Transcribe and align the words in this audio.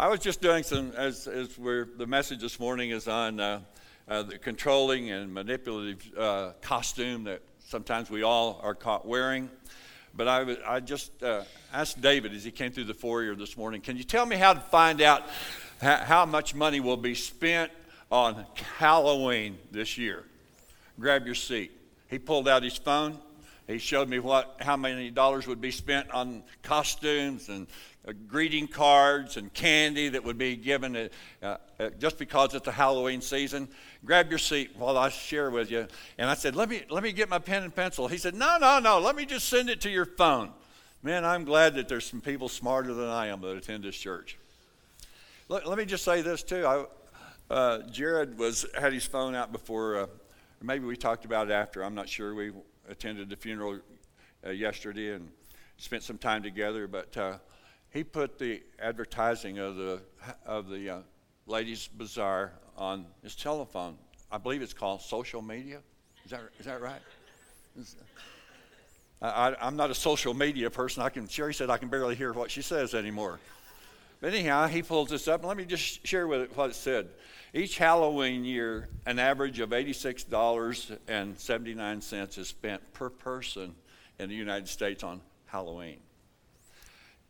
I 0.00 0.08
was 0.08 0.20
just 0.20 0.40
doing 0.40 0.62
some, 0.62 0.92
as, 0.96 1.26
as 1.26 1.58
we're, 1.58 1.84
the 1.84 2.06
message 2.06 2.40
this 2.40 2.58
morning 2.58 2.88
is 2.88 3.06
on 3.06 3.38
uh, 3.38 3.60
uh, 4.08 4.22
the 4.22 4.38
controlling 4.38 5.10
and 5.10 5.30
manipulative 5.30 6.10
uh, 6.16 6.52
costume 6.62 7.24
that 7.24 7.42
sometimes 7.68 8.08
we 8.08 8.22
all 8.22 8.58
are 8.62 8.74
caught 8.74 9.06
wearing. 9.06 9.50
But 10.16 10.26
I, 10.26 10.56
I 10.66 10.80
just 10.80 11.22
uh, 11.22 11.42
asked 11.70 12.00
David 12.00 12.32
as 12.32 12.42
he 12.44 12.50
came 12.50 12.72
through 12.72 12.84
the 12.84 12.94
foyer 12.94 13.34
this 13.34 13.58
morning, 13.58 13.82
can 13.82 13.98
you 13.98 14.02
tell 14.02 14.24
me 14.24 14.36
how 14.36 14.54
to 14.54 14.60
find 14.60 15.02
out 15.02 15.24
how 15.82 16.24
much 16.24 16.54
money 16.54 16.80
will 16.80 16.96
be 16.96 17.14
spent 17.14 17.70
on 18.10 18.46
Halloween 18.78 19.58
this 19.70 19.98
year? 19.98 20.24
Grab 20.98 21.26
your 21.26 21.34
seat. 21.34 21.72
He 22.08 22.18
pulled 22.18 22.48
out 22.48 22.62
his 22.62 22.78
phone. 22.78 23.18
He 23.70 23.78
showed 23.78 24.08
me 24.08 24.18
what, 24.18 24.56
how 24.60 24.76
many 24.76 25.10
dollars 25.10 25.46
would 25.46 25.60
be 25.60 25.70
spent 25.70 26.10
on 26.10 26.42
costumes 26.62 27.48
and 27.48 27.68
uh, 28.06 28.12
greeting 28.26 28.66
cards 28.66 29.36
and 29.36 29.52
candy 29.54 30.08
that 30.08 30.24
would 30.24 30.38
be 30.38 30.56
given 30.56 30.96
uh, 31.42 31.56
uh, 31.78 31.90
just 31.98 32.18
because 32.18 32.54
it's 32.54 32.64
the 32.64 32.72
Halloween 32.72 33.20
season. 33.20 33.68
Grab 34.04 34.28
your 34.28 34.38
seat 34.38 34.72
while 34.76 34.98
I 34.98 35.08
share 35.08 35.50
with 35.50 35.70
you. 35.70 35.86
And 36.18 36.28
I 36.28 36.34
said, 36.34 36.56
let 36.56 36.68
me, 36.68 36.82
let 36.90 37.02
me 37.02 37.12
get 37.12 37.28
my 37.28 37.38
pen 37.38 37.62
and 37.62 37.74
pencil. 37.74 38.08
He 38.08 38.18
said, 38.18 38.34
no, 38.34 38.58
no, 38.58 38.80
no, 38.80 38.98
let 38.98 39.14
me 39.14 39.24
just 39.24 39.48
send 39.48 39.70
it 39.70 39.80
to 39.82 39.90
your 39.90 40.06
phone. 40.06 40.50
Man, 41.02 41.24
I'm 41.24 41.44
glad 41.44 41.74
that 41.74 41.88
there's 41.88 42.04
some 42.04 42.20
people 42.20 42.48
smarter 42.48 42.92
than 42.92 43.08
I 43.08 43.28
am 43.28 43.40
that 43.42 43.56
attend 43.56 43.84
this 43.84 43.96
church. 43.96 44.36
Let, 45.48 45.66
let 45.68 45.78
me 45.78 45.84
just 45.84 46.04
say 46.04 46.22
this 46.22 46.42
too. 46.42 46.66
I, 46.66 46.84
uh, 47.52 47.82
Jared 47.90 48.36
was 48.36 48.66
had 48.78 48.92
his 48.92 49.06
phone 49.06 49.34
out 49.34 49.52
before, 49.52 49.96
uh, 49.96 50.06
maybe 50.60 50.86
we 50.86 50.96
talked 50.96 51.24
about 51.24 51.48
it 51.48 51.52
after. 51.52 51.84
I'm 51.84 51.94
not 51.94 52.08
sure. 52.08 52.34
We 52.34 52.52
attended 52.90 53.30
the 53.30 53.36
funeral 53.36 53.78
uh, 54.44 54.50
yesterday 54.50 55.14
and 55.14 55.30
spent 55.78 56.02
some 56.02 56.18
time 56.18 56.42
together, 56.42 56.86
but 56.86 57.40
he 57.90 58.04
put 58.04 58.38
the 58.38 58.62
advertising 58.78 59.58
of 59.58 59.76
the 59.76 60.00
of 60.44 60.68
the 60.68 60.90
uh, 60.90 60.98
ladies' 61.46 61.88
bazaar 61.88 62.52
on 62.76 63.06
his 63.22 63.34
telephone. 63.34 63.96
I 64.30 64.38
believe 64.38 64.62
it's 64.62 64.74
called 64.74 65.02
social 65.02 65.42
media. 65.42 65.80
Is 66.24 66.30
that 66.30 66.40
is 66.58 66.66
that 66.66 66.80
right? 66.80 67.00
I, 69.22 69.54
am 69.60 69.76
not 69.76 69.90
a 69.90 69.94
social 69.94 70.34
media 70.34 70.70
person. 70.70 71.02
I 71.02 71.08
can. 71.08 71.28
Sherry 71.28 71.54
said 71.54 71.70
I 71.70 71.78
can 71.78 71.88
barely 71.88 72.14
hear 72.14 72.32
what 72.32 72.50
she 72.50 72.62
says 72.62 72.94
anymore. 72.94 73.40
But 74.20 74.34
anyhow, 74.34 74.66
he 74.66 74.82
pulls 74.82 75.08
this 75.08 75.28
up, 75.28 75.44
let 75.44 75.56
me 75.56 75.64
just 75.64 76.06
share 76.06 76.26
with 76.26 76.42
it 76.42 76.56
what 76.56 76.70
it 76.70 76.74
said. 76.74 77.08
Each 77.52 77.78
Halloween 77.78 78.44
year, 78.44 78.88
an 79.06 79.18
average 79.18 79.58
of 79.58 79.70
$86.79 79.70 82.38
is 82.38 82.48
spent 82.48 82.92
per 82.92 83.10
person 83.10 83.74
in 84.20 84.28
the 84.28 84.36
United 84.36 84.68
States 84.68 85.02
on 85.02 85.20
Halloween. 85.46 85.98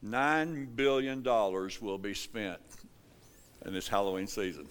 $9 0.04 0.76
billion 0.76 1.22
will 1.22 1.98
be 1.98 2.12
spent 2.12 2.60
in 3.64 3.72
this 3.72 3.88
Halloween 3.88 4.26
season. 4.26 4.68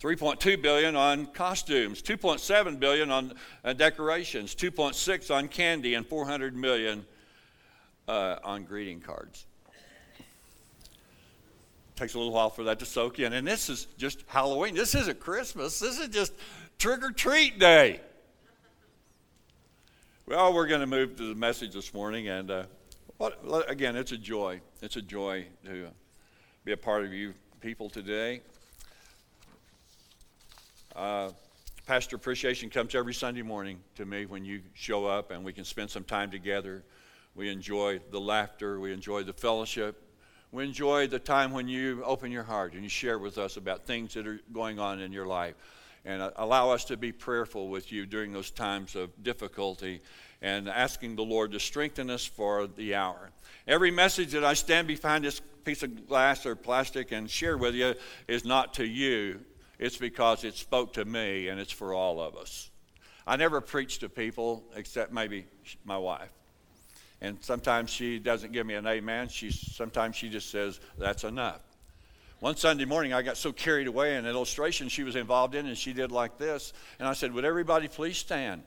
3.2 0.00 0.62
billion 0.62 0.94
on 0.94 1.26
costumes, 1.26 2.00
2.7 2.02 2.78
billion 2.78 3.10
on 3.10 3.32
uh, 3.64 3.72
decorations, 3.72 4.54
2.6 4.54 5.34
on 5.34 5.48
candy, 5.48 5.94
and 5.94 6.06
400 6.06 6.54
million 6.56 7.04
uh, 8.06 8.36
on 8.44 8.62
greeting 8.64 9.00
cards. 9.00 9.46
Takes 11.96 12.14
a 12.14 12.18
little 12.18 12.32
while 12.32 12.50
for 12.50 12.64
that 12.64 12.78
to 12.78 12.86
soak 12.86 13.18
in. 13.18 13.32
And 13.32 13.46
this 13.46 13.68
is 13.68 13.86
just 13.98 14.24
Halloween. 14.26 14.74
This 14.74 14.94
isn't 14.94 15.20
Christmas. 15.20 15.78
This 15.78 15.98
is 15.98 16.08
just 16.08 16.32
trick 16.78 17.04
or 17.04 17.10
treat 17.10 17.58
day. 17.58 18.00
Well, 20.26 20.54
we're 20.54 20.66
going 20.66 20.80
to 20.80 20.86
move 20.86 21.16
to 21.16 21.28
the 21.28 21.34
message 21.34 21.74
this 21.74 21.92
morning, 21.92 22.28
and 22.28 22.50
uh, 22.50 22.64
well, 23.18 23.62
again, 23.68 23.96
it's 23.96 24.12
a 24.12 24.16
joy. 24.16 24.60
It's 24.80 24.96
a 24.96 25.02
joy 25.02 25.46
to 25.64 25.88
be 26.64 26.72
a 26.72 26.76
part 26.76 27.04
of 27.04 27.12
you 27.12 27.34
people 27.60 27.90
today. 27.90 28.40
Uh, 30.96 31.30
Pastor 31.86 32.16
appreciation 32.16 32.70
comes 32.70 32.94
every 32.94 33.14
Sunday 33.14 33.42
morning 33.42 33.80
to 33.96 34.04
me 34.04 34.26
when 34.26 34.44
you 34.44 34.62
show 34.74 35.06
up 35.06 35.32
and 35.32 35.44
we 35.44 35.52
can 35.52 35.64
spend 35.64 35.90
some 35.90 36.04
time 36.04 36.30
together. 36.30 36.84
We 37.34 37.50
enjoy 37.50 38.00
the 38.10 38.20
laughter, 38.20 38.78
we 38.78 38.92
enjoy 38.92 39.24
the 39.24 39.32
fellowship, 39.32 40.00
we 40.52 40.64
enjoy 40.64 41.06
the 41.06 41.18
time 41.18 41.50
when 41.50 41.66
you 41.66 42.04
open 42.04 42.30
your 42.30 42.42
heart 42.42 42.74
and 42.74 42.82
you 42.82 42.88
share 42.88 43.18
with 43.18 43.38
us 43.38 43.56
about 43.56 43.86
things 43.86 44.12
that 44.14 44.26
are 44.26 44.38
going 44.52 44.78
on 44.78 45.00
in 45.00 45.10
your 45.10 45.26
life. 45.26 45.54
And 46.04 46.20
uh, 46.20 46.30
allow 46.36 46.70
us 46.70 46.84
to 46.86 46.96
be 46.96 47.10
prayerful 47.10 47.68
with 47.68 47.90
you 47.90 48.04
during 48.04 48.32
those 48.32 48.50
times 48.50 48.94
of 48.94 49.10
difficulty 49.22 50.00
and 50.42 50.68
asking 50.68 51.16
the 51.16 51.22
Lord 51.22 51.52
to 51.52 51.60
strengthen 51.60 52.10
us 52.10 52.26
for 52.26 52.66
the 52.66 52.94
hour. 52.94 53.30
Every 53.66 53.90
message 53.90 54.32
that 54.32 54.44
I 54.44 54.54
stand 54.54 54.88
behind 54.88 55.24
this 55.24 55.40
piece 55.64 55.82
of 55.82 56.06
glass 56.06 56.44
or 56.44 56.54
plastic 56.54 57.12
and 57.12 57.30
share 57.30 57.56
with 57.56 57.74
you 57.74 57.94
is 58.28 58.44
not 58.44 58.74
to 58.74 58.84
you, 58.84 59.40
it's 59.78 59.96
because 59.96 60.44
it 60.44 60.54
spoke 60.54 60.92
to 60.94 61.04
me 61.04 61.48
and 61.48 61.60
it's 61.60 61.72
for 61.72 61.94
all 61.94 62.20
of 62.20 62.36
us. 62.36 62.70
I 63.26 63.36
never 63.36 63.60
preach 63.60 64.00
to 64.00 64.08
people 64.08 64.64
except 64.74 65.12
maybe 65.12 65.46
my 65.84 65.96
wife. 65.96 66.30
And 67.22 67.38
sometimes 67.40 67.88
she 67.88 68.18
doesn't 68.18 68.52
give 68.52 68.66
me 68.66 68.74
an 68.74 68.84
amen. 68.84 69.28
She, 69.28 69.52
sometimes 69.52 70.16
she 70.16 70.28
just 70.28 70.50
says, 70.50 70.80
that's 70.98 71.22
enough. 71.22 71.60
One 72.40 72.56
Sunday 72.56 72.84
morning, 72.84 73.12
I 73.12 73.22
got 73.22 73.36
so 73.36 73.52
carried 73.52 73.86
away 73.86 74.16
in 74.16 74.26
an 74.26 74.34
illustration 74.34 74.88
she 74.88 75.04
was 75.04 75.14
involved 75.14 75.54
in, 75.54 75.66
and 75.66 75.78
she 75.78 75.92
did 75.92 76.10
like 76.10 76.36
this. 76.36 76.72
And 76.98 77.06
I 77.06 77.12
said, 77.12 77.32
Would 77.32 77.44
everybody 77.44 77.86
please 77.86 78.16
stand? 78.16 78.64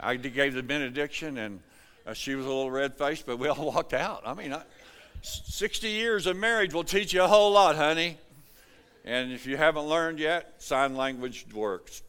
I 0.00 0.16
gave 0.16 0.54
the 0.54 0.62
benediction, 0.62 1.36
and 1.36 1.60
uh, 2.06 2.14
she 2.14 2.34
was 2.34 2.46
a 2.46 2.48
little 2.48 2.70
red 2.70 2.96
faced, 2.96 3.26
but 3.26 3.38
we 3.38 3.48
all 3.48 3.66
walked 3.66 3.92
out. 3.92 4.22
I 4.24 4.32
mean, 4.32 4.54
I, 4.54 4.62
60 5.20 5.86
years 5.86 6.26
of 6.26 6.38
marriage 6.38 6.72
will 6.72 6.82
teach 6.82 7.12
you 7.12 7.22
a 7.22 7.28
whole 7.28 7.52
lot, 7.52 7.76
honey. 7.76 8.16
And 9.04 9.30
if 9.30 9.46
you 9.46 9.58
haven't 9.58 9.84
learned 9.84 10.18
yet, 10.18 10.54
sign 10.62 10.96
language 10.96 11.44
works. 11.52 12.02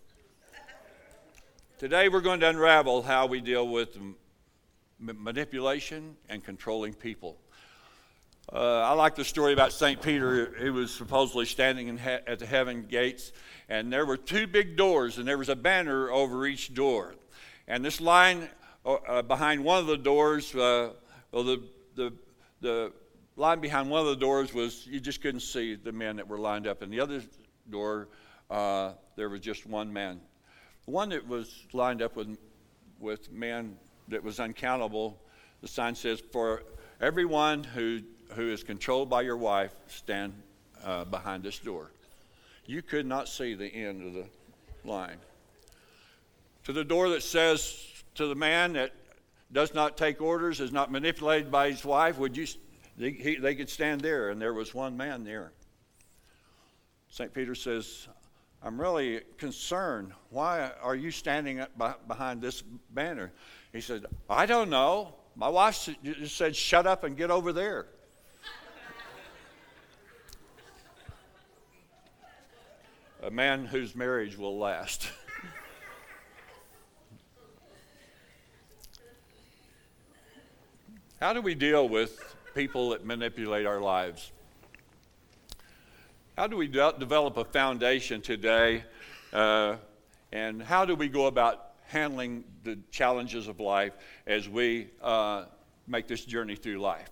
Today, 1.77 2.07
we're 2.07 2.21
going 2.21 2.39
to 2.39 2.47
unravel 2.47 3.01
how 3.01 3.25
we 3.25 3.41
deal 3.41 3.67
with 3.67 3.97
manipulation 4.99 6.15
and 6.29 6.43
controlling 6.43 6.93
people. 6.93 7.37
Uh, 8.51 8.81
I 8.81 8.93
like 8.93 9.15
the 9.15 9.25
story 9.25 9.53
about 9.53 9.73
St. 9.73 9.99
Peter. 10.01 10.53
He 10.61 10.69
was 10.69 10.93
supposedly 10.93 11.45
standing 11.45 11.97
he- 11.97 12.09
at 12.09 12.39
the 12.39 12.45
heaven 12.45 12.85
gates, 12.87 13.31
and 13.69 13.91
there 13.91 14.05
were 14.05 14.17
two 14.17 14.45
big 14.45 14.77
doors, 14.77 15.17
and 15.17 15.27
there 15.27 15.37
was 15.37 15.49
a 15.49 15.55
banner 15.55 16.11
over 16.11 16.45
each 16.45 16.73
door. 16.73 17.15
And 17.67 17.83
this 17.83 17.99
line 17.99 18.47
uh, 18.85 18.93
uh, 18.93 19.21
behind 19.23 19.63
one 19.63 19.79
of 19.79 19.87
the 19.87 19.97
doors, 19.97 20.53
uh, 20.53 20.91
well, 21.31 21.43
the, 21.43 21.63
the, 21.95 22.13
the 22.61 22.93
line 23.35 23.59
behind 23.59 23.89
one 23.89 24.01
of 24.01 24.07
the 24.07 24.15
doors 24.15 24.53
was 24.53 24.85
you 24.85 24.99
just 24.99 25.21
couldn't 25.21 25.41
see 25.41 25.73
the 25.75 25.91
men 25.91 26.17
that 26.17 26.27
were 26.27 26.37
lined 26.37 26.67
up. 26.67 26.83
And 26.83 26.93
the 26.93 26.99
other 26.99 27.23
door, 27.69 28.09
uh, 28.51 28.91
there 29.15 29.29
was 29.29 29.41
just 29.41 29.65
one 29.65 29.91
man. 29.91 30.21
The 30.85 30.91
one 30.91 31.09
that 31.09 31.27
was 31.27 31.65
lined 31.73 32.03
up 32.03 32.15
with, 32.15 32.37
with 32.99 33.31
men 33.31 33.75
that 34.07 34.23
was 34.23 34.39
uncountable, 34.39 35.17
the 35.61 35.67
sign 35.67 35.95
says, 35.95 36.21
For 36.31 36.63
everyone 37.01 37.63
who, 37.63 38.01
who 38.33 38.51
is 38.51 38.63
controlled 38.63 39.09
by 39.09 39.21
your 39.21 39.37
wife, 39.37 39.73
stand 39.87 40.33
uh, 40.83 41.05
behind 41.05 41.43
this 41.43 41.59
door. 41.59 41.91
You 42.65 42.81
could 42.81 43.05
not 43.05 43.27
see 43.27 43.53
the 43.53 43.67
end 43.67 44.05
of 44.05 44.13
the 44.13 44.25
line 44.89 45.17
to 46.65 46.73
the 46.73 46.83
door 46.83 47.09
that 47.09 47.23
says 47.23 48.03
to 48.15 48.27
the 48.27 48.35
man 48.35 48.73
that 48.73 48.91
does 49.51 49.73
not 49.73 49.97
take 49.97 50.19
orders, 50.19 50.59
is 50.59 50.71
not 50.71 50.91
manipulated 50.91 51.51
by 51.51 51.69
his 51.69 51.85
wife, 51.85 52.17
would 52.17 52.35
you? 52.35 52.47
They, 52.97 53.11
he, 53.11 53.35
they 53.35 53.55
could 53.55 53.69
stand 53.69 54.01
there, 54.01 54.29
and 54.29 54.41
there 54.41 54.53
was 54.53 54.73
one 54.73 54.97
man 54.97 55.23
there. 55.23 55.51
St. 57.09 57.33
Peter 57.33 57.55
says, 57.55 58.07
I'm 58.63 58.81
really 58.81 59.21
concerned. 59.37 60.11
Why 60.31 60.71
are 60.81 60.95
you 60.95 61.11
standing 61.11 61.59
up 61.59 62.07
behind 62.07 62.41
this 62.41 62.63
banner? 62.89 63.31
He 63.75 63.81
said, 63.81 64.05
I 64.29 64.45
don't 64.45 64.69
know. 64.69 65.15
My 65.35 65.49
wife 65.49 65.89
just 66.01 66.37
said, 66.37 66.55
shut 66.55 66.87
up 66.87 67.03
and 67.03 67.17
get 67.17 67.29
over 67.29 67.51
there. 67.51 67.87
A 73.21 73.29
man 73.29 73.65
whose 73.65 73.93
marriage 73.93 74.37
will 74.37 74.57
last. 74.57 75.09
How 81.19 81.33
do 81.33 81.41
we 81.41 81.53
deal 81.53 81.89
with 81.89 82.33
people 82.53 82.91
that 82.91 83.05
manipulate 83.05 83.65
our 83.65 83.81
lives? 83.81 84.31
How 86.37 86.47
do 86.47 86.55
we 86.55 86.67
de- 86.67 86.95
develop 86.97 87.35
a 87.35 87.43
foundation 87.43 88.21
today? 88.21 88.85
Uh, 89.33 89.75
and 90.31 90.63
how 90.63 90.85
do 90.85 90.95
we 90.95 91.09
go 91.09 91.25
about 91.25 91.64
handling 91.87 92.43
the 92.63 92.77
challenges 92.91 93.47
of 93.47 93.59
life 93.59 93.93
as 94.27 94.47
we 94.49 94.87
uh, 95.01 95.45
make 95.87 96.07
this 96.07 96.25
journey 96.25 96.55
through 96.55 96.79
life? 96.79 97.09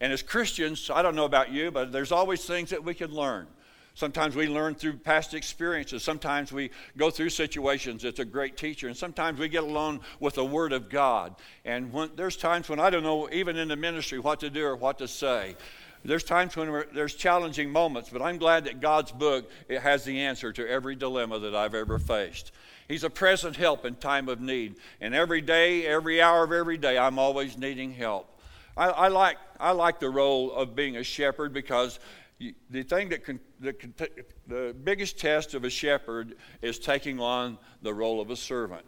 And 0.00 0.12
as 0.12 0.22
Christians, 0.22 0.90
I 0.92 1.02
don't 1.02 1.16
know 1.16 1.24
about 1.24 1.50
you, 1.50 1.70
but 1.70 1.92
there's 1.92 2.12
always 2.12 2.44
things 2.44 2.70
that 2.70 2.84
we 2.84 2.94
can 2.94 3.10
learn. 3.10 3.46
Sometimes 3.94 4.36
we 4.36 4.46
learn 4.46 4.74
through 4.74 4.98
past 4.98 5.32
experiences. 5.32 6.02
Sometimes 6.02 6.52
we 6.52 6.70
go 6.98 7.08
through 7.08 7.30
situations. 7.30 8.04
It's 8.04 8.18
a 8.18 8.26
great 8.26 8.58
teacher. 8.58 8.88
And 8.88 8.96
sometimes 8.96 9.38
we 9.38 9.48
get 9.48 9.62
alone 9.62 10.00
with 10.20 10.34
the 10.34 10.44
Word 10.44 10.74
of 10.74 10.90
God. 10.90 11.34
And 11.64 11.90
when, 11.94 12.10
there's 12.14 12.36
times 12.36 12.68
when 12.68 12.78
I 12.78 12.90
don't 12.90 13.02
know, 13.02 13.30
even 13.32 13.56
in 13.56 13.68
the 13.68 13.76
ministry, 13.76 14.18
what 14.18 14.40
to 14.40 14.50
do 14.50 14.66
or 14.66 14.76
what 14.76 14.98
to 14.98 15.08
say. 15.08 15.56
There's 16.04 16.24
times 16.24 16.54
when 16.56 16.84
there's 16.92 17.14
challenging 17.14 17.70
moments, 17.70 18.10
but 18.10 18.20
I'm 18.20 18.36
glad 18.36 18.64
that 18.64 18.80
God's 18.80 19.12
book 19.12 19.50
it 19.66 19.80
has 19.80 20.04
the 20.04 20.20
answer 20.20 20.52
to 20.52 20.68
every 20.68 20.94
dilemma 20.94 21.38
that 21.38 21.54
I've 21.54 21.74
ever 21.74 21.98
faced. 21.98 22.52
He's 22.88 23.04
a 23.04 23.10
present 23.10 23.56
help 23.56 23.84
in 23.84 23.96
time 23.96 24.28
of 24.28 24.40
need. 24.40 24.76
And 25.00 25.14
every 25.14 25.40
day, 25.40 25.86
every 25.86 26.22
hour 26.22 26.44
of 26.44 26.52
every 26.52 26.78
day, 26.78 26.98
I'm 26.98 27.18
always 27.18 27.58
needing 27.58 27.92
help. 27.92 28.40
I, 28.76 28.88
I 28.88 29.08
like, 29.08 29.38
I 29.58 29.72
like 29.72 30.00
the 30.00 30.10
role 30.10 30.52
of 30.52 30.76
being 30.76 30.96
a 30.96 31.02
shepherd 31.02 31.52
because 31.52 31.98
you, 32.38 32.54
the 32.70 32.82
thing 32.82 33.08
that 33.08 33.24
can, 33.24 33.40
the 33.60 34.74
biggest 34.84 35.18
test 35.18 35.54
of 35.54 35.64
a 35.64 35.70
shepherd 35.70 36.36
is 36.60 36.78
taking 36.78 37.18
on 37.18 37.58
the 37.82 37.92
role 37.92 38.20
of 38.20 38.30
a 38.30 38.36
servant. 38.36 38.84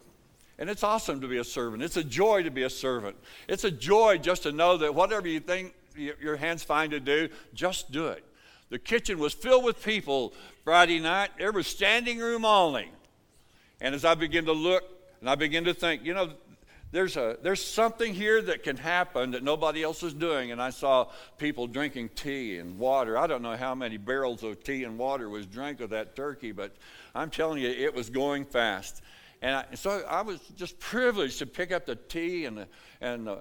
And 0.58 0.68
it's 0.68 0.82
awesome 0.82 1.20
to 1.20 1.28
be 1.28 1.38
a 1.38 1.44
servant. 1.44 1.82
It's 1.82 1.96
a 1.96 2.04
joy 2.04 2.42
to 2.42 2.50
be 2.50 2.64
a 2.64 2.70
servant. 2.70 3.16
It's 3.48 3.64
a 3.64 3.70
joy 3.70 4.18
just 4.18 4.42
to 4.42 4.52
know 4.52 4.76
that 4.78 4.94
whatever 4.94 5.28
you 5.28 5.40
think 5.40 5.74
your 5.96 6.36
hands 6.36 6.62
find 6.62 6.90
to 6.90 7.00
do, 7.00 7.28
just 7.54 7.90
do 7.90 8.08
it. 8.08 8.24
The 8.70 8.78
kitchen 8.78 9.18
was 9.18 9.32
filled 9.32 9.64
with 9.64 9.82
people 9.82 10.34
Friday 10.64 10.98
night. 10.98 11.30
There 11.38 11.52
was 11.52 11.66
standing 11.66 12.18
room 12.18 12.44
only. 12.44 12.90
And 13.80 13.94
as 13.94 14.04
I 14.04 14.14
begin 14.14 14.44
to 14.46 14.52
look 14.52 14.84
and 15.20 15.28
I 15.28 15.34
begin 15.34 15.64
to 15.64 15.74
think, 15.74 16.04
you 16.04 16.14
know, 16.14 16.30
there's, 16.90 17.16
a, 17.16 17.36
there's 17.42 17.62
something 17.62 18.14
here 18.14 18.40
that 18.40 18.62
can 18.62 18.76
happen 18.76 19.32
that 19.32 19.42
nobody 19.42 19.82
else 19.82 20.02
is 20.02 20.14
doing. 20.14 20.52
And 20.52 20.62
I 20.62 20.70
saw 20.70 21.08
people 21.36 21.66
drinking 21.66 22.10
tea 22.10 22.56
and 22.56 22.78
water. 22.78 23.18
I 23.18 23.26
don't 23.26 23.42
know 23.42 23.56
how 23.56 23.74
many 23.74 23.98
barrels 23.98 24.42
of 24.42 24.62
tea 24.64 24.84
and 24.84 24.96
water 24.98 25.28
was 25.28 25.46
drank 25.46 25.80
of 25.80 25.90
that 25.90 26.16
turkey, 26.16 26.52
but 26.52 26.74
I'm 27.14 27.30
telling 27.30 27.62
you, 27.62 27.68
it 27.68 27.94
was 27.94 28.08
going 28.08 28.46
fast. 28.46 29.02
And 29.42 29.54
I, 29.54 29.74
so 29.74 30.02
I 30.08 30.22
was 30.22 30.40
just 30.56 30.78
privileged 30.80 31.38
to 31.40 31.46
pick 31.46 31.72
up 31.72 31.84
the 31.84 31.96
tea 31.96 32.46
and 32.46 32.58
the, 32.58 32.68
and 33.00 33.26
the 33.26 33.38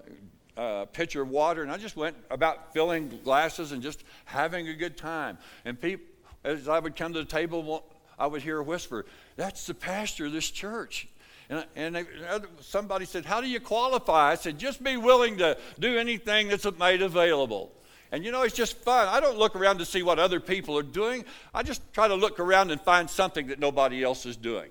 uh, 0.58 0.86
pitcher 0.86 1.22
of 1.22 1.30
water, 1.30 1.62
and 1.62 1.72
I 1.72 1.78
just 1.78 1.96
went 1.96 2.16
about 2.30 2.74
filling 2.74 3.20
glasses 3.24 3.72
and 3.72 3.82
just 3.82 4.04
having 4.26 4.68
a 4.68 4.74
good 4.74 4.98
time. 4.98 5.38
And 5.66 5.80
people, 5.80 6.06
as 6.44 6.68
I 6.68 6.80
would 6.80 6.96
come 6.96 7.14
to 7.14 7.20
the 7.20 7.26
table, 7.26 7.84
I 8.18 8.28
would 8.28 8.42
hear 8.42 8.58
a 8.60 8.64
whisper, 8.64 9.06
That's 9.36 9.68
the 9.68 9.74
pastor 9.74 10.26
of 10.26 10.32
this 10.32 10.50
church. 10.50 11.08
And, 11.50 11.66
and 11.76 11.96
they, 11.96 12.06
somebody 12.62 13.06
said, 13.06 13.26
How 13.26 13.42
do 13.42 13.48
you 13.48 13.60
qualify? 13.60 14.32
I 14.32 14.36
said, 14.36 14.60
Just 14.60 14.84
be 14.84 14.98
willing 14.98 15.38
to 15.38 15.58
do 15.80 15.98
anything 15.98 16.48
that's 16.48 16.68
made 16.78 17.02
available. 17.02 17.72
And 18.12 18.24
you 18.24 18.32
know, 18.32 18.44
it's 18.44 18.56
just 18.56 18.78
fun. 18.78 19.08
I 19.10 19.20
don't 19.20 19.38
look 19.38 19.56
around 19.56 19.80
to 19.80 19.86
see 19.86 20.02
what 20.02 20.18
other 20.18 20.40
people 20.40 20.78
are 20.78 20.84
doing. 20.84 21.26
I 21.54 21.64
just 21.64 21.82
try 21.94 22.08
to 22.08 22.16
look 22.16 22.40
around 22.40 22.72
and 22.72 22.80
find 22.80 23.10
something 23.10 23.48
that 23.48 23.60
nobody 23.60 24.04
else 24.04 24.26
is 24.26 24.38
doing. 24.38 24.70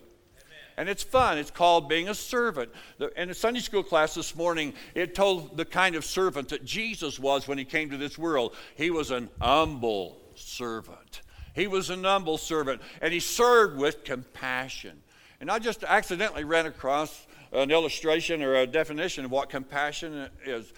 And 0.78 0.88
it's 0.88 1.02
fun. 1.02 1.38
It's 1.38 1.50
called 1.50 1.88
being 1.88 2.08
a 2.08 2.14
servant. 2.14 2.70
In 3.16 3.30
a 3.30 3.34
Sunday 3.34 3.60
school 3.60 3.82
class 3.82 4.14
this 4.14 4.36
morning, 4.36 4.74
it 4.94 5.14
told 5.14 5.56
the 5.56 5.64
kind 5.64 5.94
of 5.94 6.04
servant 6.04 6.50
that 6.50 6.64
Jesus 6.64 7.18
was 7.18 7.48
when 7.48 7.56
he 7.56 7.64
came 7.64 7.90
to 7.90 7.96
this 7.96 8.18
world. 8.18 8.54
He 8.74 8.90
was 8.90 9.10
an 9.10 9.30
humble 9.40 10.18
servant. 10.34 11.22
He 11.56 11.66
was 11.66 11.88
an 11.88 12.04
humble 12.04 12.36
servant, 12.36 12.82
and 13.00 13.14
he 13.14 13.18
served 13.18 13.78
with 13.78 14.04
compassion. 14.04 15.02
And 15.40 15.50
I 15.50 15.58
just 15.58 15.82
accidentally 15.82 16.44
ran 16.44 16.66
across 16.66 17.26
an 17.50 17.70
illustration 17.70 18.42
or 18.42 18.56
a 18.56 18.66
definition 18.66 19.24
of 19.24 19.30
what 19.30 19.48
compassion 19.48 20.28
is. 20.44 20.70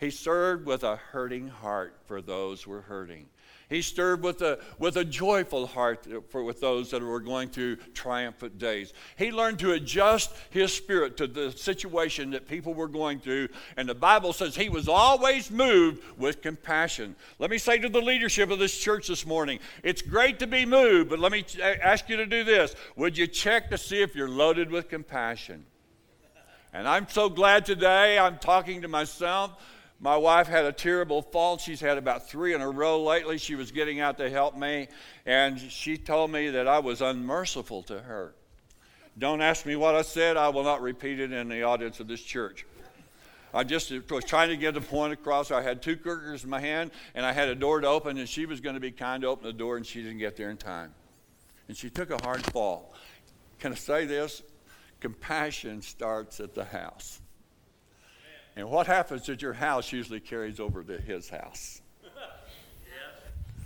He 0.00 0.10
served 0.10 0.66
with 0.66 0.82
a 0.82 0.96
hurting 0.96 1.48
heart 1.48 1.96
for 2.06 2.20
those 2.20 2.62
who 2.62 2.72
were 2.72 2.80
hurting. 2.82 3.26
He 3.70 3.80
stirred 3.82 4.22
with 4.22 4.42
a, 4.42 4.58
with 4.78 4.96
a 4.96 5.04
joyful 5.04 5.66
heart 5.66 6.06
for, 6.28 6.44
with 6.44 6.60
those 6.60 6.90
that 6.90 7.02
were 7.02 7.20
going 7.20 7.48
through 7.48 7.76
triumphant 7.94 8.58
days. 8.58 8.92
He 9.16 9.32
learned 9.32 9.58
to 9.60 9.72
adjust 9.72 10.34
his 10.50 10.72
spirit 10.72 11.16
to 11.16 11.26
the 11.26 11.50
situation 11.50 12.30
that 12.32 12.46
people 12.46 12.74
were 12.74 12.88
going 12.88 13.20
through. 13.20 13.48
And 13.76 13.88
the 13.88 13.94
Bible 13.94 14.32
says 14.32 14.54
he 14.54 14.68
was 14.68 14.88
always 14.88 15.50
moved 15.50 16.02
with 16.18 16.42
compassion. 16.42 17.16
Let 17.38 17.50
me 17.50 17.58
say 17.58 17.78
to 17.78 17.88
the 17.88 18.02
leadership 18.02 18.50
of 18.50 18.58
this 18.58 18.76
church 18.78 19.08
this 19.08 19.24
morning 19.24 19.60
it's 19.82 20.02
great 20.02 20.38
to 20.40 20.46
be 20.46 20.66
moved, 20.66 21.10
but 21.10 21.18
let 21.18 21.32
me 21.32 21.44
ask 21.62 22.08
you 22.08 22.16
to 22.16 22.26
do 22.26 22.44
this. 22.44 22.74
Would 22.96 23.16
you 23.16 23.26
check 23.26 23.70
to 23.70 23.78
see 23.78 24.02
if 24.02 24.14
you're 24.14 24.28
loaded 24.28 24.70
with 24.70 24.88
compassion? 24.88 25.64
And 26.74 26.88
I'm 26.88 27.08
so 27.08 27.28
glad 27.28 27.64
today 27.64 28.18
I'm 28.18 28.38
talking 28.38 28.82
to 28.82 28.88
myself 28.88 29.52
my 30.04 30.18
wife 30.18 30.48
had 30.48 30.66
a 30.66 30.72
terrible 30.72 31.22
fall. 31.22 31.56
She's 31.56 31.80
had 31.80 31.96
about 31.96 32.28
three 32.28 32.52
in 32.52 32.60
a 32.60 32.68
row 32.68 33.02
lately. 33.02 33.38
She 33.38 33.54
was 33.54 33.70
getting 33.70 34.00
out 34.00 34.18
to 34.18 34.28
help 34.28 34.54
me, 34.54 34.88
and 35.24 35.58
she 35.58 35.96
told 35.96 36.30
me 36.30 36.50
that 36.50 36.68
I 36.68 36.80
was 36.80 37.00
unmerciful 37.00 37.84
to 37.84 38.00
her. 38.00 38.34
Don't 39.16 39.40
ask 39.40 39.64
me 39.64 39.76
what 39.76 39.94
I 39.94 40.02
said. 40.02 40.36
I 40.36 40.50
will 40.50 40.62
not 40.62 40.82
repeat 40.82 41.20
it 41.20 41.32
in 41.32 41.48
the 41.48 41.62
audience 41.62 42.00
of 42.00 42.06
this 42.06 42.20
church. 42.20 42.66
I 43.54 43.64
just 43.64 43.90
was 44.10 44.24
trying 44.24 44.50
to 44.50 44.58
get 44.58 44.74
the 44.74 44.82
point 44.82 45.14
across. 45.14 45.50
I 45.50 45.62
had 45.62 45.80
two 45.80 45.96
cookers 45.96 46.44
in 46.44 46.50
my 46.50 46.60
hand, 46.60 46.90
and 47.14 47.24
I 47.24 47.32
had 47.32 47.48
a 47.48 47.54
door 47.54 47.80
to 47.80 47.88
open, 47.88 48.18
and 48.18 48.28
she 48.28 48.44
was 48.44 48.60
going 48.60 48.74
to 48.74 48.80
be 48.80 48.90
kind 48.90 49.22
to 49.22 49.28
open 49.28 49.46
the 49.46 49.54
door, 49.54 49.78
and 49.78 49.86
she 49.86 50.02
didn't 50.02 50.18
get 50.18 50.36
there 50.36 50.50
in 50.50 50.58
time. 50.58 50.92
And 51.66 51.74
she 51.74 51.88
took 51.88 52.10
a 52.10 52.22
hard 52.22 52.44
fall. 52.52 52.92
Can 53.58 53.72
I 53.72 53.76
say 53.76 54.04
this? 54.04 54.42
Compassion 55.00 55.80
starts 55.80 56.40
at 56.40 56.54
the 56.54 56.66
house. 56.66 57.22
And 58.56 58.70
what 58.70 58.86
happens 58.86 59.28
at 59.28 59.42
your 59.42 59.52
house 59.52 59.92
usually 59.92 60.20
carries 60.20 60.60
over 60.60 60.82
to 60.84 60.98
his 60.98 61.28
house. 61.28 61.80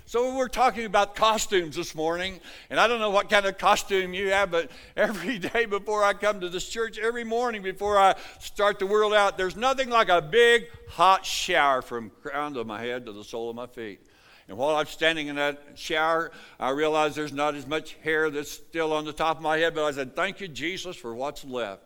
So 0.08 0.34
we're 0.34 0.48
talking 0.48 0.86
about 0.86 1.14
costumes 1.14 1.76
this 1.76 1.94
morning, 1.94 2.40
and 2.70 2.80
I 2.80 2.88
don't 2.88 2.98
know 2.98 3.10
what 3.10 3.28
kind 3.28 3.44
of 3.44 3.58
costume 3.58 4.14
you 4.14 4.30
have, 4.30 4.50
but 4.50 4.70
every 4.96 5.38
day 5.38 5.66
before 5.66 6.02
I 6.02 6.14
come 6.14 6.40
to 6.40 6.48
this 6.48 6.66
church, 6.66 6.96
every 6.98 7.24
morning 7.24 7.60
before 7.60 7.98
I 7.98 8.14
start 8.40 8.78
the 8.78 8.86
world 8.86 9.12
out, 9.12 9.36
there's 9.36 9.54
nothing 9.54 9.90
like 9.90 10.08
a 10.08 10.22
big 10.22 10.64
hot 10.88 11.26
shower 11.26 11.82
from 11.82 12.10
crown 12.22 12.56
of 12.56 12.66
my 12.66 12.80
head 12.80 13.04
to 13.04 13.12
the 13.12 13.22
sole 13.22 13.50
of 13.50 13.56
my 13.56 13.66
feet. 13.66 14.00
And 14.48 14.56
while 14.56 14.76
I'm 14.76 14.86
standing 14.86 15.26
in 15.26 15.36
that 15.36 15.60
shower, 15.74 16.32
I 16.58 16.70
realize 16.70 17.14
there's 17.14 17.34
not 17.34 17.54
as 17.54 17.66
much 17.66 17.92
hair 18.02 18.30
that's 18.30 18.50
still 18.50 18.94
on 18.94 19.04
the 19.04 19.12
top 19.12 19.36
of 19.36 19.42
my 19.42 19.58
head, 19.58 19.74
but 19.74 19.84
I 19.84 19.90
said, 19.92 20.16
Thank 20.16 20.40
you, 20.40 20.48
Jesus, 20.48 20.96
for 20.96 21.14
what's 21.14 21.44
left. 21.44 21.82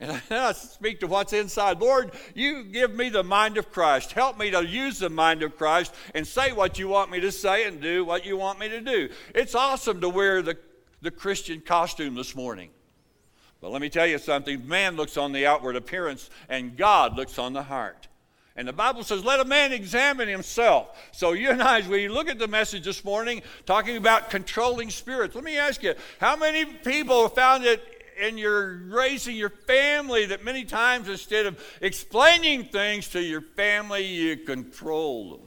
And 0.00 0.20
I 0.30 0.52
speak 0.52 1.00
to 1.00 1.06
what's 1.06 1.32
inside. 1.32 1.80
Lord, 1.80 2.12
you 2.34 2.64
give 2.64 2.94
me 2.94 3.08
the 3.08 3.24
mind 3.24 3.56
of 3.56 3.70
Christ. 3.70 4.12
Help 4.12 4.38
me 4.38 4.50
to 4.50 4.64
use 4.64 4.98
the 4.98 5.10
mind 5.10 5.42
of 5.42 5.56
Christ 5.56 5.94
and 6.14 6.26
say 6.26 6.52
what 6.52 6.78
you 6.78 6.88
want 6.88 7.10
me 7.10 7.20
to 7.20 7.32
say 7.32 7.66
and 7.66 7.80
do 7.80 8.04
what 8.04 8.24
you 8.24 8.36
want 8.36 8.58
me 8.58 8.68
to 8.68 8.80
do. 8.80 9.08
It's 9.34 9.54
awesome 9.54 10.00
to 10.00 10.08
wear 10.08 10.42
the, 10.42 10.58
the 11.00 11.10
Christian 11.10 11.60
costume 11.60 12.14
this 12.14 12.34
morning. 12.34 12.70
But 13.60 13.70
let 13.70 13.80
me 13.80 13.88
tell 13.88 14.06
you 14.06 14.18
something 14.18 14.68
man 14.68 14.96
looks 14.96 15.16
on 15.16 15.32
the 15.32 15.46
outward 15.46 15.76
appearance, 15.76 16.30
and 16.48 16.76
God 16.76 17.16
looks 17.16 17.38
on 17.38 17.54
the 17.54 17.62
heart. 17.62 18.06
And 18.54 18.66
the 18.66 18.72
Bible 18.72 19.02
says, 19.02 19.24
let 19.24 19.40
a 19.40 19.44
man 19.44 19.72
examine 19.72 20.28
himself. 20.28 20.88
So, 21.12 21.32
you 21.32 21.50
and 21.50 21.62
I, 21.62 21.80
as 21.80 21.88
we 21.88 22.08
look 22.08 22.28
at 22.28 22.38
the 22.38 22.48
message 22.48 22.84
this 22.84 23.04
morning, 23.04 23.42
talking 23.66 23.98
about 23.98 24.30
controlling 24.30 24.88
spirits, 24.88 25.34
let 25.34 25.44
me 25.44 25.58
ask 25.58 25.82
you, 25.82 25.94
how 26.20 26.36
many 26.36 26.64
people 26.64 27.28
found 27.28 27.64
it 27.64 27.95
and 28.20 28.38
you're 28.38 28.78
raising 28.88 29.36
your 29.36 29.50
family 29.50 30.26
that 30.26 30.44
many 30.44 30.64
times 30.64 31.08
instead 31.08 31.46
of 31.46 31.58
explaining 31.80 32.64
things 32.64 33.08
to 33.08 33.22
your 33.22 33.40
family, 33.40 34.04
you 34.04 34.36
control 34.36 35.30
them. 35.32 35.40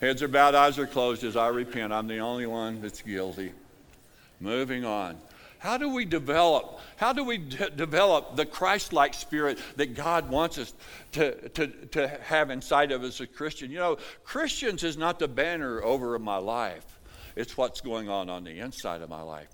Heads 0.00 0.22
are 0.22 0.28
bowed, 0.28 0.54
eyes 0.54 0.78
are 0.78 0.86
closed 0.86 1.24
as 1.24 1.36
I 1.36 1.48
repent. 1.48 1.92
I'm 1.92 2.08
the 2.08 2.18
only 2.18 2.46
one 2.46 2.82
that's 2.82 3.00
guilty. 3.00 3.52
Moving 4.40 4.84
on. 4.84 5.16
How 5.58 5.78
do 5.78 5.88
we 5.88 6.04
develop? 6.04 6.78
How 6.96 7.14
do 7.14 7.24
we 7.24 7.38
develop 7.38 8.36
the 8.36 8.44
Christ-like 8.44 9.14
spirit 9.14 9.58
that 9.76 9.94
God 9.94 10.28
wants 10.28 10.58
us 10.58 10.74
to, 11.12 11.48
to, 11.50 11.68
to 11.68 12.08
have 12.22 12.50
inside 12.50 12.92
of 12.92 13.02
us 13.02 13.14
as 13.14 13.20
a 13.22 13.26
Christian? 13.26 13.70
You 13.70 13.78
know, 13.78 13.98
Christians 14.24 14.84
is 14.84 14.98
not 14.98 15.18
the 15.18 15.28
banner 15.28 15.82
over 15.82 16.18
my 16.18 16.36
life. 16.36 16.84
It's 17.34 17.56
what's 17.56 17.80
going 17.80 18.10
on 18.10 18.28
on 18.28 18.44
the 18.44 18.58
inside 18.58 19.00
of 19.00 19.08
my 19.08 19.22
life. 19.22 19.48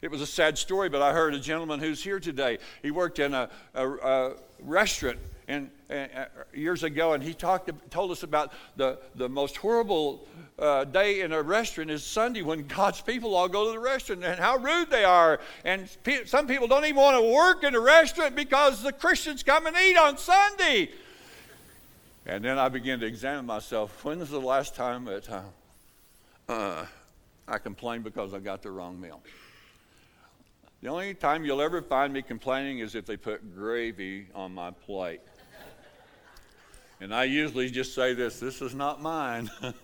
It 0.00 0.10
was 0.10 0.20
a 0.20 0.26
sad 0.26 0.56
story, 0.56 0.88
but 0.88 1.02
I 1.02 1.12
heard 1.12 1.34
a 1.34 1.40
gentleman 1.40 1.80
who's 1.80 2.02
here 2.02 2.20
today. 2.20 2.58
He 2.82 2.90
worked 2.90 3.18
in 3.18 3.34
a, 3.34 3.50
a, 3.74 3.88
a 3.88 4.32
restaurant 4.60 5.18
and, 5.48 5.70
uh, 5.90 6.26
years 6.52 6.84
ago, 6.84 7.14
and 7.14 7.22
he 7.22 7.34
talked, 7.34 7.70
told 7.90 8.10
us 8.10 8.22
about 8.22 8.52
the, 8.76 8.98
the 9.14 9.28
most 9.28 9.56
horrible 9.56 10.26
uh, 10.58 10.84
day 10.84 11.22
in 11.22 11.32
a 11.32 11.42
restaurant 11.42 11.90
is 11.90 12.04
Sunday 12.04 12.42
when 12.42 12.66
God's 12.76 13.00
people 13.00 13.34
all 13.34 13.48
go 13.48 13.64
to 13.66 13.72
the 13.72 13.78
restaurant 13.78 14.22
and 14.24 14.38
how 14.38 14.56
rude 14.56 14.90
they 14.90 15.04
are. 15.04 15.40
And 15.64 15.88
pe- 16.04 16.26
some 16.26 16.46
people 16.46 16.68
don't 16.68 16.84
even 16.84 16.96
want 16.96 17.16
to 17.16 17.32
work 17.32 17.64
in 17.64 17.74
a 17.74 17.80
restaurant 17.80 18.36
because 18.36 18.82
the 18.82 18.92
Christians 18.92 19.42
come 19.42 19.66
and 19.66 19.76
eat 19.76 19.96
on 19.96 20.18
Sunday. 20.18 20.90
And 22.26 22.44
then 22.44 22.58
I 22.58 22.68
began 22.68 23.00
to 23.00 23.06
examine 23.06 23.46
myself. 23.46 24.04
When 24.04 24.18
was 24.18 24.30
the 24.30 24.40
last 24.40 24.76
time 24.76 25.06
that 25.06 25.28
uh 26.48 26.84
I 27.46 27.56
complained 27.56 28.04
because 28.04 28.34
I 28.34 28.38
got 28.38 28.62
the 28.62 28.70
wrong 28.70 29.00
meal? 29.00 29.22
The 30.80 30.88
only 30.88 31.12
time 31.12 31.44
you'll 31.44 31.60
ever 31.60 31.82
find 31.82 32.12
me 32.12 32.22
complaining 32.22 32.78
is 32.78 32.94
if 32.94 33.04
they 33.04 33.16
put 33.16 33.56
gravy 33.56 34.28
on 34.32 34.54
my 34.54 34.70
plate. 34.70 35.20
And 37.00 37.12
I 37.12 37.24
usually 37.24 37.68
just 37.68 37.96
say 37.96 38.14
this 38.14 38.38
this 38.38 38.62
is 38.62 38.76
not 38.76 39.02
mine. 39.02 39.50
to 39.60 39.74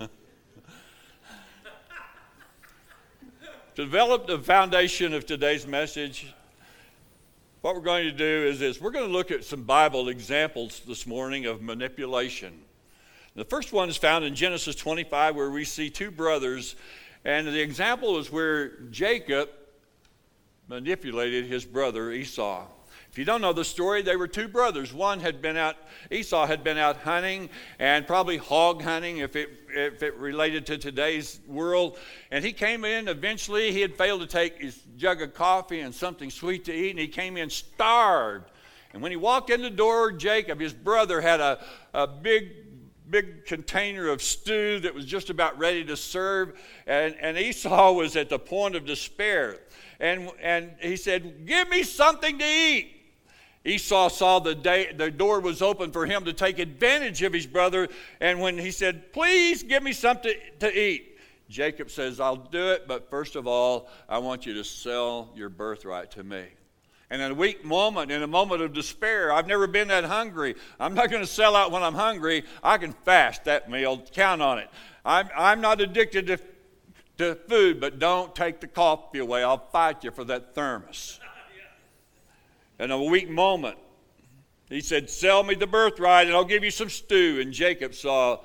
develop 3.74 4.28
the 4.28 4.38
foundation 4.38 5.14
of 5.14 5.26
today's 5.26 5.66
message, 5.66 6.32
what 7.60 7.74
we're 7.74 7.80
going 7.80 8.04
to 8.04 8.12
do 8.12 8.46
is 8.46 8.60
this 8.60 8.80
we're 8.80 8.92
going 8.92 9.08
to 9.08 9.12
look 9.12 9.32
at 9.32 9.42
some 9.42 9.64
Bible 9.64 10.08
examples 10.08 10.80
this 10.86 11.08
morning 11.08 11.46
of 11.46 11.60
manipulation. 11.60 12.60
The 13.34 13.44
first 13.44 13.72
one 13.72 13.88
is 13.88 13.96
found 13.96 14.24
in 14.24 14.36
Genesis 14.36 14.76
25, 14.76 15.34
where 15.34 15.50
we 15.50 15.64
see 15.64 15.90
two 15.90 16.12
brothers, 16.12 16.76
and 17.24 17.48
the 17.48 17.60
example 17.60 18.16
is 18.20 18.30
where 18.30 18.78
Jacob 18.92 19.48
manipulated 20.68 21.46
his 21.46 21.64
brother 21.64 22.10
Esau. 22.12 22.66
If 23.10 23.18
you 23.18 23.24
don't 23.24 23.40
know 23.40 23.52
the 23.52 23.64
story, 23.64 24.02
they 24.02 24.16
were 24.16 24.26
two 24.26 24.48
brothers. 24.48 24.92
One 24.92 25.20
had 25.20 25.40
been 25.40 25.56
out, 25.56 25.76
Esau 26.10 26.46
had 26.46 26.64
been 26.64 26.78
out 26.78 26.96
hunting 26.96 27.48
and 27.78 28.08
probably 28.08 28.38
hog 28.38 28.82
hunting 28.82 29.18
if 29.18 29.36
it, 29.36 29.50
if 29.68 30.02
it 30.02 30.16
related 30.16 30.66
to 30.66 30.78
today's 30.78 31.38
world. 31.46 31.96
And 32.32 32.44
he 32.44 32.52
came 32.52 32.84
in 32.84 33.06
eventually, 33.06 33.70
he 33.70 33.82
had 33.82 33.94
failed 33.94 34.22
to 34.22 34.26
take 34.26 34.60
his 34.60 34.80
jug 34.96 35.22
of 35.22 35.32
coffee 35.32 35.78
and 35.78 35.94
something 35.94 36.28
sweet 36.28 36.64
to 36.64 36.74
eat, 36.74 36.90
and 36.90 36.98
he 36.98 37.06
came 37.06 37.36
in 37.36 37.50
starved. 37.50 38.50
And 38.92 39.00
when 39.00 39.12
he 39.12 39.16
walked 39.16 39.50
in 39.50 39.62
the 39.62 39.70
door, 39.70 40.10
Jacob, 40.10 40.58
his 40.58 40.72
brother, 40.72 41.20
had 41.20 41.38
a, 41.38 41.64
a 41.92 42.08
big 42.08 42.73
big 43.14 43.44
container 43.44 44.08
of 44.08 44.20
stew 44.20 44.80
that 44.80 44.92
was 44.92 45.06
just 45.06 45.30
about 45.30 45.56
ready 45.56 45.84
to 45.84 45.96
serve. 45.96 46.58
And, 46.84 47.14
and 47.20 47.38
Esau 47.38 47.92
was 47.96 48.16
at 48.16 48.28
the 48.28 48.40
point 48.40 48.74
of 48.74 48.84
despair. 48.84 49.60
And, 50.00 50.32
and 50.42 50.72
he 50.80 50.96
said, 50.96 51.46
Give 51.46 51.68
me 51.68 51.84
something 51.84 52.40
to 52.40 52.44
eat. 52.44 52.90
Esau 53.64 54.08
saw 54.08 54.40
the, 54.40 54.56
day, 54.56 54.92
the 54.92 55.12
door 55.12 55.38
was 55.38 55.62
open 55.62 55.92
for 55.92 56.06
him 56.06 56.24
to 56.24 56.32
take 56.32 56.58
advantage 56.58 57.22
of 57.22 57.32
his 57.32 57.46
brother. 57.46 57.86
And 58.20 58.40
when 58.40 58.58
he 58.58 58.72
said, 58.72 59.12
Please 59.12 59.62
give 59.62 59.84
me 59.84 59.92
something 59.92 60.34
to 60.58 60.76
eat, 60.76 61.16
Jacob 61.48 61.92
says, 61.92 62.18
I'll 62.18 62.34
do 62.34 62.72
it, 62.72 62.88
but 62.88 63.08
first 63.10 63.36
of 63.36 63.46
all, 63.46 63.88
I 64.08 64.18
want 64.18 64.44
you 64.44 64.54
to 64.54 64.64
sell 64.64 65.30
your 65.36 65.50
birthright 65.50 66.10
to 66.12 66.24
me. 66.24 66.46
And 67.14 67.22
in 67.22 67.30
a 67.30 67.34
weak 67.34 67.64
moment, 67.64 68.10
in 68.10 68.24
a 68.24 68.26
moment 68.26 68.60
of 68.60 68.72
despair, 68.72 69.32
I've 69.32 69.46
never 69.46 69.68
been 69.68 69.86
that 69.86 70.02
hungry. 70.02 70.56
I'm 70.80 70.94
not 70.94 71.10
going 71.10 71.22
to 71.22 71.28
sell 71.28 71.54
out 71.54 71.70
when 71.70 71.80
I'm 71.80 71.94
hungry. 71.94 72.42
I 72.60 72.76
can 72.76 72.90
fast 72.90 73.44
that 73.44 73.70
meal, 73.70 74.02
count 74.12 74.42
on 74.42 74.58
it. 74.58 74.68
I'm, 75.04 75.28
I'm 75.36 75.60
not 75.60 75.80
addicted 75.80 76.26
to, 76.26 76.40
to 77.18 77.36
food, 77.48 77.80
but 77.80 78.00
don't 78.00 78.34
take 78.34 78.58
the 78.58 78.66
coffee 78.66 79.20
away. 79.20 79.44
I'll 79.44 79.64
fight 79.70 80.02
you 80.02 80.10
for 80.10 80.24
that 80.24 80.56
thermos 80.56 81.20
in 82.80 82.90
a 82.90 83.00
weak 83.00 83.30
moment. 83.30 83.78
He 84.68 84.80
said, 84.80 85.08
Sell 85.08 85.44
me 85.44 85.54
the 85.54 85.68
birthright 85.68 86.26
and 86.26 86.34
I'll 86.34 86.44
give 86.44 86.64
you 86.64 86.72
some 86.72 86.90
stew. 86.90 87.38
And 87.40 87.52
Jacob 87.52 87.94
saw 87.94 88.40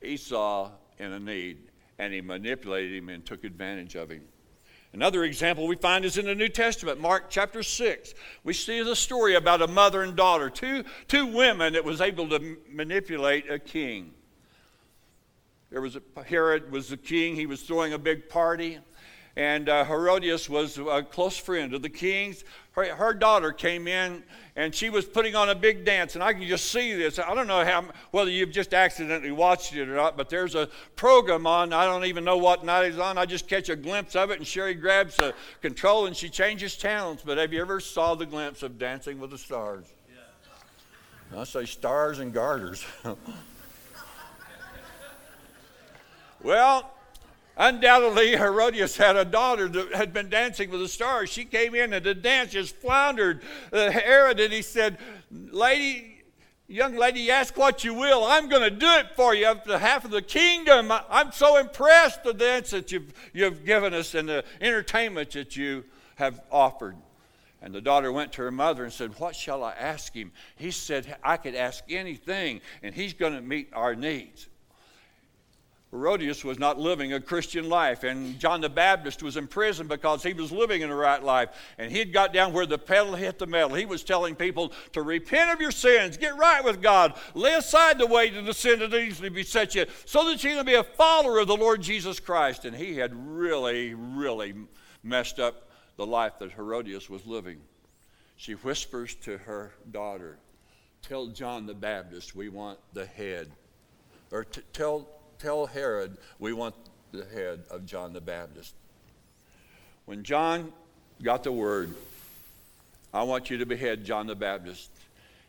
Esau 0.00 0.70
in 0.98 1.12
a 1.12 1.20
need 1.20 1.58
and 1.98 2.14
he 2.14 2.22
manipulated 2.22 2.96
him 2.96 3.10
and 3.10 3.22
took 3.26 3.44
advantage 3.44 3.96
of 3.96 4.08
him. 4.08 4.22
Another 4.92 5.24
example 5.24 5.66
we 5.66 5.76
find 5.76 6.04
is 6.04 6.18
in 6.18 6.26
the 6.26 6.34
New 6.34 6.50
Testament, 6.50 7.00
Mark 7.00 7.30
chapter 7.30 7.62
6. 7.62 8.14
We 8.44 8.52
see 8.52 8.82
the 8.82 8.94
story 8.94 9.34
about 9.36 9.62
a 9.62 9.66
mother 9.66 10.02
and 10.02 10.14
daughter, 10.14 10.50
two, 10.50 10.84
two 11.08 11.26
women 11.26 11.72
that 11.72 11.84
was 11.84 12.02
able 12.02 12.28
to 12.28 12.58
manipulate 12.68 13.50
a 13.50 13.58
king. 13.58 14.12
There 15.70 15.80
was 15.80 15.96
a, 15.96 16.02
Herod 16.24 16.70
was 16.70 16.90
the 16.90 16.98
king, 16.98 17.36
he 17.36 17.46
was 17.46 17.62
throwing 17.62 17.94
a 17.94 17.98
big 17.98 18.28
party 18.28 18.80
and 19.36 19.68
uh, 19.68 19.84
Herodias 19.84 20.48
was 20.48 20.78
a 20.78 21.02
close 21.02 21.36
friend 21.36 21.72
of 21.74 21.82
the 21.82 21.88
king's. 21.88 22.44
Her, 22.72 22.94
her, 22.94 23.14
daughter 23.14 23.52
came 23.52 23.86
in 23.86 24.22
and 24.56 24.74
she 24.74 24.88
was 24.90 25.04
putting 25.04 25.34
on 25.34 25.50
a 25.50 25.54
big 25.54 25.84
dance, 25.84 26.14
and 26.14 26.24
I 26.24 26.32
can 26.32 26.46
just 26.46 26.70
see 26.70 26.94
this. 26.94 27.18
I 27.18 27.34
don't 27.34 27.46
know 27.46 27.64
how, 27.64 27.84
whether 28.10 28.30
you've 28.30 28.50
just 28.50 28.72
accidentally 28.74 29.30
watched 29.30 29.74
it 29.74 29.88
or 29.88 29.94
not, 29.94 30.16
but 30.16 30.28
there's 30.28 30.54
a 30.54 30.68
program 30.96 31.46
on. 31.46 31.72
I 31.72 31.84
don't 31.84 32.04
even 32.06 32.24
know 32.24 32.38
what 32.38 32.64
night 32.64 32.86
it's 32.86 32.98
on. 32.98 33.18
I 33.18 33.26
just 33.26 33.48
catch 33.48 33.68
a 33.68 33.76
glimpse 33.76 34.16
of 34.16 34.30
it, 34.30 34.38
and 34.38 34.46
Sherry 34.46 34.74
grabs 34.74 35.16
the 35.16 35.34
control 35.60 36.06
and 36.06 36.16
she 36.16 36.28
changes 36.28 36.76
channels. 36.76 37.22
But 37.24 37.38
have 37.38 37.52
you 37.52 37.60
ever 37.60 37.80
saw 37.80 38.14
the 38.14 38.26
glimpse 38.26 38.62
of 38.62 38.78
Dancing 38.78 39.18
with 39.18 39.30
the 39.30 39.38
Stars? 39.38 39.86
Yeah. 40.10 41.40
I 41.40 41.44
say 41.44 41.64
stars 41.64 42.18
and 42.18 42.32
garters. 42.32 42.84
well, 46.42 46.90
Undoubtedly, 47.56 48.30
Herodias 48.36 48.96
had 48.96 49.16
a 49.16 49.24
daughter 49.24 49.68
that 49.68 49.94
had 49.94 50.12
been 50.12 50.30
dancing 50.30 50.70
with 50.70 50.80
the 50.80 50.88
stars. 50.88 51.30
She 51.30 51.44
came 51.44 51.74
in 51.74 51.92
and 51.92 52.04
the 52.04 52.14
dance 52.14 52.52
just 52.52 52.76
floundered. 52.76 53.42
Herod 53.72 54.40
and 54.40 54.52
he 54.52 54.62
said, 54.62 54.98
Lady, 55.30 56.22
young 56.66 56.96
lady, 56.96 57.30
ask 57.30 57.56
what 57.56 57.84
you 57.84 57.92
will. 57.94 58.24
I'm 58.24 58.48
going 58.48 58.62
to 58.62 58.70
do 58.70 58.90
it 58.94 59.08
for 59.14 59.34
you 59.34 59.46
on 59.46 59.60
behalf 59.66 60.04
of 60.04 60.10
the 60.10 60.22
kingdom. 60.22 60.90
I'm 60.90 61.30
so 61.32 61.58
impressed 61.58 62.24
with 62.24 62.38
the 62.38 62.44
dance 62.44 62.70
that 62.70 62.90
you've, 62.90 63.12
you've 63.34 63.64
given 63.64 63.92
us 63.92 64.14
and 64.14 64.28
the 64.28 64.44
entertainment 64.60 65.32
that 65.32 65.54
you 65.56 65.84
have 66.16 66.40
offered. 66.50 66.96
And 67.60 67.72
the 67.72 67.80
daughter 67.80 68.10
went 68.10 68.32
to 68.32 68.42
her 68.42 68.50
mother 68.50 68.82
and 68.82 68.92
said, 68.92 69.12
What 69.20 69.36
shall 69.36 69.62
I 69.62 69.72
ask 69.72 70.12
him? 70.12 70.32
He 70.56 70.72
said, 70.72 71.16
I 71.22 71.36
could 71.36 71.54
ask 71.54 71.84
anything, 71.88 72.60
and 72.82 72.92
he's 72.92 73.12
going 73.12 73.34
to 73.34 73.40
meet 73.40 73.68
our 73.72 73.94
needs. 73.94 74.48
Herodias 75.92 76.42
was 76.42 76.58
not 76.58 76.78
living 76.78 77.12
a 77.12 77.20
Christian 77.20 77.68
life, 77.68 78.02
and 78.02 78.38
John 78.38 78.62
the 78.62 78.70
Baptist 78.70 79.22
was 79.22 79.36
in 79.36 79.46
prison 79.46 79.88
because 79.88 80.22
he 80.22 80.32
was 80.32 80.50
living 80.50 80.80
in 80.80 80.88
the 80.88 80.94
right 80.94 81.22
life. 81.22 81.50
And 81.76 81.92
he'd 81.92 82.14
got 82.14 82.32
down 82.32 82.54
where 82.54 82.64
the 82.64 82.78
pedal 82.78 83.14
hit 83.14 83.38
the 83.38 83.46
metal. 83.46 83.74
He 83.74 83.84
was 83.84 84.02
telling 84.02 84.34
people 84.34 84.72
to 84.92 85.02
repent 85.02 85.50
of 85.50 85.60
your 85.60 85.70
sins, 85.70 86.16
get 86.16 86.34
right 86.38 86.64
with 86.64 86.80
God, 86.80 87.12
lay 87.34 87.52
aside 87.52 87.98
the 87.98 88.06
way 88.06 88.30
to 88.30 88.40
the 88.40 88.54
sin 88.54 88.78
that 88.78 88.94
easily 88.94 89.28
beset 89.28 89.74
you, 89.74 89.84
so 90.06 90.26
that 90.28 90.42
you 90.42 90.56
can 90.56 90.64
be 90.64 90.74
a 90.74 90.82
follower 90.82 91.40
of 91.40 91.46
the 91.46 91.56
Lord 91.56 91.82
Jesus 91.82 92.18
Christ. 92.18 92.64
And 92.64 92.74
he 92.74 92.96
had 92.96 93.14
really, 93.14 93.92
really 93.92 94.54
messed 95.02 95.38
up 95.38 95.68
the 95.96 96.06
life 96.06 96.38
that 96.38 96.52
Herodias 96.52 97.10
was 97.10 97.26
living. 97.26 97.58
She 98.36 98.54
whispers 98.54 99.14
to 99.16 99.36
her 99.36 99.74
daughter, 99.90 100.38
Tell 101.02 101.26
John 101.26 101.66
the 101.66 101.74
Baptist 101.74 102.34
we 102.34 102.48
want 102.48 102.78
the 102.94 103.04
head. 103.04 103.50
Or 104.30 104.44
t- 104.44 104.62
tell 104.72 105.06
tell 105.42 105.66
Herod 105.66 106.16
we 106.38 106.52
want 106.52 106.74
the 107.10 107.24
head 107.24 107.64
of 107.68 107.84
John 107.84 108.12
the 108.12 108.20
Baptist. 108.20 108.74
When 110.04 110.22
John 110.22 110.72
got 111.20 111.42
the 111.42 111.50
word, 111.50 111.94
I 113.12 113.24
want 113.24 113.50
you 113.50 113.58
to 113.58 113.66
behead 113.66 114.04
John 114.04 114.28
the 114.28 114.36
Baptist. 114.36 114.90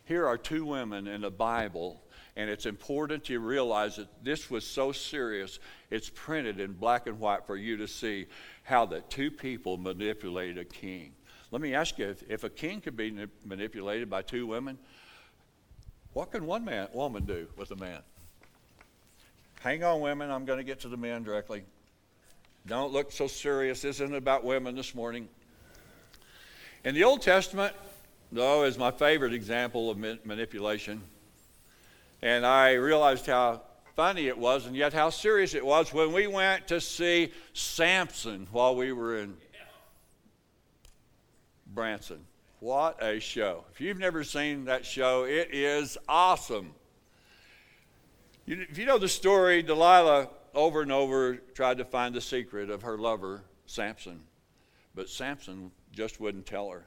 Here 0.06 0.26
are 0.26 0.38
two 0.38 0.66
women 0.66 1.08
in 1.08 1.22
the 1.22 1.30
Bible, 1.30 2.02
and 2.36 2.50
it's 2.50 2.66
important 2.66 3.30
you 3.30 3.40
realize 3.40 3.98
that 3.98 4.08
this 4.24 4.50
was 4.50 4.66
so 4.66 4.92
serious. 4.92 5.60
It's 5.92 6.10
printed 6.10 6.60
in 6.60 6.74
black 6.74 7.06
and 7.06 7.20
white 7.20 7.46
for 7.46 7.56
you 7.56 7.78
to 7.78 7.88
see 7.88 8.26
how 8.64 8.88
the 8.88 9.02
two 9.02 9.30
people 9.30 9.78
manipulated 9.78 10.58
a 10.58 10.66
king. 10.66 11.14
Let 11.52 11.62
me 11.62 11.76
ask 11.76 12.00
you 12.00 12.10
if, 12.10 12.24
if 12.28 12.44
a 12.44 12.50
king 12.50 12.82
could 12.82 12.98
be 12.98 13.28
manipulated 13.46 14.10
by 14.10 14.24
two 14.24 14.48
women, 14.48 14.80
what 16.14 16.32
can 16.32 16.48
one 16.48 16.66
man, 16.66 16.88
woman 16.94 17.26
do 17.26 17.48
with 17.56 17.70
a 17.70 17.76
man? 17.76 18.02
Hang 19.64 19.82
on, 19.86 20.02
women. 20.02 20.30
I'm 20.30 20.44
going 20.44 20.58
to 20.58 20.64
get 20.66 20.82
to 20.82 20.90
the 20.90 20.98
men 20.98 21.24
directly. 21.24 21.64
Don't 22.68 22.92
look 22.92 23.14
so 23.14 23.28
serious. 23.28 23.82
This 23.82 24.02
isn't 24.02 24.14
about 24.14 24.44
women 24.44 24.76
this 24.76 24.94
morning. 24.94 25.30
In 26.84 26.94
the 26.94 27.06
Old 27.06 27.22
Testament, 27.22 27.74
though, 28.30 28.66
is 28.66 28.78
my 28.78 28.92
favorite 28.92 29.32
example 29.32 29.90
of 29.90 29.98
manipulation. 29.98 31.02
And 32.22 32.46
I 32.46 32.74
realized 32.74 33.26
how 33.26 33.62
funny 33.96 34.28
it 34.28 34.38
was, 34.38 34.66
and 34.66 34.76
yet 34.76 34.92
how 34.92 35.10
serious 35.10 35.54
it 35.54 35.66
was 35.66 35.94
when 35.94 36.12
we 36.12 36.28
went 36.28 36.68
to 36.68 36.82
see 36.82 37.32
Samson 37.54 38.50
while 38.52 38.76
we 38.76 38.92
were 38.92 39.20
in 39.20 39.38
Branson. 41.74 42.20
What 42.60 43.02
a 43.02 43.22
show. 43.22 43.64
If 43.72 43.80
you've 43.80 43.98
never 43.98 44.26
seen 44.26 44.66
that 44.66 44.86
show, 44.86 45.24
it 45.24 45.52
is 45.54 45.98
awesome. 46.10 46.74
You, 48.46 48.66
if 48.70 48.78
you 48.78 48.86
know 48.86 48.98
the 48.98 49.08
story, 49.08 49.62
Delilah 49.62 50.30
over 50.54 50.82
and 50.82 50.92
over 50.92 51.36
tried 51.54 51.78
to 51.78 51.86
find 51.86 52.14
the 52.14 52.22
secret 52.22 52.70
of 52.70 52.82
her 52.84 52.98
lover, 52.98 53.44
Samson, 53.66 54.22
but 54.96 55.10
Samson 55.10 55.72
just 55.92 56.20
wouldn't 56.20 56.46
tell 56.46 56.70
her. 56.70 56.86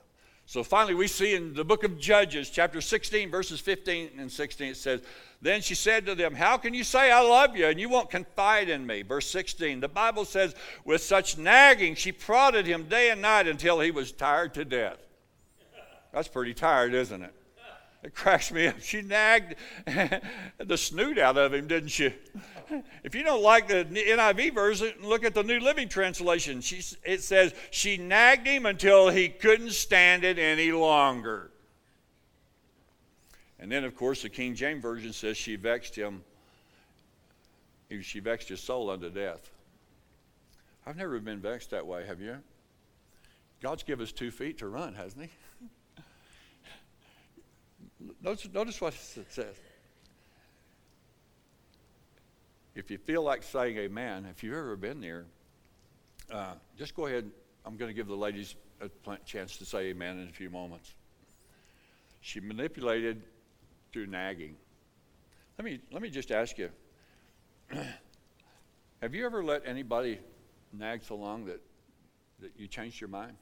So 0.48 0.62
finally, 0.62 0.94
we 0.94 1.08
see 1.08 1.34
in 1.34 1.54
the 1.54 1.64
book 1.64 1.82
of 1.82 1.98
Judges, 1.98 2.50
chapter 2.50 2.80
16, 2.80 3.30
verses 3.30 3.58
15 3.58 4.10
and 4.16 4.30
16, 4.30 4.68
it 4.68 4.76
says, 4.76 5.00
Then 5.42 5.60
she 5.60 5.74
said 5.74 6.06
to 6.06 6.14
them, 6.14 6.36
How 6.36 6.56
can 6.56 6.72
you 6.72 6.84
say 6.84 7.10
I 7.10 7.20
love 7.20 7.56
you 7.56 7.66
and 7.66 7.80
you 7.80 7.88
won't 7.88 8.10
confide 8.10 8.68
in 8.68 8.86
me? 8.86 9.02
Verse 9.02 9.28
16, 9.28 9.80
the 9.80 9.88
Bible 9.88 10.24
says, 10.24 10.54
With 10.84 11.02
such 11.02 11.36
nagging, 11.36 11.96
she 11.96 12.12
prodded 12.12 12.64
him 12.64 12.84
day 12.84 13.10
and 13.10 13.20
night 13.20 13.48
until 13.48 13.80
he 13.80 13.90
was 13.90 14.12
tired 14.12 14.54
to 14.54 14.64
death. 14.64 14.98
That's 16.12 16.28
pretty 16.28 16.54
tired, 16.54 16.94
isn't 16.94 17.22
it? 17.22 17.34
It 18.06 18.14
cracks 18.14 18.52
me 18.52 18.68
up. 18.68 18.80
She 18.80 19.02
nagged 19.02 19.56
the 20.58 20.78
snoot 20.78 21.18
out 21.18 21.36
of 21.36 21.52
him, 21.52 21.66
didn't 21.66 21.88
she? 21.88 22.14
If 23.02 23.16
you 23.16 23.24
don't 23.24 23.42
like 23.42 23.66
the 23.66 23.84
NIV 23.84 24.54
version, 24.54 24.92
look 25.02 25.24
at 25.24 25.34
the 25.34 25.42
New 25.42 25.58
Living 25.58 25.88
Translation. 25.88 26.60
She, 26.60 26.82
it 27.02 27.24
says, 27.24 27.52
She 27.72 27.96
nagged 27.96 28.46
him 28.46 28.64
until 28.64 29.08
he 29.08 29.28
couldn't 29.28 29.72
stand 29.72 30.22
it 30.22 30.38
any 30.38 30.70
longer. 30.70 31.50
And 33.58 33.72
then, 33.72 33.82
of 33.82 33.96
course, 33.96 34.22
the 34.22 34.28
King 34.28 34.54
James 34.54 34.82
Version 34.82 35.12
says 35.12 35.36
she 35.36 35.56
vexed 35.56 35.96
him. 35.96 36.22
She 38.02 38.20
vexed 38.20 38.48
his 38.48 38.60
soul 38.60 38.88
unto 38.88 39.10
death. 39.10 39.50
I've 40.86 40.96
never 40.96 41.18
been 41.18 41.40
vexed 41.40 41.70
that 41.70 41.84
way, 41.84 42.06
have 42.06 42.20
you? 42.20 42.36
God's 43.60 43.82
given 43.82 44.04
us 44.04 44.12
two 44.12 44.30
feet 44.30 44.58
to 44.58 44.68
run, 44.68 44.94
hasn't 44.94 45.24
He? 45.24 45.30
Notice, 48.22 48.48
notice 48.52 48.80
what 48.80 48.94
it 48.94 49.26
says. 49.30 49.54
if 52.76 52.90
you 52.90 52.98
feel 52.98 53.22
like 53.22 53.42
saying 53.42 53.76
amen, 53.78 54.26
if 54.30 54.42
you've 54.42 54.54
ever 54.54 54.76
been 54.76 55.00
there, 55.00 55.24
uh, 56.30 56.52
just 56.78 56.94
go 56.94 57.06
ahead. 57.06 57.30
I'm 57.64 57.76
going 57.76 57.88
to 57.88 57.94
give 57.94 58.06
the 58.06 58.14
ladies 58.14 58.54
a 58.80 58.90
chance 59.24 59.56
to 59.56 59.64
say 59.64 59.86
amen 59.86 60.18
in 60.18 60.28
a 60.28 60.32
few 60.32 60.50
moments. 60.50 60.92
She 62.20 62.38
manipulated 62.40 63.22
through 63.92 64.06
nagging. 64.06 64.56
Let 65.58 65.64
me, 65.64 65.80
let 65.90 66.02
me 66.02 66.10
just 66.10 66.30
ask 66.30 66.58
you 66.58 66.68
have 69.00 69.14
you 69.14 69.24
ever 69.24 69.42
let 69.42 69.66
anybody 69.66 70.18
nag 70.72 71.02
so 71.02 71.16
long 71.16 71.46
that, 71.46 71.60
that 72.40 72.50
you 72.58 72.66
changed 72.66 73.00
your 73.00 73.08
mind? 73.08 73.36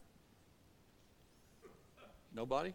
Nobody? 2.32 2.72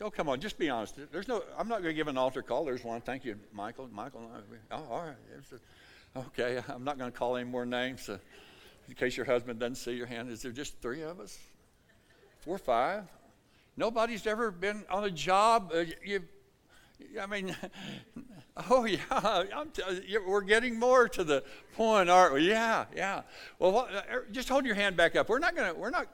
Oh, 0.00 0.10
come 0.10 0.28
on, 0.28 0.40
just 0.40 0.58
be 0.58 0.68
honest. 0.68 0.96
There's 1.12 1.28
no. 1.28 1.42
I'm 1.56 1.68
not 1.68 1.82
going 1.82 1.92
to 1.92 1.96
give 1.96 2.08
an 2.08 2.18
altar 2.18 2.42
call. 2.42 2.64
There's 2.64 2.82
one. 2.82 3.00
Thank 3.00 3.24
you, 3.24 3.38
Michael. 3.52 3.88
Michael. 3.92 4.28
Oh, 4.72 4.84
all 4.90 5.06
right. 5.06 5.60
Okay, 6.16 6.60
I'm 6.68 6.84
not 6.84 6.98
going 6.98 7.10
to 7.10 7.16
call 7.16 7.36
any 7.36 7.48
more 7.48 7.64
names 7.64 8.08
uh, 8.08 8.18
in 8.88 8.94
case 8.94 9.16
your 9.16 9.26
husband 9.26 9.60
doesn't 9.60 9.76
see 9.76 9.92
your 9.92 10.06
hand. 10.06 10.30
Is 10.30 10.42
there 10.42 10.52
just 10.52 10.80
three 10.80 11.02
of 11.02 11.20
us? 11.20 11.38
Four, 12.40 12.58
five? 12.58 13.04
Nobody's 13.76 14.26
ever 14.26 14.50
been 14.50 14.84
on 14.90 15.04
a 15.04 15.10
job. 15.10 15.72
Uh, 15.74 15.84
you, 16.04 16.22
I 17.20 17.26
mean, 17.26 17.56
oh 18.70 18.84
yeah, 18.84 19.44
t- 19.72 20.18
we're 20.26 20.42
getting 20.42 20.78
more 20.78 21.08
to 21.08 21.24
the 21.24 21.44
point, 21.74 22.10
aren't 22.10 22.34
we? 22.34 22.48
Yeah, 22.48 22.86
yeah. 22.96 23.22
Well, 23.58 23.72
what, 23.72 23.94
uh, 23.94 24.00
just 24.32 24.48
hold 24.48 24.66
your 24.66 24.74
hand 24.74 24.96
back 24.96 25.16
up. 25.16 25.28
We're 25.28 25.38
not 25.38 25.54
going 25.54 25.72
to. 25.72 25.78
We're 25.78 25.90
not 25.90 26.08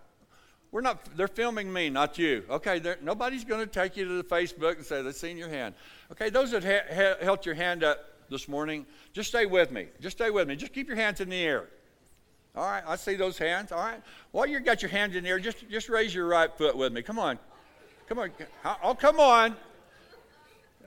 we're 0.72 0.80
not, 0.80 1.16
they're 1.16 1.28
filming 1.28 1.72
me, 1.72 1.90
not 1.90 2.16
you. 2.18 2.44
Okay, 2.48 2.80
nobody's 3.02 3.44
going 3.44 3.60
to 3.60 3.66
take 3.66 3.96
you 3.96 4.04
to 4.06 4.14
the 4.14 4.24
Facebook 4.24 4.76
and 4.76 4.84
say, 4.84 5.02
they've 5.02 5.14
seen 5.14 5.36
your 5.36 5.48
hand. 5.48 5.74
Okay, 6.12 6.30
those 6.30 6.52
that 6.52 6.64
ha- 6.64 6.94
ha- 6.94 7.24
held 7.24 7.44
your 7.44 7.56
hand 7.56 7.82
up 7.82 7.98
this 8.28 8.48
morning, 8.48 8.86
just 9.12 9.28
stay 9.28 9.46
with 9.46 9.72
me. 9.72 9.86
Just 10.00 10.16
stay 10.16 10.30
with 10.30 10.46
me. 10.46 10.54
Just 10.54 10.72
keep 10.72 10.86
your 10.86 10.96
hands 10.96 11.20
in 11.20 11.28
the 11.28 11.42
air. 11.42 11.68
All 12.54 12.64
right, 12.64 12.82
I 12.86 12.96
see 12.96 13.16
those 13.16 13.38
hands. 13.38 13.72
All 13.72 13.78
right. 13.78 14.00
While 14.30 14.46
you 14.46 14.60
got 14.60 14.82
your 14.82 14.90
hands 14.90 15.16
in 15.16 15.24
the 15.24 15.30
air, 15.30 15.38
just, 15.38 15.68
just 15.68 15.88
raise 15.88 16.14
your 16.14 16.26
right 16.26 16.52
foot 16.56 16.76
with 16.76 16.92
me. 16.92 17.02
Come 17.02 17.18
on. 17.18 17.38
Come 18.08 18.18
on. 18.18 18.30
Oh, 18.82 18.94
come 18.94 19.20
on. 19.20 19.56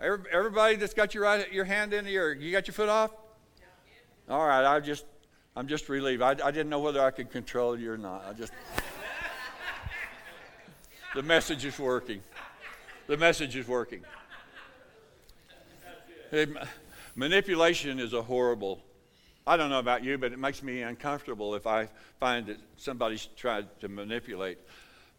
Everybody 0.02 0.76
that's 0.76 0.94
got 0.94 1.14
your 1.14 1.24
right 1.24 1.52
your 1.54 1.64
hand 1.66 1.94
in 1.94 2.04
the 2.04 2.14
air, 2.14 2.34
you 2.34 2.52
got 2.52 2.68
your 2.68 2.74
foot 2.74 2.90
off? 2.90 3.12
All 4.30 4.46
right, 4.46 4.66
I 4.66 4.80
just 4.80 5.06
I'm 5.56 5.68
just 5.68 5.88
relieved. 5.88 6.22
I, 6.22 6.32
I 6.32 6.52
didn't 6.52 6.70
know 6.70 6.80
whether 6.80 7.02
I 7.02 7.12
could 7.12 7.32
control 7.32 7.80
you 7.80 7.92
or 7.92 7.98
not. 7.98 8.26
I 8.28 8.34
just 8.34 8.52
the 11.16 11.24
message 11.24 11.66
is 11.66 11.78
working. 11.78 12.22
The 13.08 13.18
message 13.18 13.56
is 13.56 13.68
working. 13.68 14.02
Manipulation 17.16 18.00
is 18.00 18.14
a 18.14 18.22
horrible. 18.22 18.82
I 19.46 19.58
don't 19.58 19.70
know 19.70 19.80
about 19.80 20.04
you, 20.04 20.18
but 20.18 20.32
it 20.32 20.40
makes 20.40 20.64
me 20.64 20.82
uncomfortable 20.82 21.54
if 21.54 21.68
I 21.68 21.90
find 22.20 22.48
that 22.48 22.58
somebody's 22.78 23.28
tried 23.36 23.68
to 23.82 23.90
manipulate 23.90 24.58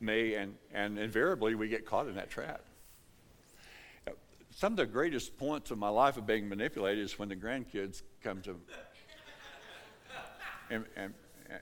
me, 0.00 0.34
and, 0.34 0.56
and 0.72 0.98
invariably 0.98 1.54
we 1.54 1.68
get 1.68 1.86
caught 1.86 2.08
in 2.08 2.16
that 2.16 2.30
trap. 2.30 2.62
Some 4.50 4.72
of 4.72 4.76
the 4.76 4.86
greatest 4.86 5.36
points 5.36 5.70
of 5.70 5.78
my 5.78 5.88
life 5.88 6.16
of 6.16 6.26
being 6.26 6.48
manipulated 6.48 7.04
is 7.04 7.18
when 7.18 7.28
the 7.28 7.36
grandkids 7.36 8.02
come 8.22 8.40
to. 8.42 8.56
And, 10.70 10.84
and, 10.96 11.14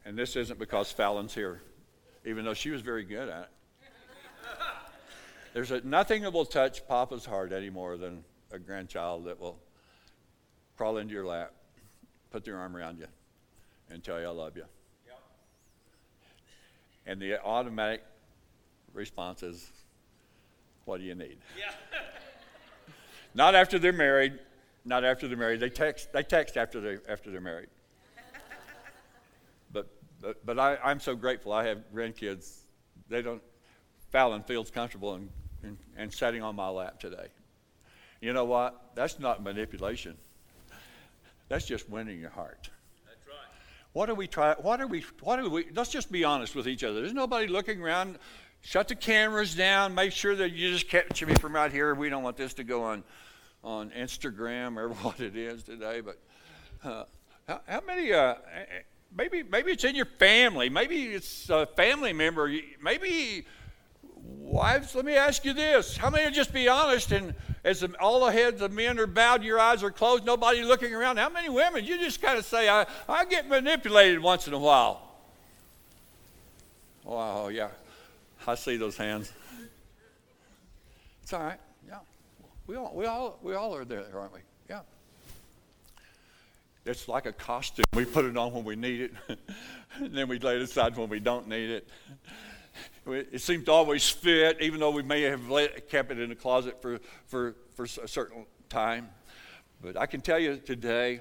and 0.05 0.17
this 0.17 0.37
isn't 0.37 0.59
because 0.59 0.93
Fallon's 0.93 1.35
here, 1.35 1.61
even 2.25 2.45
though 2.45 2.55
she 2.55 2.71
was 2.71 2.83
very 2.83 3.05
good 3.05 3.29
at 3.29 3.43
it. 3.43 3.49
There's 5.53 5.71
a, 5.71 5.81
nothing 5.83 6.23
that 6.23 6.33
will 6.33 6.47
touch 6.47 6.87
Papa's 6.89 7.27
heart 7.27 7.53
any 7.53 7.71
more 7.71 7.97
than 7.97 8.25
a 8.51 8.59
grandchild 8.59 9.27
that 9.27 9.39
will 9.39 9.59
crawl 10.77 10.99
into 10.99 11.13
your 11.13 11.27
lap, 11.27 11.53
put 12.31 12.45
their 12.45 12.59
arm 12.59 12.77
around 12.77 12.99
you, 12.99 13.07
and 13.91 14.03
tell 14.03 14.19
you, 14.21 14.27
I 14.27 14.31
love 14.31 14.57
you. 14.57 14.65
Yep. 15.07 15.21
And 17.07 17.21
the 17.21 17.43
automatic 17.43 18.03
response 18.95 19.43
is, 19.43 19.71
What 20.87 20.99
do 20.99 21.05
you 21.05 21.15
need? 21.15 21.39
Yeah. 21.59 21.73
not 23.35 23.55
after 23.55 23.79
they're 23.79 23.93
married. 23.93 24.39
Not 24.85 25.05
after 25.05 25.29
they're 25.29 25.37
married. 25.37 25.61
They 25.61 25.71
text, 25.71 26.13
they 26.13 26.23
text 26.23 26.57
after, 26.57 26.81
they, 26.81 26.99
after 27.09 27.31
they're 27.31 27.41
married. 27.41 27.69
but 29.71 29.89
but, 30.23 30.47
but 30.47 30.59
I, 30.59 30.77
I'm 30.77 31.01
so 31.01 31.15
grateful. 31.15 31.53
I 31.53 31.67
have 31.67 31.79
grandkids. 31.95 32.61
They 33.09 33.23
don't, 33.23 33.43
Fallon 34.11 34.43
feels 34.45 34.71
comfortable 34.71 35.15
in 35.17 35.29
and, 35.63 35.77
and 35.97 36.13
sitting 36.13 36.43
on 36.43 36.57
my 36.57 36.69
lap 36.69 37.01
today. 37.01 37.29
You 38.21 38.33
know 38.33 38.45
what? 38.45 38.93
That's 38.95 39.19
not 39.19 39.43
manipulation. 39.43 40.17
That's 41.49 41.67
just 41.67 41.91
winning 41.91 42.21
your 42.21 42.31
heart. 42.31 42.71
That's 43.05 43.19
right. 43.27 43.37
What 43.93 44.09
are 44.09 44.15
we 44.15 44.27
trying? 44.27 44.57
What 44.57 44.81
are 44.81 44.87
we? 44.87 45.05
What 45.21 45.39
are 45.39 45.49
we? 45.49 45.67
Let's 45.75 45.91
just 45.91 46.11
be 46.11 46.25
honest 46.25 46.55
with 46.55 46.69
each 46.69 46.85
other. 46.85 47.01
There's 47.01 47.13
nobody 47.13 47.49
looking 47.49 47.83
around. 47.83 48.19
Shut 48.63 48.89
the 48.89 48.95
cameras 48.95 49.57
down. 49.57 49.95
Make 49.95 50.13
sure 50.13 50.37
that 50.37 50.53
you 50.53 50.71
just 50.71 50.89
catch 50.89 51.25
me 51.25 51.35
from 51.35 51.55
right 51.55 51.71
here. 51.71 51.95
We 51.95 52.09
don't 52.09 52.23
want 52.23 52.37
this 52.37 52.55
to 52.55 52.65
go 52.65 52.85
on, 52.85 53.03
on 53.65 53.91
Instagram 53.91 54.77
or 54.77 54.89
what 55.03 55.21
it 55.21 55.37
is 55.37 55.65
today. 55.65 56.01
But 56.01 56.19
uh, 56.85 57.05
how, 57.49 57.61
how, 57.67 57.81
many? 57.85 58.13
Uh, 58.13 58.37
maybe 59.15 59.43
maybe 59.43 59.73
it's 59.73 59.85
in 59.85 59.97
your 59.97 60.07
family. 60.07 60.69
Maybe 60.69 61.07
it's 61.07 61.51
a 61.51 61.67
family 61.67 62.13
member. 62.13 62.55
Maybe 62.81 63.47
Wives, 64.43 64.95
let 64.95 65.05
me 65.05 65.15
ask 65.15 65.45
you 65.45 65.53
this. 65.53 65.97
How 65.97 66.11
many 66.11 66.31
just 66.33 66.53
be 66.53 66.69
honest 66.69 67.13
and 67.13 67.35
as 67.65 67.85
all 68.01 68.25
the 68.27 68.33
heads 68.33 68.61
of 68.61 68.73
men 68.73 68.99
are 68.99 69.07
bowed, 69.07 69.45
your 69.45 69.59
eyes 69.59 69.83
are 69.83 69.91
closed, 69.91 70.27
nobody 70.27 70.63
looking 70.63 70.93
around? 70.93 71.17
How 71.17 71.29
many 71.29 71.49
women 71.49 71.85
you 71.85 71.99
just 71.99 72.21
kind 72.21 72.37
of 72.37 72.45
say, 72.45 72.69
I, 72.69 72.85
I 73.09 73.25
get 73.25 73.49
manipulated 73.49 74.21
once 74.21 74.49
in 74.49 74.53
a 74.53 74.59
while? 74.59 75.09
Wow, 77.05 77.49
yeah. 77.49 77.69
I 78.47 78.57
see 78.57 78.77
those 78.77 78.97
hands. 78.97 79.33
It's 81.23 81.33
all 81.33 81.45
right. 81.45 81.61
Yeah. 81.89 81.99
We 82.67 82.77
all, 82.77 82.93
we 82.95 83.07
all, 83.07 83.39
we 83.43 83.55
all 83.55 83.75
are 83.75 83.85
there, 83.85 84.05
aren't 84.13 84.35
we? 84.35 84.41
Yeah. 84.69 84.81
It's 86.85 87.07
like 87.07 87.27
a 87.27 87.33
costume. 87.33 87.85
We 87.95 88.05
put 88.05 88.25
it 88.25 88.37
on 88.37 88.53
when 88.53 88.65
we 88.65 88.75
need 88.75 89.01
it, 89.03 89.13
and 89.99 90.13
then 90.13 90.27
we 90.27 90.41
lay 90.41 90.57
it 90.57 90.63
aside 90.63 90.97
when 90.97 91.09
we 91.09 91.21
don't 91.21 91.49
need 91.49 91.71
it. 91.71 91.89
It 93.07 93.41
seems 93.41 93.65
to 93.65 93.73
always 93.73 94.09
fit, 94.09 94.59
even 94.61 94.81
though 94.81 94.91
we 94.91 95.03
may 95.03 95.23
have 95.23 95.49
let, 95.49 95.89
kept 95.89 96.11
it 96.13 96.19
in 96.19 96.29
the 96.29 96.35
closet 96.35 96.81
for, 96.81 97.01
for, 97.27 97.57
for 97.75 97.85
a 97.85 98.09
certain 98.09 98.47
time. 98.69 99.09
But 99.81 99.97
I 99.97 100.07
can 100.07 100.21
tell 100.21 100.39
you 100.39 100.57
today, 100.57 101.21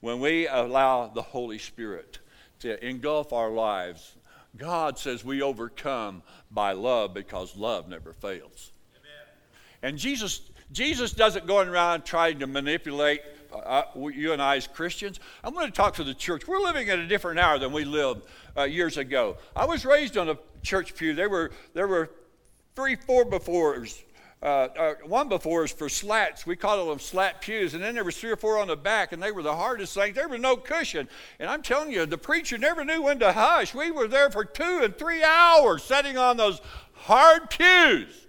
when 0.00 0.20
we 0.20 0.48
allow 0.48 1.06
the 1.08 1.22
Holy 1.22 1.58
Spirit 1.58 2.18
to 2.60 2.84
engulf 2.84 3.32
our 3.32 3.50
lives, 3.50 4.16
God 4.56 4.98
says 4.98 5.24
we 5.24 5.42
overcome 5.42 6.22
by 6.50 6.72
love 6.72 7.14
because 7.14 7.56
love 7.56 7.88
never 7.88 8.12
fails. 8.12 8.72
Amen. 8.96 9.90
And 9.90 9.98
Jesus, 9.98 10.50
Jesus 10.72 11.12
doesn't 11.12 11.46
go 11.46 11.60
around 11.60 12.04
trying 12.04 12.40
to 12.40 12.46
manipulate 12.46 13.20
uh, 13.52 13.82
you 13.96 14.32
and 14.32 14.40
I 14.40 14.56
as 14.56 14.66
Christians. 14.66 15.20
I'm 15.44 15.54
going 15.54 15.66
to 15.66 15.72
talk 15.72 15.94
to 15.94 16.04
the 16.04 16.14
church. 16.14 16.46
We're 16.46 16.60
living 16.60 16.88
at 16.88 16.98
a 16.98 17.06
different 17.06 17.38
hour 17.38 17.58
than 17.58 17.72
we 17.72 17.84
lived 17.84 18.22
uh, 18.56 18.64
years 18.64 18.96
ago. 18.96 19.36
I 19.54 19.64
was 19.64 19.84
raised 19.84 20.16
on 20.16 20.28
a 20.28 20.38
church 20.62 20.94
pew. 20.94 21.14
There 21.14 21.28
were, 21.28 21.50
there 21.74 21.88
were 21.88 22.10
three, 22.74 22.96
four 22.96 23.24
befores. 23.24 24.02
Uh, 24.42 24.68
uh, 24.78 24.94
one 25.04 25.28
before 25.28 25.64
is 25.64 25.72
for 25.72 25.90
slats. 25.90 26.46
We 26.46 26.56
called 26.56 26.88
them 26.88 26.98
slat 26.98 27.42
pews. 27.42 27.74
And 27.74 27.82
then 27.82 27.94
there 27.94 28.04
was 28.04 28.16
three 28.16 28.30
or 28.30 28.36
four 28.36 28.58
on 28.58 28.68
the 28.68 28.76
back, 28.76 29.12
and 29.12 29.22
they 29.22 29.32
were 29.32 29.42
the 29.42 29.54
hardest 29.54 29.92
things. 29.92 30.14
There 30.14 30.28
was 30.28 30.40
no 30.40 30.56
cushion. 30.56 31.08
And 31.38 31.50
I'm 31.50 31.62
telling 31.62 31.92
you, 31.92 32.06
the 32.06 32.16
preacher 32.16 32.56
never 32.56 32.84
knew 32.84 33.02
when 33.02 33.18
to 33.18 33.32
hush. 33.32 33.74
We 33.74 33.90
were 33.90 34.08
there 34.08 34.30
for 34.30 34.44
two 34.44 34.80
and 34.82 34.96
three 34.96 35.22
hours 35.22 35.84
sitting 35.84 36.16
on 36.16 36.38
those 36.38 36.62
hard 36.94 37.50
pews. 37.50 38.19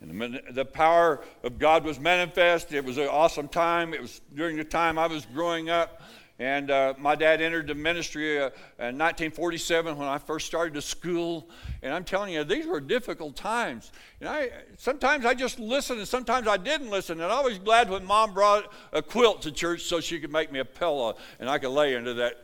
And 0.00 0.40
the, 0.52 0.64
power 0.64 1.24
of 1.42 1.58
God 1.58 1.84
was 1.84 1.98
manifest. 1.98 2.72
It 2.72 2.84
was 2.84 2.98
an 2.98 3.08
awesome 3.08 3.48
time. 3.48 3.92
It 3.94 4.00
was 4.00 4.20
during 4.34 4.56
the 4.56 4.64
time 4.64 4.96
I 4.98 5.08
was 5.08 5.26
growing 5.26 5.70
up. 5.70 6.02
And 6.40 6.70
uh, 6.70 6.94
my 6.98 7.16
dad 7.16 7.40
entered 7.40 7.66
the 7.66 7.74
ministry 7.74 8.38
uh, 8.38 8.50
in 8.78 8.96
1947 8.96 9.96
when 9.96 10.06
I 10.06 10.18
first 10.18 10.46
started 10.46 10.74
to 10.74 10.82
school. 10.82 11.48
And 11.82 11.92
I'm 11.92 12.04
telling 12.04 12.32
you, 12.32 12.44
these 12.44 12.64
were 12.64 12.80
difficult 12.80 13.34
times. 13.34 13.90
And 14.20 14.28
I, 14.28 14.50
sometimes 14.76 15.26
I 15.26 15.34
just 15.34 15.58
listened, 15.58 15.98
and 15.98 16.06
sometimes 16.06 16.46
I 16.46 16.56
didn't 16.56 16.90
listen. 16.90 17.20
And 17.20 17.32
I 17.32 17.40
was 17.40 17.58
glad 17.58 17.90
when 17.90 18.04
mom 18.04 18.34
brought 18.34 18.72
a 18.92 19.02
quilt 19.02 19.42
to 19.42 19.50
church 19.50 19.82
so 19.82 19.98
she 19.98 20.20
could 20.20 20.30
make 20.30 20.52
me 20.52 20.60
a 20.60 20.64
pillow 20.64 21.16
and 21.40 21.50
I 21.50 21.58
could 21.58 21.70
lay 21.70 21.94
into 21.94 22.14
that 22.14 22.36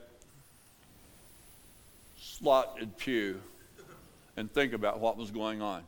slotted 2.21 2.97
pew 2.99 3.41
and 4.37 4.53
think 4.53 4.73
about 4.73 4.99
what 4.99 5.17
was 5.17 5.31
going 5.31 5.63
on. 5.63 5.85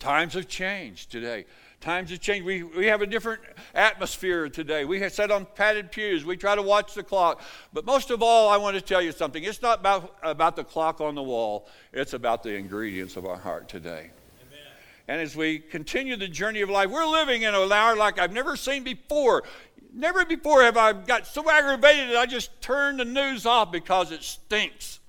Times 0.00 0.32
have 0.32 0.48
changed 0.48 1.12
today. 1.12 1.44
Times 1.80 2.10
have 2.10 2.20
changed. 2.20 2.44
We, 2.44 2.62
we 2.62 2.86
have 2.86 3.02
a 3.02 3.06
different 3.06 3.42
atmosphere 3.74 4.48
today. 4.48 4.86
We 4.86 4.98
have 5.00 5.12
sat 5.12 5.30
on 5.30 5.46
padded 5.54 5.92
pews. 5.92 6.24
We 6.24 6.38
try 6.38 6.54
to 6.54 6.62
watch 6.62 6.94
the 6.94 7.02
clock. 7.02 7.42
But 7.74 7.84
most 7.84 8.10
of 8.10 8.22
all, 8.22 8.48
I 8.48 8.56
want 8.56 8.76
to 8.76 8.82
tell 8.82 9.02
you 9.02 9.12
something. 9.12 9.44
It's 9.44 9.60
not 9.60 9.80
about, 9.80 10.16
about 10.22 10.56
the 10.56 10.64
clock 10.64 11.02
on 11.02 11.14
the 11.14 11.22
wall, 11.22 11.68
it's 11.92 12.14
about 12.14 12.42
the 12.42 12.54
ingredients 12.54 13.16
of 13.16 13.26
our 13.26 13.36
heart 13.36 13.68
today. 13.68 14.10
Amen. 14.42 14.58
And 15.06 15.20
as 15.20 15.36
we 15.36 15.58
continue 15.58 16.16
the 16.16 16.28
journey 16.28 16.62
of 16.62 16.70
life, 16.70 16.90
we're 16.90 17.06
living 17.06 17.42
in 17.42 17.54
an 17.54 17.70
hour 17.70 17.94
like 17.94 18.18
I've 18.18 18.32
never 18.32 18.56
seen 18.56 18.82
before. 18.82 19.44
Never 19.92 20.24
before 20.24 20.62
have 20.62 20.78
I 20.78 20.94
got 20.94 21.26
so 21.26 21.50
aggravated 21.50 22.10
that 22.10 22.16
I 22.16 22.26
just 22.26 22.58
turned 22.62 23.00
the 23.00 23.04
news 23.04 23.44
off 23.44 23.70
because 23.70 24.12
it 24.12 24.22
stinks. 24.22 24.99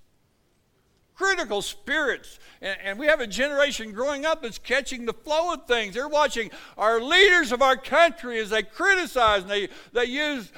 Critical 1.21 1.61
spirits. 1.61 2.39
And, 2.63 2.77
and, 2.83 2.99
we 2.99 3.05
have 3.05 3.19
a 3.19 3.27
generation 3.27 3.91
growing 3.91 4.25
up 4.25 4.41
that's 4.41 4.57
catching 4.57 5.05
the 5.05 5.13
flow 5.13 5.53
of 5.53 5.67
things. 5.67 5.93
They're 5.93 6.07
watching 6.07 6.49
our 6.79 6.99
leaders 6.99 7.51
of 7.51 7.61
our 7.61 7.77
country 7.77 8.39
as 8.39 8.49
they 8.49 8.63
criticize 8.63 9.43
and 9.43 9.51
they, 9.51 9.69
they 9.93 10.05
use 10.05 10.51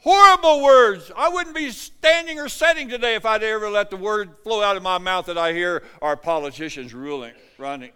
horrible 0.00 0.62
words. 0.62 1.10
I 1.16 1.30
wouldn't 1.30 1.56
be 1.56 1.70
standing 1.70 2.38
or 2.38 2.50
sitting 2.50 2.90
today 2.90 3.14
if 3.14 3.24
I'd 3.24 3.42
ever 3.42 3.70
let 3.70 3.88
the 3.88 3.96
word 3.96 4.34
flow 4.42 4.62
out 4.62 4.76
of 4.76 4.82
my 4.82 4.98
mouth 4.98 5.24
that 5.26 5.38
I 5.38 5.54
hear 5.54 5.82
our 6.02 6.14
politicians 6.16 6.92
ruling, 6.92 7.32
running 7.56 7.92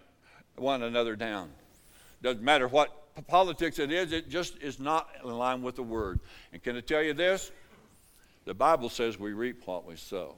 one 0.55 0.81
another 0.81 1.15
down. 1.15 1.51
Doesn't 2.23 2.41
matter 2.41 2.67
what 2.67 2.89
politics 3.27 3.77
it 3.77 3.91
is, 3.91 4.11
it 4.11 4.27
just 4.27 4.57
is 4.59 4.79
not 4.79 5.07
in 5.23 5.29
line 5.29 5.61
with 5.61 5.75
the 5.75 5.83
word. 5.83 6.19
And 6.51 6.63
can 6.63 6.77
I 6.77 6.79
tell 6.79 7.03
you 7.03 7.13
this? 7.13 7.51
The 8.45 8.55
Bible 8.55 8.89
says 8.89 9.19
we 9.19 9.33
reap 9.33 9.67
what 9.67 9.85
we 9.85 9.97
sow. 9.97 10.35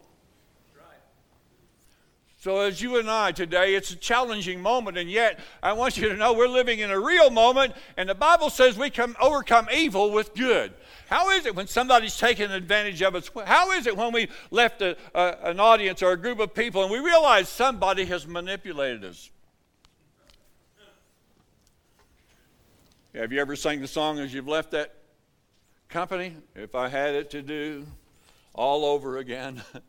So, 2.42 2.62
as 2.62 2.82
you 2.82 2.98
and 2.98 3.12
I 3.12 3.34
today, 3.34 3.76
it's 3.76 3.92
a 3.92 3.98
challenging 3.98 4.62
moment, 4.62 4.98
and 4.98 5.12
yet 5.12 5.42
I 5.62 5.74
want 5.74 5.98
you 5.98 6.08
to 6.08 6.16
know 6.16 6.32
we're 6.32 6.48
living 6.48 6.80
in 6.80 6.90
a 6.90 6.98
real 6.98 7.30
moment, 7.30 7.74
and 7.98 8.08
the 8.08 8.16
Bible 8.16 8.50
says 8.50 8.78
we 8.78 8.90
can 8.90 9.14
overcome 9.20 9.68
evil 9.74 10.12
with 10.12 10.34
good. 10.34 10.72
How 11.10 11.32
is 11.32 11.46
it 11.46 11.54
when 11.54 11.68
somebody's 11.68 12.18
taking 12.18 12.50
advantage 12.50 13.02
of 13.02 13.14
us? 13.14 13.30
How 13.46 13.72
is 13.74 13.88
it 13.88 13.98
when 13.98 14.14
we 14.14 14.30
left 14.52 14.82
a, 14.82 14.96
a, 15.14 15.50
an 15.50 15.60
audience 15.60 16.02
or 16.02 16.14
a 16.14 16.18
group 16.18 16.40
of 16.40 16.54
people 16.54 16.82
and 16.82 16.90
we 16.90 17.00
realize 17.00 17.50
somebody 17.50 18.06
has 18.06 18.26
manipulated 18.26 19.04
us? 19.04 19.30
Have 23.14 23.34
you 23.34 23.42
ever 23.42 23.58
sang 23.58 23.82
the 23.82 23.88
song 23.88 24.18
as 24.18 24.34
you've 24.34 24.48
left 24.48 24.72
that 24.72 24.96
company? 25.90 26.38
If 26.56 26.74
I 26.74 26.88
had 26.88 27.16
it 27.16 27.32
to 27.32 27.42
do 27.42 27.86
all 28.54 28.86
over 28.86 29.18
again, 29.18 29.62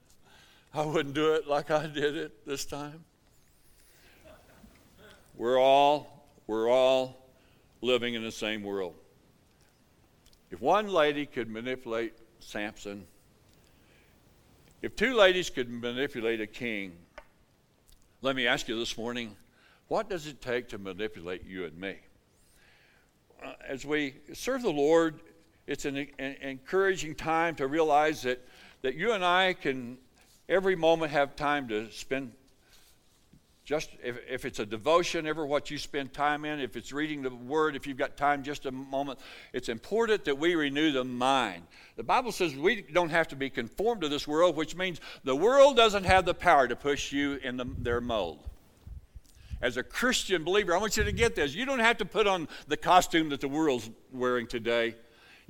I 0.72 0.84
wouldn't 0.84 1.14
do 1.14 1.34
it 1.34 1.48
like 1.48 1.70
I 1.70 1.86
did 1.86 2.16
it 2.16 2.46
this 2.46 2.64
time. 2.64 3.04
We're 5.36 5.58
all 5.58 6.28
we're 6.46 6.70
all 6.70 7.26
living 7.80 8.14
in 8.14 8.22
the 8.22 8.32
same 8.32 8.62
world. 8.62 8.94
If 10.50 10.60
one 10.60 10.88
lady 10.88 11.26
could 11.26 11.48
manipulate 11.48 12.12
Samson, 12.40 13.06
if 14.82 14.96
two 14.96 15.14
ladies 15.14 15.50
could 15.50 15.70
manipulate 15.70 16.40
a 16.40 16.46
king, 16.46 16.92
let 18.22 18.36
me 18.36 18.46
ask 18.46 18.68
you 18.68 18.78
this 18.78 18.96
morning, 18.96 19.36
what 19.88 20.08
does 20.08 20.26
it 20.26 20.40
take 20.40 20.68
to 20.68 20.78
manipulate 20.78 21.44
you 21.46 21.64
and 21.64 21.78
me? 21.78 21.96
Uh, 23.44 23.52
as 23.66 23.84
we 23.84 24.14
serve 24.32 24.62
the 24.62 24.70
Lord, 24.70 25.20
it's 25.66 25.84
an, 25.84 26.06
an, 26.18 26.36
encouraging 26.42 27.14
time 27.14 27.54
to 27.56 27.66
realize 27.66 28.22
that, 28.22 28.46
that 28.82 28.94
you 28.94 29.12
and 29.12 29.24
I 29.24 29.54
can 29.54 29.98
every 30.50 30.76
moment 30.76 31.12
have 31.12 31.34
time 31.36 31.68
to 31.68 31.90
spend 31.90 32.32
just 33.64 33.90
if, 34.02 34.16
if 34.28 34.44
it's 34.44 34.58
a 34.58 34.66
devotion, 34.66 35.26
ever 35.26 35.46
what 35.46 35.70
you 35.70 35.78
spend 35.78 36.12
time 36.12 36.44
in, 36.44 36.58
if 36.58 36.76
it's 36.76 36.92
reading 36.92 37.22
the 37.22 37.30
word, 37.30 37.76
if 37.76 37.86
you've 37.86 37.96
got 37.96 38.16
time 38.16 38.42
just 38.42 38.66
a 38.66 38.72
moment, 38.72 39.20
it's 39.52 39.68
important 39.68 40.24
that 40.24 40.36
we 40.38 40.56
renew 40.56 40.90
the 40.90 41.04
mind. 41.04 41.62
The 41.94 42.02
Bible 42.02 42.32
says 42.32 42.56
we 42.56 42.82
don't 42.82 43.10
have 43.10 43.28
to 43.28 43.36
be 43.36 43.48
conformed 43.48 44.00
to 44.00 44.08
this 44.08 44.26
world, 44.26 44.56
which 44.56 44.74
means 44.74 45.00
the 45.22 45.36
world 45.36 45.76
doesn't 45.76 46.02
have 46.02 46.24
the 46.24 46.34
power 46.34 46.66
to 46.66 46.74
push 46.74 47.12
you 47.12 47.34
in 47.44 47.56
the, 47.56 47.66
their 47.78 48.00
mold 48.00 48.50
as 49.62 49.76
a 49.76 49.82
Christian 49.82 50.42
believer, 50.42 50.74
I 50.74 50.78
want 50.78 50.96
you 50.96 51.04
to 51.04 51.12
get 51.12 51.34
this. 51.34 51.54
You 51.54 51.66
don't 51.66 51.80
have 51.80 51.98
to 51.98 52.04
put 52.04 52.26
on 52.26 52.48
the 52.66 52.76
costume 52.76 53.28
that 53.30 53.40
the 53.40 53.48
world's 53.48 53.90
wearing 54.12 54.46
today. 54.46 54.94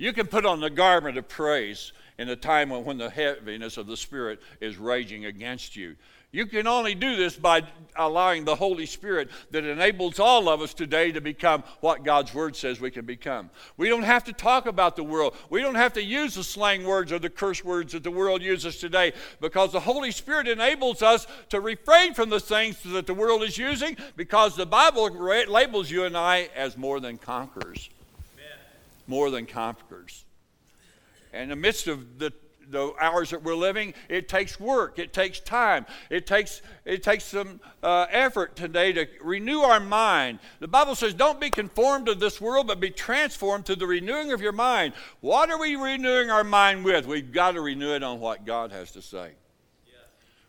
You 0.01 0.13
can 0.13 0.25
put 0.25 0.47
on 0.47 0.61
the 0.61 0.71
garment 0.71 1.19
of 1.19 1.29
praise 1.29 1.93
in 2.17 2.27
a 2.27 2.35
time 2.35 2.71
when 2.71 2.97
the 2.97 3.11
heaviness 3.11 3.77
of 3.77 3.85
the 3.85 3.95
Spirit 3.95 4.41
is 4.59 4.77
raging 4.77 5.27
against 5.27 5.75
you. 5.75 5.95
You 6.31 6.47
can 6.47 6.65
only 6.65 6.95
do 6.95 7.15
this 7.15 7.35
by 7.35 7.61
allowing 7.95 8.43
the 8.43 8.55
Holy 8.55 8.87
Spirit 8.87 9.29
that 9.51 9.63
enables 9.63 10.19
all 10.19 10.49
of 10.49 10.59
us 10.59 10.73
today 10.73 11.11
to 11.11 11.21
become 11.21 11.63
what 11.81 12.03
God's 12.03 12.33
Word 12.33 12.55
says 12.55 12.81
we 12.81 12.89
can 12.89 13.05
become. 13.05 13.51
We 13.77 13.89
don't 13.89 14.01
have 14.01 14.23
to 14.23 14.33
talk 14.33 14.65
about 14.65 14.95
the 14.95 15.03
world. 15.03 15.35
We 15.51 15.61
don't 15.61 15.75
have 15.75 15.93
to 15.93 16.03
use 16.03 16.33
the 16.33 16.43
slang 16.43 16.83
words 16.83 17.11
or 17.11 17.19
the 17.19 17.29
curse 17.29 17.63
words 17.63 17.93
that 17.93 18.01
the 18.01 18.09
world 18.09 18.41
uses 18.41 18.77
today 18.77 19.13
because 19.39 19.71
the 19.71 19.81
Holy 19.81 20.09
Spirit 20.09 20.47
enables 20.47 21.03
us 21.03 21.27
to 21.49 21.59
refrain 21.59 22.15
from 22.15 22.31
the 22.31 22.39
things 22.39 22.81
that 22.85 23.05
the 23.05 23.13
world 23.13 23.43
is 23.43 23.55
using 23.55 23.97
because 24.15 24.55
the 24.55 24.65
Bible 24.65 25.11
labels 25.47 25.91
you 25.91 26.05
and 26.05 26.17
I 26.17 26.49
as 26.55 26.75
more 26.75 26.99
than 26.99 27.19
conquerors. 27.19 27.91
More 29.07 29.29
than 29.29 29.45
conquerors. 29.45 30.25
And 31.33 31.43
in 31.43 31.49
the 31.49 31.55
midst 31.55 31.87
of 31.87 32.19
the 32.19 32.33
the 32.71 32.93
hours 32.99 33.31
that 33.31 33.43
we're 33.43 33.55
living, 33.55 33.93
it 34.09 34.27
takes 34.27 34.59
work, 34.59 34.97
it 34.97 35.13
takes 35.13 35.39
time, 35.39 35.85
it 36.09 36.25
takes, 36.25 36.61
it 36.85 37.03
takes 37.03 37.23
some 37.25 37.59
uh, 37.83 38.07
effort 38.09 38.55
today 38.55 38.93
to 38.93 39.07
renew 39.21 39.59
our 39.59 39.79
mind. 39.79 40.39
The 40.59 40.67
Bible 40.67 40.95
says, 40.95 41.13
Don't 41.13 41.39
be 41.39 41.49
conformed 41.49 42.07
to 42.07 42.15
this 42.15 42.39
world, 42.39 42.67
but 42.67 42.79
be 42.79 42.89
transformed 42.89 43.65
to 43.65 43.75
the 43.75 43.87
renewing 43.87 44.31
of 44.31 44.41
your 44.41 44.53
mind. 44.53 44.93
What 45.19 45.49
are 45.51 45.59
we 45.59 45.75
renewing 45.75 46.29
our 46.29 46.43
mind 46.43 46.85
with? 46.85 47.05
We've 47.05 47.31
got 47.31 47.51
to 47.51 47.61
renew 47.61 47.93
it 47.93 48.03
on 48.03 48.19
what 48.19 48.45
God 48.45 48.71
has 48.71 48.91
to 48.91 49.01
say. 49.01 49.31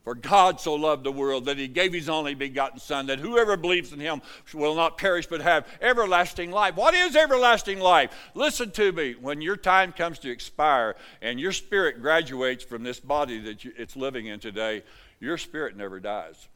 For 0.05 0.15
God 0.17 0.61
so 0.61 0.75
loved 0.75 1.05
the 1.05 1.13
world 1.13 1.45
that 1.45 1.59
he 1.59 1.69
gave 1.69 1.93
his 1.93 2.09
only 2.09 2.35
begotten 2.35 2.81
Son, 2.81 3.07
that 3.07 3.21
whoever 3.21 3.57
believes 3.57 3.93
in 3.93 4.01
him 4.01 4.21
will 4.53 4.75
not 4.75 4.99
perish 4.99 5.27
but 5.27 5.41
have 5.41 5.67
everlasting 5.81 6.51
life. 6.51 6.75
What 6.75 6.95
is 6.95 7.15
everlasting 7.15 7.79
life? 7.79 8.11
Listen 8.35 8.73
to 8.73 8.91
me. 8.91 9.15
When 9.21 9.41
your 9.41 9.57
time 9.57 9.93
comes 9.93 10.19
to 10.21 10.31
expire 10.31 10.97
and 11.21 11.39
your 11.39 11.53
spirit 11.53 12.03
graduates 12.03 12.65
from 12.65 12.83
this 12.83 12.99
body 12.99 13.39
that 13.41 13.65
it's 13.65 13.95
living 13.95 14.27
in 14.27 14.41
today, 14.41 14.83
your 15.21 15.39
spirit 15.39 15.77
never 15.77 16.01
dies. 16.01 16.49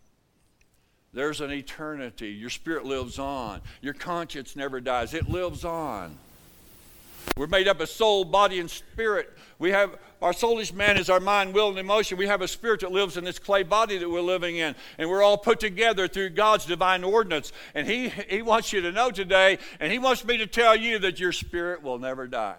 There's 1.12 1.40
an 1.40 1.52
eternity. 1.52 2.30
Your 2.30 2.50
spirit 2.50 2.84
lives 2.84 3.18
on. 3.18 3.60
Your 3.80 3.94
conscience 3.94 4.56
never 4.56 4.80
dies, 4.80 5.14
it 5.14 5.28
lives 5.28 5.64
on. 5.64 6.18
We're 7.36 7.46
made 7.46 7.68
up 7.68 7.80
of 7.80 7.88
soul, 7.88 8.24
body, 8.24 8.58
and 8.60 8.70
spirit. 8.70 9.36
We 9.58 9.70
have 9.70 9.98
our 10.22 10.32
soulish 10.32 10.72
man 10.72 10.96
is 10.96 11.10
our 11.10 11.20
mind, 11.20 11.52
will, 11.52 11.68
and 11.68 11.78
emotion. 11.78 12.16
We 12.16 12.26
have 12.26 12.40
a 12.40 12.48
spirit 12.48 12.80
that 12.80 12.92
lives 12.92 13.16
in 13.16 13.24
this 13.24 13.38
clay 13.38 13.62
body 13.62 13.98
that 13.98 14.08
we're 14.08 14.20
living 14.20 14.56
in. 14.56 14.74
And 14.98 15.10
we're 15.10 15.22
all 15.22 15.36
put 15.36 15.60
together 15.60 16.08
through 16.08 16.30
God's 16.30 16.64
divine 16.64 17.04
ordinance. 17.04 17.52
And 17.74 17.86
He, 17.86 18.08
he 18.08 18.42
wants 18.42 18.72
you 18.72 18.80
to 18.82 18.92
know 18.92 19.10
today, 19.10 19.58
and 19.80 19.92
He 19.92 19.98
wants 19.98 20.24
me 20.24 20.38
to 20.38 20.46
tell 20.46 20.74
you 20.74 20.98
that 21.00 21.20
your 21.20 21.32
spirit 21.32 21.82
will 21.82 21.98
never 21.98 22.26
die. 22.26 22.56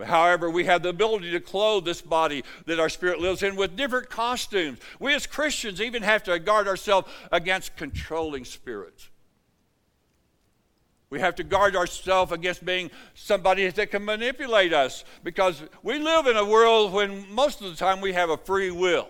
However, 0.00 0.48
we 0.48 0.64
have 0.64 0.82
the 0.82 0.88
ability 0.88 1.32
to 1.32 1.40
clothe 1.40 1.84
this 1.84 2.00
body 2.00 2.44
that 2.66 2.80
our 2.80 2.88
spirit 2.88 3.20
lives 3.20 3.42
in 3.42 3.56
with 3.56 3.76
different 3.76 4.08
costumes. 4.08 4.78
We 4.98 5.14
as 5.14 5.26
Christians 5.26 5.80
even 5.80 6.02
have 6.02 6.22
to 6.24 6.38
guard 6.38 6.68
ourselves 6.68 7.08
against 7.32 7.76
controlling 7.76 8.44
spirits. 8.44 9.10
We 11.10 11.18
have 11.18 11.34
to 11.36 11.44
guard 11.44 11.74
ourselves 11.74 12.30
against 12.30 12.64
being 12.64 12.88
somebody 13.14 13.68
that 13.68 13.90
can 13.90 14.04
manipulate 14.04 14.72
us 14.72 15.04
because 15.24 15.60
we 15.82 15.98
live 15.98 16.28
in 16.28 16.36
a 16.36 16.44
world 16.44 16.92
when 16.92 17.26
most 17.34 17.60
of 17.60 17.68
the 17.68 17.76
time 17.76 18.00
we 18.00 18.12
have 18.12 18.30
a 18.30 18.36
free 18.36 18.70
will. 18.70 19.08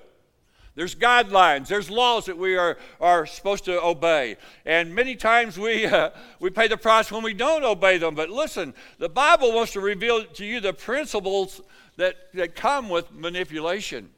There's 0.74 0.94
guidelines, 0.94 1.68
there's 1.68 1.90
laws 1.90 2.24
that 2.24 2.38
we 2.38 2.56
are, 2.56 2.78
are 3.02 3.26
supposed 3.26 3.66
to 3.66 3.82
obey. 3.82 4.38
And 4.64 4.94
many 4.94 5.14
times 5.14 5.58
we, 5.58 5.84
uh, 5.86 6.08
we 6.38 6.48
pay 6.48 6.68
the 6.68 6.78
price 6.78 7.12
when 7.12 7.22
we 7.22 7.34
don't 7.34 7.64
obey 7.64 7.98
them. 7.98 8.14
But 8.14 8.30
listen, 8.30 8.72
the 8.98 9.10
Bible 9.10 9.52
wants 9.52 9.72
to 9.74 9.80
reveal 9.80 10.24
to 10.24 10.44
you 10.46 10.60
the 10.60 10.72
principles 10.72 11.60
that, 11.96 12.32
that 12.32 12.54
come 12.54 12.88
with 12.88 13.12
manipulation. 13.12 14.08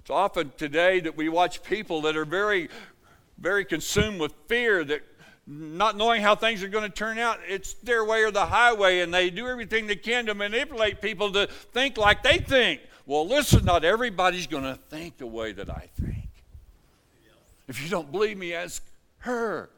It's 0.00 0.10
often 0.10 0.52
today 0.56 0.98
that 0.98 1.16
we 1.16 1.28
watch 1.28 1.62
people 1.62 2.00
that 2.02 2.16
are 2.16 2.24
very, 2.24 2.70
very 3.38 3.64
consumed 3.64 4.18
with 4.18 4.34
fear 4.48 4.82
that 4.82 5.02
not 5.48 5.96
knowing 5.96 6.20
how 6.20 6.34
things 6.34 6.62
are 6.62 6.68
going 6.68 6.84
to 6.84 6.94
turn 6.94 7.18
out. 7.18 7.38
It's 7.48 7.72
their 7.74 8.04
way 8.04 8.22
or 8.22 8.30
the 8.30 8.44
highway, 8.44 9.00
and 9.00 9.12
they 9.12 9.30
do 9.30 9.48
everything 9.48 9.86
they 9.86 9.96
can 9.96 10.26
to 10.26 10.34
manipulate 10.34 11.00
people 11.00 11.32
to 11.32 11.46
think 11.46 11.96
like 11.96 12.22
they 12.22 12.36
think. 12.36 12.82
Well, 13.06 13.26
listen, 13.26 13.64
not 13.64 13.82
everybody's 13.82 14.46
going 14.46 14.64
to 14.64 14.78
think 14.90 15.16
the 15.16 15.26
way 15.26 15.52
that 15.52 15.70
I 15.70 15.88
think. 15.98 16.28
If 17.66 17.82
you 17.82 17.88
don't 17.88 18.12
believe 18.12 18.36
me, 18.36 18.52
ask 18.52 18.84
her. 19.20 19.70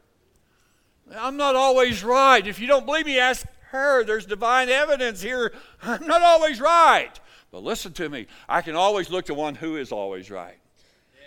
I'm 1.17 1.37
not 1.37 1.55
always 1.55 2.03
right. 2.03 2.45
If 2.45 2.59
you 2.61 2.67
don't 2.67 2.85
believe 2.85 3.07
me, 3.07 3.21
ask 3.21 3.47
her. 3.71 4.03
There's 4.03 4.27
divine 4.27 4.69
evidence 4.69 5.23
here. 5.23 5.53
I'm 5.83 6.07
not 6.07 6.23
always 6.23 6.61
right. 6.61 7.13
But 7.53 7.63
listen 7.63 7.93
to 7.95 8.09
me. 8.09 8.27
I 8.49 8.63
can 8.63 8.75
always 8.75 9.11
look 9.11 9.27
to 9.27 9.35
one 9.35 9.55
who 9.55 9.77
is 9.77 9.93
always 9.93 10.31
right. 10.31 10.60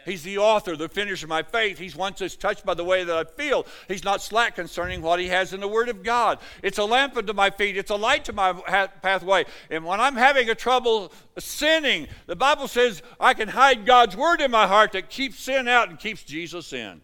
He's 0.06 0.24
the 0.24 0.38
author, 0.38 0.76
the 0.76 0.90
finisher 0.90 1.26
of 1.26 1.30
my 1.30 1.44
faith. 1.44 1.78
He's 1.78 1.96
once 1.96 2.20
that's 2.20 2.36
touched 2.36 2.66
by 2.66 2.74
the 2.74 2.84
way 2.84 3.04
that 3.04 3.16
I 3.16 3.24
feel. 3.24 3.66
He's 3.88 4.04
not 4.04 4.22
slack 4.22 4.56
concerning 4.56 5.02
what 5.02 5.20
he 5.20 5.28
has 5.28 5.54
in 5.54 5.60
the 5.60 5.68
Word 5.68 5.90
of 5.90 6.04
God. 6.04 6.40
It's 6.62 6.78
a 6.78 6.84
lamp 6.84 7.18
unto 7.18 7.34
my 7.34 7.50
feet, 7.50 7.78
it's 7.78 7.92
a 7.92 7.96
light 7.96 8.26
to 8.26 8.34
my 8.34 8.54
pathway. 9.02 9.46
And 9.70 9.86
when 9.86 10.00
I'm 10.00 10.16
having 10.16 10.50
a 10.50 10.56
trouble 10.56 11.12
sinning, 11.38 12.08
the 12.28 12.36
Bible 12.36 12.68
says 12.68 13.02
I 13.20 13.34
can 13.34 13.50
hide 13.50 13.86
God's 13.86 14.16
Word 14.16 14.42
in 14.42 14.52
my 14.52 14.68
heart 14.68 14.92
that 14.94 15.10
keeps 15.10 15.40
sin 15.40 15.68
out 15.68 15.90
and 15.90 16.00
keeps 16.00 16.24
Jesus 16.24 16.74
in. 16.74 16.80
Amen. 16.80 17.02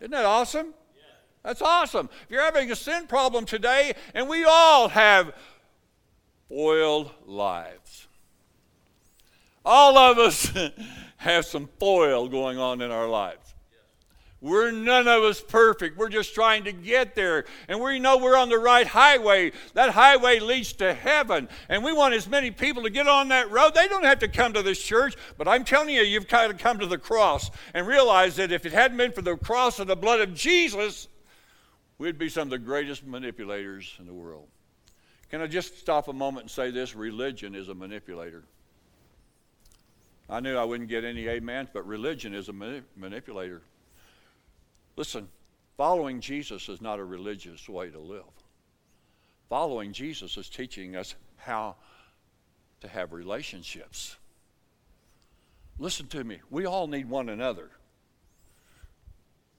Isn't 0.00 0.10
that 0.12 0.24
awesome? 0.24 0.74
That's 1.44 1.60
awesome. 1.60 2.08
If 2.24 2.30
you're 2.30 2.42
having 2.42 2.72
a 2.72 2.76
sin 2.76 3.06
problem 3.06 3.44
today, 3.44 3.92
and 4.14 4.28
we 4.28 4.44
all 4.44 4.88
have 4.88 5.34
foiled 6.48 7.10
lives, 7.26 8.08
all 9.62 9.98
of 9.98 10.18
us 10.18 10.50
have 11.24 11.46
some 11.46 11.68
foil 11.78 12.28
going 12.28 12.58
on 12.58 12.80
in 12.80 12.90
our 12.90 13.08
lives. 13.08 13.54
We're 14.40 14.72
none 14.72 15.08
of 15.08 15.22
us 15.22 15.40
perfect. 15.40 15.96
We're 15.96 16.10
just 16.10 16.34
trying 16.34 16.64
to 16.64 16.72
get 16.72 17.14
there. 17.14 17.46
And 17.66 17.80
we 17.80 17.98
know 17.98 18.18
we're 18.18 18.36
on 18.36 18.50
the 18.50 18.58
right 18.58 18.86
highway. 18.86 19.52
That 19.72 19.88
highway 19.88 20.38
leads 20.38 20.74
to 20.74 20.92
heaven. 20.92 21.48
And 21.70 21.82
we 21.82 21.94
want 21.94 22.12
as 22.12 22.28
many 22.28 22.50
people 22.50 22.82
to 22.82 22.90
get 22.90 23.08
on 23.08 23.28
that 23.28 23.50
road. 23.50 23.74
They 23.74 23.88
don't 23.88 24.04
have 24.04 24.18
to 24.18 24.28
come 24.28 24.52
to 24.52 24.62
this 24.62 24.82
church, 24.82 25.16
but 25.38 25.48
I'm 25.48 25.64
telling 25.64 25.94
you, 25.94 26.02
you've 26.02 26.28
got 26.28 26.48
to 26.48 26.54
come 26.54 26.78
to 26.80 26.86
the 26.86 26.98
cross 26.98 27.50
and 27.72 27.86
realize 27.86 28.36
that 28.36 28.52
if 28.52 28.66
it 28.66 28.72
hadn't 28.72 28.98
been 28.98 29.12
for 29.12 29.22
the 29.22 29.34
cross 29.34 29.80
and 29.80 29.88
the 29.88 29.96
blood 29.96 30.20
of 30.20 30.34
Jesus, 30.34 31.08
we'd 31.96 32.18
be 32.18 32.28
some 32.28 32.48
of 32.48 32.50
the 32.50 32.58
greatest 32.58 33.06
manipulators 33.06 33.94
in 33.98 34.04
the 34.04 34.12
world. 34.12 34.48
Can 35.30 35.40
I 35.40 35.46
just 35.46 35.78
stop 35.78 36.08
a 36.08 36.12
moment 36.12 36.44
and 36.44 36.50
say 36.50 36.70
this? 36.70 36.94
Religion 36.94 37.54
is 37.54 37.70
a 37.70 37.74
manipulator. 37.74 38.44
I 40.28 40.40
knew 40.40 40.56
I 40.56 40.64
wouldn't 40.64 40.88
get 40.88 41.04
any 41.04 41.28
amens, 41.28 41.68
but 41.72 41.86
religion 41.86 42.34
is 42.34 42.48
a 42.48 42.52
manipulator. 42.96 43.62
Listen, 44.96 45.28
following 45.76 46.20
Jesus 46.20 46.68
is 46.68 46.80
not 46.80 46.98
a 46.98 47.04
religious 47.04 47.68
way 47.68 47.90
to 47.90 47.98
live. 47.98 48.22
Following 49.48 49.92
Jesus 49.92 50.36
is 50.36 50.48
teaching 50.48 50.96
us 50.96 51.14
how 51.36 51.76
to 52.80 52.88
have 52.88 53.12
relationships. 53.12 54.16
Listen 55.78 56.06
to 56.08 56.24
me. 56.24 56.38
We 56.50 56.66
all 56.66 56.86
need 56.86 57.08
one 57.08 57.28
another. 57.28 57.70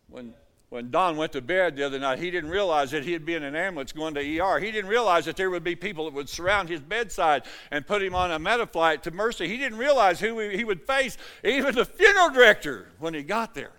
When, 0.07 0.33
when 0.75 0.91
Don 0.91 1.15
went 1.15 1.31
to 1.31 1.41
bed 1.41 1.77
the 1.77 1.85
other 1.85 1.99
night, 1.99 2.19
he 2.19 2.29
didn't 2.29 2.49
realize 2.49 2.91
that 2.91 3.05
he'd 3.05 3.25
be 3.25 3.33
in 3.33 3.43
an 3.43 3.55
ambulance 3.55 3.93
going 3.93 4.13
to 4.13 4.39
ER. 4.39 4.59
He 4.59 4.73
didn't 4.73 4.89
realize 4.89 5.23
that 5.23 5.37
there 5.37 5.49
would 5.49 5.63
be 5.63 5.73
people 5.73 6.03
that 6.03 6.13
would 6.13 6.27
surround 6.27 6.67
his 6.67 6.81
bedside 6.81 7.43
and 7.71 7.87
put 7.87 8.03
him 8.03 8.13
on 8.13 8.29
a 8.29 8.37
Medi-Flight 8.37 9.01
to 9.03 9.11
Mercy. 9.11 9.47
He 9.47 9.55
didn't 9.55 9.77
realize 9.77 10.19
who 10.19 10.37
he 10.37 10.65
would 10.65 10.85
face, 10.85 11.17
even 11.45 11.75
the 11.75 11.85
funeral 11.85 12.29
director, 12.29 12.89
when 12.99 13.13
he 13.13 13.23
got 13.23 13.53
there. 13.55 13.71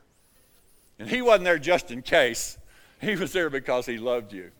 And 0.99 1.07
he 1.07 1.21
wasn't 1.21 1.45
there 1.45 1.59
just 1.59 1.91
in 1.91 2.01
case, 2.01 2.57
he 3.03 3.15
was 3.15 3.31
there 3.31 3.51
because 3.51 3.85
he 3.85 3.99
loved 3.99 4.33
you. 4.33 4.51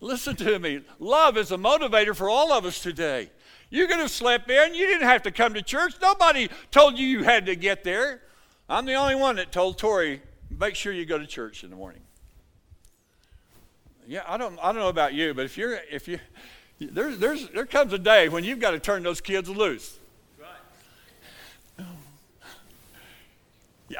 Listen 0.00 0.36
to 0.36 0.58
me. 0.58 0.82
Love 0.98 1.38
is 1.38 1.50
a 1.50 1.56
motivator 1.56 2.14
for 2.14 2.28
all 2.28 2.52
of 2.52 2.66
us 2.66 2.78
today. 2.78 3.30
You 3.70 3.86
could 3.86 4.00
have 4.00 4.10
slept 4.10 4.50
in. 4.50 4.74
You 4.74 4.86
didn't 4.86 5.08
have 5.08 5.22
to 5.22 5.30
come 5.30 5.54
to 5.54 5.62
church. 5.62 5.94
Nobody 6.02 6.50
told 6.70 6.98
you 6.98 7.06
you 7.06 7.22
had 7.22 7.46
to 7.46 7.56
get 7.56 7.84
there. 7.84 8.20
I'm 8.68 8.84
the 8.84 8.96
only 8.96 9.14
one 9.14 9.36
that 9.36 9.50
told 9.50 9.78
Tori, 9.78 10.20
make 10.58 10.74
sure 10.74 10.92
you 10.92 11.04
go 11.04 11.18
to 11.18 11.26
church 11.26 11.64
in 11.64 11.70
the 11.70 11.76
morning. 11.76 12.02
Yeah, 14.06 14.22
I 14.26 14.36
don't, 14.36 14.58
I 14.60 14.72
don't 14.72 14.80
know 14.80 14.88
about 14.88 15.14
you, 15.14 15.34
but 15.34 15.44
if 15.44 15.56
you're, 15.56 15.78
if 15.90 16.08
you, 16.08 16.18
there, 16.80 17.14
there's, 17.14 17.48
there 17.50 17.66
comes 17.66 17.92
a 17.92 17.98
day 17.98 18.28
when 18.28 18.42
you've 18.42 18.58
got 18.58 18.72
to 18.72 18.80
turn 18.80 19.02
those 19.02 19.20
kids 19.20 19.48
loose. 19.48 19.98
Right. 21.78 21.86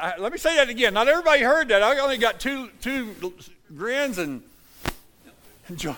I, 0.01 0.17
let 0.17 0.31
me 0.31 0.37
say 0.37 0.55
that 0.57 0.69
again. 0.69 0.93
Not 0.93 1.07
everybody 1.07 1.43
heard 1.43 1.69
that. 1.69 1.81
I 1.81 1.97
only 1.99 2.17
got 2.17 2.39
two, 2.39 2.69
two 2.81 3.33
grins 3.73 4.17
and 4.17 4.43
Joe, 5.75 5.95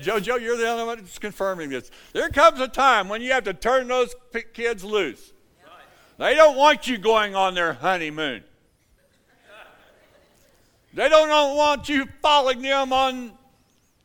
Joe, 0.00 0.36
you're 0.36 0.56
the 0.56 0.68
only 0.68 0.84
one 0.84 0.98
that's 0.98 1.18
confirming 1.18 1.70
this. 1.70 1.90
There 2.12 2.28
comes 2.30 2.60
a 2.60 2.68
time 2.68 3.08
when 3.08 3.20
you 3.20 3.32
have 3.32 3.44
to 3.44 3.54
turn 3.54 3.88
those 3.88 4.14
kids 4.52 4.82
loose. 4.82 5.32
They 6.18 6.34
don't 6.34 6.56
want 6.56 6.88
you 6.88 6.98
going 6.98 7.34
on 7.36 7.54
their 7.54 7.74
honeymoon. 7.74 8.42
They 10.96 11.10
don't 11.10 11.28
want 11.54 11.90
you 11.90 12.08
following 12.22 12.62
them 12.62 12.90
on 12.90 13.32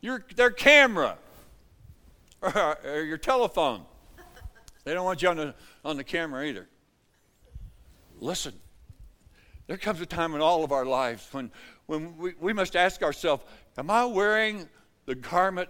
your, 0.02 0.26
their 0.36 0.52
camera 0.52 1.18
or, 2.42 2.78
or 2.86 3.02
your 3.04 3.18
telephone. 3.18 3.84
They 4.84 4.94
don't 4.94 5.06
want 5.06 5.22
you 5.22 5.30
on 5.30 5.38
the, 5.38 5.56
on 5.86 5.96
the 5.96 6.04
camera 6.04 6.46
either. 6.46 6.68
Listen, 8.20 8.52
there 9.68 9.78
comes 9.78 10.02
a 10.02 10.06
time 10.06 10.36
in 10.36 10.42
all 10.42 10.66
of 10.66 10.74
our 10.74 10.84
lives 10.84 11.26
when, 11.32 11.50
when 11.86 12.18
we, 12.18 12.34
we 12.42 12.52
must 12.52 12.76
ask 12.76 13.02
ourselves 13.02 13.46
Am 13.78 13.90
I 13.90 14.04
wearing 14.04 14.68
the 15.06 15.16
garment 15.16 15.70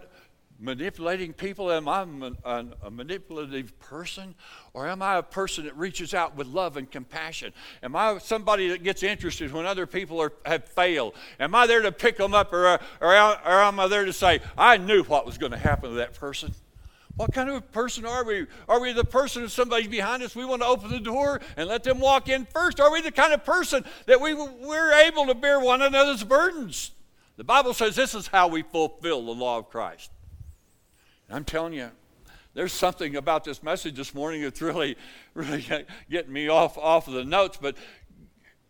manipulating 0.62 1.32
people? 1.32 1.70
Am 1.70 1.88
I 1.88 2.06
a, 2.44 2.90
manipulative 2.90 3.78
person? 3.80 4.34
Or 4.72 4.88
am 4.88 5.02
I 5.02 5.16
a 5.16 5.22
person 5.22 5.64
that 5.64 5.76
reaches 5.76 6.14
out 6.14 6.36
with 6.36 6.46
love 6.46 6.76
and 6.76 6.90
compassion? 6.90 7.52
Am 7.82 7.96
I 7.96 8.18
somebody 8.18 8.68
that 8.68 8.82
gets 8.82 9.02
interested 9.02 9.52
when 9.52 9.66
other 9.66 9.86
people 9.86 10.20
are, 10.22 10.32
have 10.46 10.64
failed? 10.64 11.14
Am 11.40 11.54
I 11.54 11.66
there 11.66 11.82
to 11.82 11.92
pick 11.92 12.16
them 12.16 12.32
up, 12.32 12.52
or, 12.52 12.66
or, 12.68 12.80
or 13.00 13.12
am 13.12 13.80
I 13.80 13.88
there 13.88 14.04
to 14.04 14.12
say, 14.12 14.40
I 14.56 14.76
knew 14.76 15.02
what 15.02 15.26
was 15.26 15.36
going 15.36 15.52
to 15.52 15.58
happen 15.58 15.90
to 15.90 15.96
that 15.96 16.14
person? 16.14 16.54
What 17.16 17.34
kind 17.34 17.50
of 17.50 17.56
a 17.56 17.60
person 17.60 18.06
are 18.06 18.24
we? 18.24 18.46
Are 18.68 18.80
we 18.80 18.92
the 18.92 19.04
person 19.04 19.44
if 19.44 19.50
somebody's 19.50 19.88
behind 19.88 20.22
us, 20.22 20.34
we 20.34 20.46
want 20.46 20.62
to 20.62 20.68
open 20.68 20.90
the 20.90 21.00
door 21.00 21.40
and 21.58 21.68
let 21.68 21.84
them 21.84 21.98
walk 21.98 22.28
in 22.28 22.46
first? 22.46 22.80
Are 22.80 22.90
we 22.90 23.02
the 23.02 23.12
kind 23.12 23.34
of 23.34 23.44
person 23.44 23.84
that 24.06 24.20
we, 24.20 24.32
we're 24.32 24.92
able 24.92 25.26
to 25.26 25.34
bear 25.34 25.60
one 25.60 25.82
another's 25.82 26.24
burdens? 26.24 26.92
The 27.36 27.44
Bible 27.44 27.74
says 27.74 27.96
this 27.96 28.14
is 28.14 28.28
how 28.28 28.48
we 28.48 28.62
fulfill 28.62 29.26
the 29.26 29.32
law 29.32 29.58
of 29.58 29.68
Christ. 29.68 30.10
I'm 31.32 31.44
telling 31.44 31.72
you, 31.72 31.90
there's 32.54 32.72
something 32.72 33.16
about 33.16 33.44
this 33.44 33.62
message 33.62 33.96
this 33.96 34.14
morning 34.14 34.42
that's 34.42 34.60
really, 34.60 34.96
really 35.34 35.64
getting 36.10 36.32
me 36.32 36.48
off, 36.48 36.76
off 36.76 37.08
of 37.08 37.14
the 37.14 37.24
notes. 37.24 37.58
But 37.60 37.76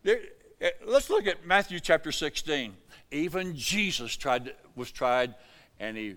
there, 0.05 0.20
eh, 0.61 0.70
let's 0.87 1.11
look 1.11 1.27
at 1.27 1.44
Matthew 1.44 1.81
chapter 1.81 2.12
16. 2.12 2.75
Even 3.11 3.57
Jesus 3.57 4.16
tried, 4.16 4.46
to, 4.46 4.55
was 4.77 4.92
tried, 4.92 5.35
and 5.81 5.96
he 5.96 6.16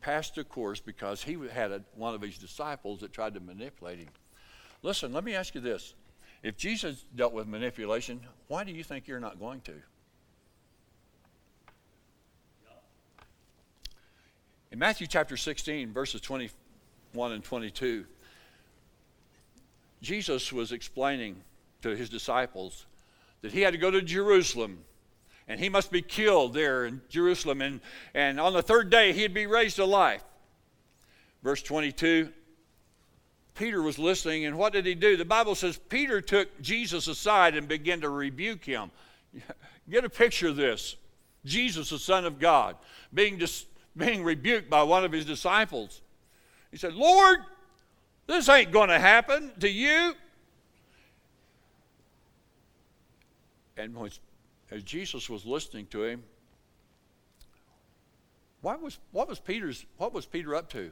passed 0.00 0.34
the 0.34 0.44
course 0.44 0.80
because 0.80 1.22
he 1.22 1.38
had 1.52 1.70
a, 1.70 1.82
one 1.94 2.14
of 2.14 2.20
his 2.20 2.36
disciples 2.36 3.00
that 3.00 3.12
tried 3.12 3.34
to 3.34 3.40
manipulate 3.40 4.00
him. 4.00 4.08
Listen, 4.82 5.12
let 5.12 5.24
me 5.24 5.34
ask 5.34 5.54
you 5.54 5.60
this. 5.60 5.94
If 6.42 6.56
Jesus 6.58 7.06
dealt 7.14 7.32
with 7.32 7.46
manipulation, 7.46 8.20
why 8.48 8.64
do 8.64 8.72
you 8.72 8.84
think 8.84 9.06
you're 9.06 9.20
not 9.20 9.38
going 9.38 9.60
to? 9.62 9.74
In 14.74 14.80
Matthew 14.80 15.06
chapter 15.06 15.36
16, 15.36 15.92
verses 15.92 16.20
21 16.20 17.30
and 17.30 17.44
22, 17.44 18.04
Jesus 20.02 20.52
was 20.52 20.72
explaining 20.72 21.36
to 21.82 21.90
his 21.90 22.08
disciples 22.08 22.86
that 23.42 23.52
he 23.52 23.60
had 23.60 23.72
to 23.74 23.78
go 23.78 23.92
to 23.92 24.02
Jerusalem 24.02 24.80
and 25.46 25.60
he 25.60 25.68
must 25.68 25.92
be 25.92 26.02
killed 26.02 26.54
there 26.54 26.86
in 26.86 27.02
Jerusalem. 27.08 27.62
And, 27.62 27.80
and 28.14 28.40
on 28.40 28.52
the 28.52 28.64
third 28.64 28.90
day, 28.90 29.12
he'd 29.12 29.32
be 29.32 29.46
raised 29.46 29.76
to 29.76 29.84
life. 29.84 30.24
Verse 31.44 31.62
22 31.62 32.30
Peter 33.54 33.80
was 33.80 33.96
listening, 33.96 34.44
and 34.44 34.58
what 34.58 34.72
did 34.72 34.86
he 34.86 34.96
do? 34.96 35.16
The 35.16 35.24
Bible 35.24 35.54
says 35.54 35.78
Peter 35.88 36.20
took 36.20 36.60
Jesus 36.60 37.06
aside 37.06 37.54
and 37.54 37.68
began 37.68 38.00
to 38.00 38.08
rebuke 38.08 38.64
him. 38.64 38.90
Get 39.88 40.04
a 40.04 40.10
picture 40.10 40.48
of 40.48 40.56
this 40.56 40.96
Jesus, 41.44 41.90
the 41.90 41.98
Son 42.00 42.24
of 42.24 42.40
God, 42.40 42.74
being, 43.12 43.38
dis- 43.38 43.66
being 43.96 44.24
rebuked 44.24 44.68
by 44.68 44.82
one 44.82 45.04
of 45.04 45.12
his 45.12 45.24
disciples. 45.24 46.00
He 46.70 46.76
said, 46.76 46.94
Lord, 46.94 47.38
this 48.26 48.48
ain't 48.48 48.72
going 48.72 48.88
to 48.88 48.98
happen 48.98 49.52
to 49.60 49.68
you. 49.68 50.14
And 53.76 53.96
as 54.70 54.82
Jesus 54.82 55.28
was 55.28 55.44
listening 55.44 55.86
to 55.86 56.04
him, 56.04 56.22
why 58.60 58.76
was, 58.76 58.98
what, 59.12 59.28
was 59.28 59.38
Peter's, 59.38 59.84
what 59.98 60.14
was 60.14 60.24
Peter 60.24 60.54
up 60.54 60.70
to? 60.70 60.90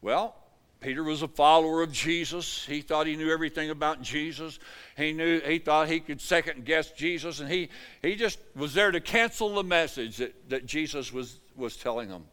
Well, 0.00 0.34
Peter 0.80 1.04
was 1.04 1.22
a 1.22 1.28
follower 1.28 1.80
of 1.82 1.92
Jesus. 1.92 2.66
He 2.66 2.80
thought 2.80 3.06
he 3.06 3.14
knew 3.14 3.32
everything 3.32 3.70
about 3.70 4.02
Jesus. 4.02 4.58
He 4.96 5.12
knew 5.12 5.40
he 5.40 5.60
thought 5.60 5.88
he 5.88 6.00
could 6.00 6.20
second 6.20 6.64
guess 6.64 6.90
Jesus, 6.90 7.38
and 7.38 7.48
he, 7.48 7.68
he 8.02 8.16
just 8.16 8.40
was 8.56 8.74
there 8.74 8.90
to 8.90 9.00
cancel 9.00 9.54
the 9.54 9.62
message 9.62 10.16
that, 10.16 10.50
that 10.50 10.66
Jesus 10.66 11.12
was, 11.12 11.38
was 11.56 11.76
telling 11.76 12.08
them. 12.08 12.24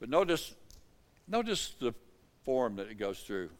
But 0.00 0.08
notice, 0.08 0.54
notice 1.26 1.74
the 1.80 1.92
form 2.44 2.76
that 2.76 2.88
it 2.88 2.98
goes 2.98 3.20
through. 3.20 3.50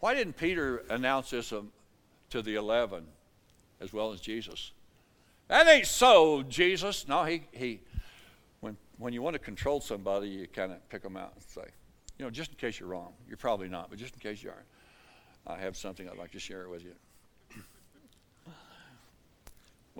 Why 0.00 0.14
didn't 0.14 0.36
Peter 0.36 0.78
announce 0.90 1.30
this 1.30 1.52
um, 1.52 1.70
to 2.30 2.42
the 2.42 2.54
eleven 2.54 3.04
as 3.80 3.92
well 3.92 4.12
as 4.12 4.20
Jesus? 4.20 4.72
That 5.48 5.66
ain't 5.68 5.86
so, 5.86 6.42
Jesus. 6.42 7.08
No, 7.08 7.24
he, 7.24 7.42
he 7.52 7.80
when, 8.60 8.76
when 8.98 9.12
you 9.12 9.22
want 9.22 9.34
to 9.34 9.40
control 9.40 9.80
somebody, 9.80 10.28
you 10.28 10.46
kind 10.46 10.72
of 10.72 10.88
pick 10.88 11.02
them 11.02 11.16
out 11.16 11.32
and 11.34 11.42
say, 11.42 11.70
you 12.18 12.24
know, 12.24 12.30
just 12.30 12.52
in 12.52 12.56
case 12.56 12.78
you're 12.78 12.88
wrong. 12.88 13.12
You're 13.26 13.36
probably 13.36 13.68
not, 13.68 13.90
but 13.90 13.98
just 13.98 14.14
in 14.14 14.20
case 14.20 14.42
you 14.42 14.50
aren't, 14.50 14.66
I 15.46 15.58
have 15.58 15.76
something 15.76 16.08
I'd 16.08 16.18
like 16.18 16.32
to 16.32 16.38
share 16.38 16.68
with 16.68 16.84
you. 16.84 16.94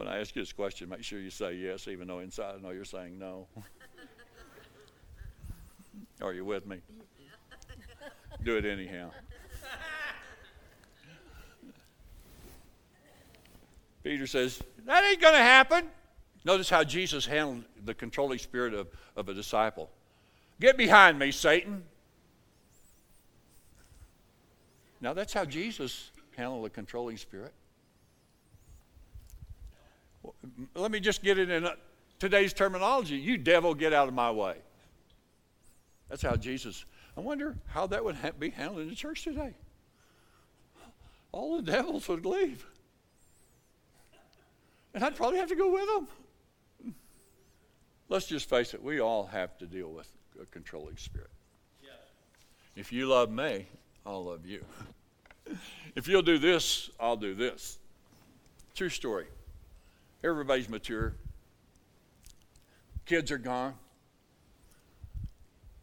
When 0.01 0.09
I 0.09 0.19
ask 0.19 0.35
you 0.35 0.41
this 0.41 0.55
question, 0.55 0.89
make 0.89 1.05
sure 1.05 1.21
you 1.21 1.29
say 1.29 1.53
yes, 1.53 1.87
even 1.87 2.09
though 2.09 2.21
inside 2.21 2.55
I 2.57 2.61
know 2.63 2.71
you're 2.71 2.87
saying 2.87 3.19
no. 3.19 3.49
Are 6.23 6.33
you 6.33 6.47
with 6.47 6.67
me? 6.67 6.79
Do 8.43 8.57
it 8.57 8.65
anyhow. 8.65 9.11
Peter 14.03 14.27
says, 14.27 14.63
That 14.87 15.05
ain't 15.05 15.21
going 15.21 15.35
to 15.35 15.41
happen. 15.41 15.85
Notice 16.47 16.71
how 16.71 16.83
Jesus 16.83 17.27
handled 17.27 17.65
the 17.85 17.93
controlling 17.93 18.39
spirit 18.39 18.73
of, 18.73 18.89
of 19.17 19.29
a 19.29 19.35
disciple. 19.35 19.91
Get 20.59 20.79
behind 20.79 21.19
me, 21.19 21.31
Satan. 21.31 21.85
Now, 25.03 25.13
that's 25.13 25.35
how 25.35 25.45
Jesus 25.45 26.11
handled 26.39 26.65
the 26.65 26.71
controlling 26.71 27.19
spirit. 27.19 27.53
Let 30.75 30.91
me 30.91 31.01
just 31.01 31.23
get 31.23 31.39
it 31.39 31.51
in 31.51 31.69
today's 32.19 32.53
terminology. 32.53 33.17
You 33.17 33.39
devil, 33.39 33.75
get 33.75 33.93
out 33.93 34.09
of 34.09 34.15
my 34.15 34.31
way. 34.31 34.57
That's 36.09 36.23
how 36.23 36.37
Jesus. 36.37 36.85
I 37.17 37.21
wonder 37.21 37.57
how 37.69 37.87
that 37.89 38.05
would 38.05 38.17
ha- 38.17 38.33
be 38.39 38.51
handled 38.51 38.81
in 38.81 38.89
the 38.89 38.95
church 38.95 39.25
today. 39.25 39.55
All 41.33 41.57
the 41.57 41.63
devils 41.63 42.09
would 42.09 42.27
leave. 42.27 42.67
And 44.93 45.05
I'd 45.05 45.15
probably 45.15 45.39
have 45.39 45.49
to 45.49 45.57
go 45.57 45.73
with 45.73 45.87
them. 45.87 46.95
Let's 48.09 48.27
just 48.27 48.49
face 48.49 48.75
it, 48.75 48.83
we 48.83 49.01
all 49.01 49.27
have 49.27 49.57
to 49.59 49.67
deal 49.67 49.89
with 49.89 50.11
a 50.43 50.45
controlling 50.47 50.97
spirit. 50.97 51.31
If 52.75 52.93
you 52.93 53.07
love 53.07 53.31
me, 53.31 53.67
I'll 54.05 54.25
love 54.25 54.47
you. 54.47 54.65
if 55.97 56.09
you'll 56.09 56.23
do 56.23 56.39
this, 56.39 56.91
I'll 56.99 57.17
do 57.17 57.35
this. 57.35 57.79
True 58.75 58.89
story. 58.89 59.27
Everybody's 60.23 60.69
mature. 60.69 61.15
Kids 63.07 63.31
are 63.31 63.39
gone. 63.39 63.75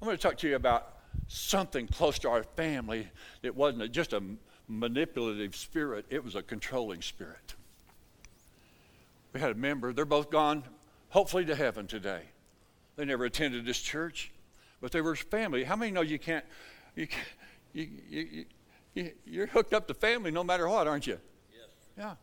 I'm 0.02 0.06
going 0.06 0.16
to 0.16 0.22
talk 0.22 0.38
to 0.38 0.48
you 0.48 0.56
about 0.56 0.98
something 1.28 1.88
close 1.88 2.20
to 2.20 2.30
our 2.30 2.44
family 2.44 3.08
that 3.42 3.56
wasn't 3.56 3.92
just 3.92 4.14
a 4.14 4.22
manipulative 4.68 5.56
spirit, 5.56 6.06
it 6.10 6.24
was 6.24 6.36
a 6.36 6.42
controlling 6.42 7.02
spirit. 7.02 7.56
We 9.34 9.40
had 9.40 9.52
a 9.52 9.56
member, 9.56 9.94
they're 9.94 10.06
both 10.06 10.30
gone, 10.30 10.64
hopefully 11.10 11.46
to 11.46 11.56
heaven 11.56 11.88
today. 11.88 12.22
They 12.96 13.06
never 13.06 13.26
attended 13.26 13.66
this 13.66 13.80
church, 13.80 14.32
but 14.82 14.92
they 14.92 15.02
were 15.02 15.16
family. 15.16 15.64
How 15.64 15.76
many 15.76 15.92
know 15.92 16.02
you 16.02 16.20
can't, 16.20 16.46
you, 16.96 17.08
you, 17.74 17.88
you, 18.10 18.46
you, 18.94 19.12
you're 19.26 19.48
hooked 19.48 19.74
up 19.74 19.88
to 19.88 19.94
family 19.94 20.32
no 20.32 20.44
matter 20.44 20.68
what, 20.68 20.88
aren't 20.88 21.08
you? 21.08 21.20
Yes. 21.52 21.70
Yeah. 21.98 22.16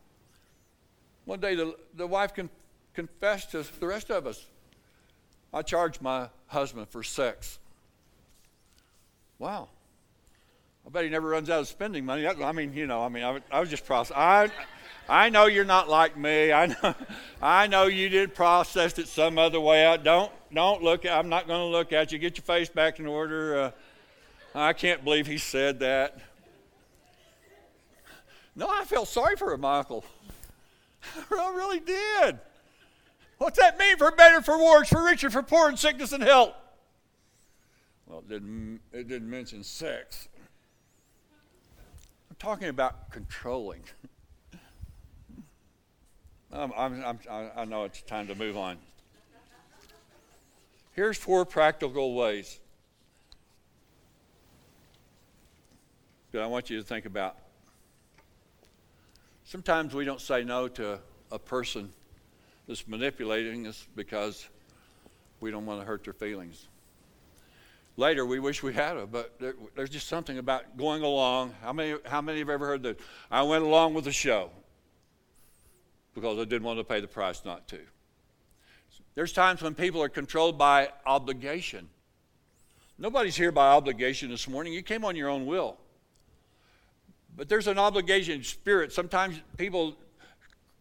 One 1.25 1.41
day 1.41 1.55
the, 1.55 1.75
the 1.95 2.07
wife 2.07 2.35
con- 2.35 2.51
confessed 2.95 3.53
to 3.53 3.65
the 3.81 3.87
rest 3.87 4.11
of 4.11 4.27
us 4.27 4.47
I 5.55 5.63
charged 5.63 6.03
my 6.03 6.29
husband 6.49 6.89
for 6.89 7.05
sex. 7.05 7.61
Wow. 9.39 9.69
I 10.85 10.91
bet 10.91 11.05
he 11.05 11.11
never 11.11 11.29
runs 11.29 11.49
out 11.49 11.61
of 11.61 11.69
spending 11.69 12.05
money. 12.05 12.27
I 12.27 12.53
mean, 12.53 12.75
you 12.75 12.89
know, 12.89 13.05
I 13.05 13.09
mean, 13.09 13.23
I, 13.23 13.41
I 13.53 13.61
was 13.61 13.71
just 13.71 13.87
process. 13.87 14.17
I, 14.17 14.51
I 15.09 15.31
know 15.31 15.47
you're 15.47 15.65
not 15.65 15.89
like 15.89 16.17
me. 16.17 16.53
I 16.53 16.67
know, 16.67 16.95
I 17.43 17.69
know 17.69 17.85
you 17.85 18.09
did 18.09 18.35
process 18.35 18.99
it 18.99 19.07
some 19.07 19.39
other 19.39 19.61
way. 19.61 19.87
I 19.87 19.97
don't, 19.97 20.33
don't 20.53 20.83
look. 20.83 21.05
At, 21.05 21.17
I'm 21.17 21.29
not 21.29 21.47
going 21.47 21.61
to 21.61 21.67
look 21.67 21.93
at 21.93 22.11
you. 22.11 22.19
Get 22.19 22.37
your 22.37 22.45
face 22.45 22.69
back 22.69 22.99
in 22.99 23.07
order. 23.07 23.57
Uh, 23.57 23.71
I 24.57 24.73
can't 24.73 25.05
believe 25.05 25.29
he 25.29 25.39
said 25.39 25.79
that. 25.81 26.19
No, 28.57 28.69
I 28.69 28.85
felt 28.85 29.07
sorry 29.07 29.37
for 29.37 29.53
him, 29.53 29.61
Michael. 29.61 30.05
I 31.31 31.53
really 31.55 31.81
did. 31.81 32.39
What's 33.39 33.59
that 33.59 33.79
mean 33.79 33.97
for 33.97 34.11
better, 34.11 34.41
for 34.41 34.59
worse, 34.59 34.89
for 34.89 35.05
richer, 35.05 35.31
for 35.31 35.43
poor, 35.43 35.69
and 35.69 35.79
sickness 35.79 36.13
and 36.13 36.23
health? 36.23 36.55
Well, 38.07 38.21
it 38.21 38.29
didn't, 38.29 38.81
it 38.93 39.09
didn't 39.09 39.29
mention 39.29 39.65
sex. 39.65 40.29
I'm 42.31 42.37
talking 42.39 42.69
about 42.69 43.11
controlling. 43.11 43.83
I'm, 46.53 46.73
I'm, 46.73 47.19
i 47.57 47.65
know 47.65 47.85
it's 47.85 48.03
time 48.03 48.29
to 48.29 48.35
move 48.35 48.57
on. 48.57 48.79
Here's 50.93 51.19
four 51.19 51.45
practical 51.45 52.15
ways 52.15 52.61
that 56.31 56.43
I 56.43 56.47
want 56.47 56.71
you 56.71 56.79
to 56.79 56.85
think 56.85 57.05
about. 57.05 57.37
Sometimes 59.45 59.95
we 59.95 60.05
don't 60.05 60.21
say 60.21 60.43
no 60.43 60.69
to 60.69 60.99
a 61.31 61.39
person 61.39 61.93
that's 62.67 62.89
manipulating 62.89 63.67
us 63.67 63.87
because 63.95 64.49
we 65.41 65.51
don't 65.51 65.67
want 65.67 65.81
to 65.81 65.87
hurt 65.87 66.05
their 66.05 66.15
feelings. 66.15 66.69
Later, 67.97 68.27
we 68.27 68.41
wish 68.41 68.63
we 68.63 68.73
had 68.73 68.97
it, 68.97 69.13
but 69.13 69.39
there, 69.39 69.55
there's 69.77 69.91
just 69.91 70.09
something 70.09 70.39
about 70.39 70.77
going 70.77 71.03
along. 71.03 71.55
How 71.63 71.73
many, 71.73 71.97
how 72.07 72.21
many 72.21 72.41
have 72.41 72.49
ever 72.49 72.67
heard 72.67 72.83
that? 72.83 72.99
I 73.31 73.43
went 73.43 73.63
along 73.63 73.95
with 73.95 74.05
the 74.05 74.13
show 74.13 74.51
because 76.15 76.39
I 76.39 76.45
didn't 76.45 76.65
want 76.65 76.79
to 76.79 76.85
pay 76.85 77.01
the 77.01 77.07
price 77.07 77.45
not 77.45 77.69
to. 77.69 77.79
There's 79.15 79.33
times 79.33 79.63
when 79.63 79.75
people 79.75 80.03
are 80.03 80.09
controlled 80.09 80.59
by 80.59 80.89
obligation. 81.07 81.89
Nobody's 82.99 83.37
here 83.37 83.53
by 83.53 83.69
obligation 83.69 84.31
this 84.31 84.49
morning. 84.49 84.73
You 84.73 84.83
came 84.83 85.05
on 85.05 85.15
your 85.15 85.29
own 85.29 85.47
will. 85.47 85.77
But 87.37 87.49
there's 87.49 87.67
an 87.67 87.79
obligation 87.79 88.43
spirit. 88.43 88.93
Sometimes 88.93 89.41
people 89.57 89.97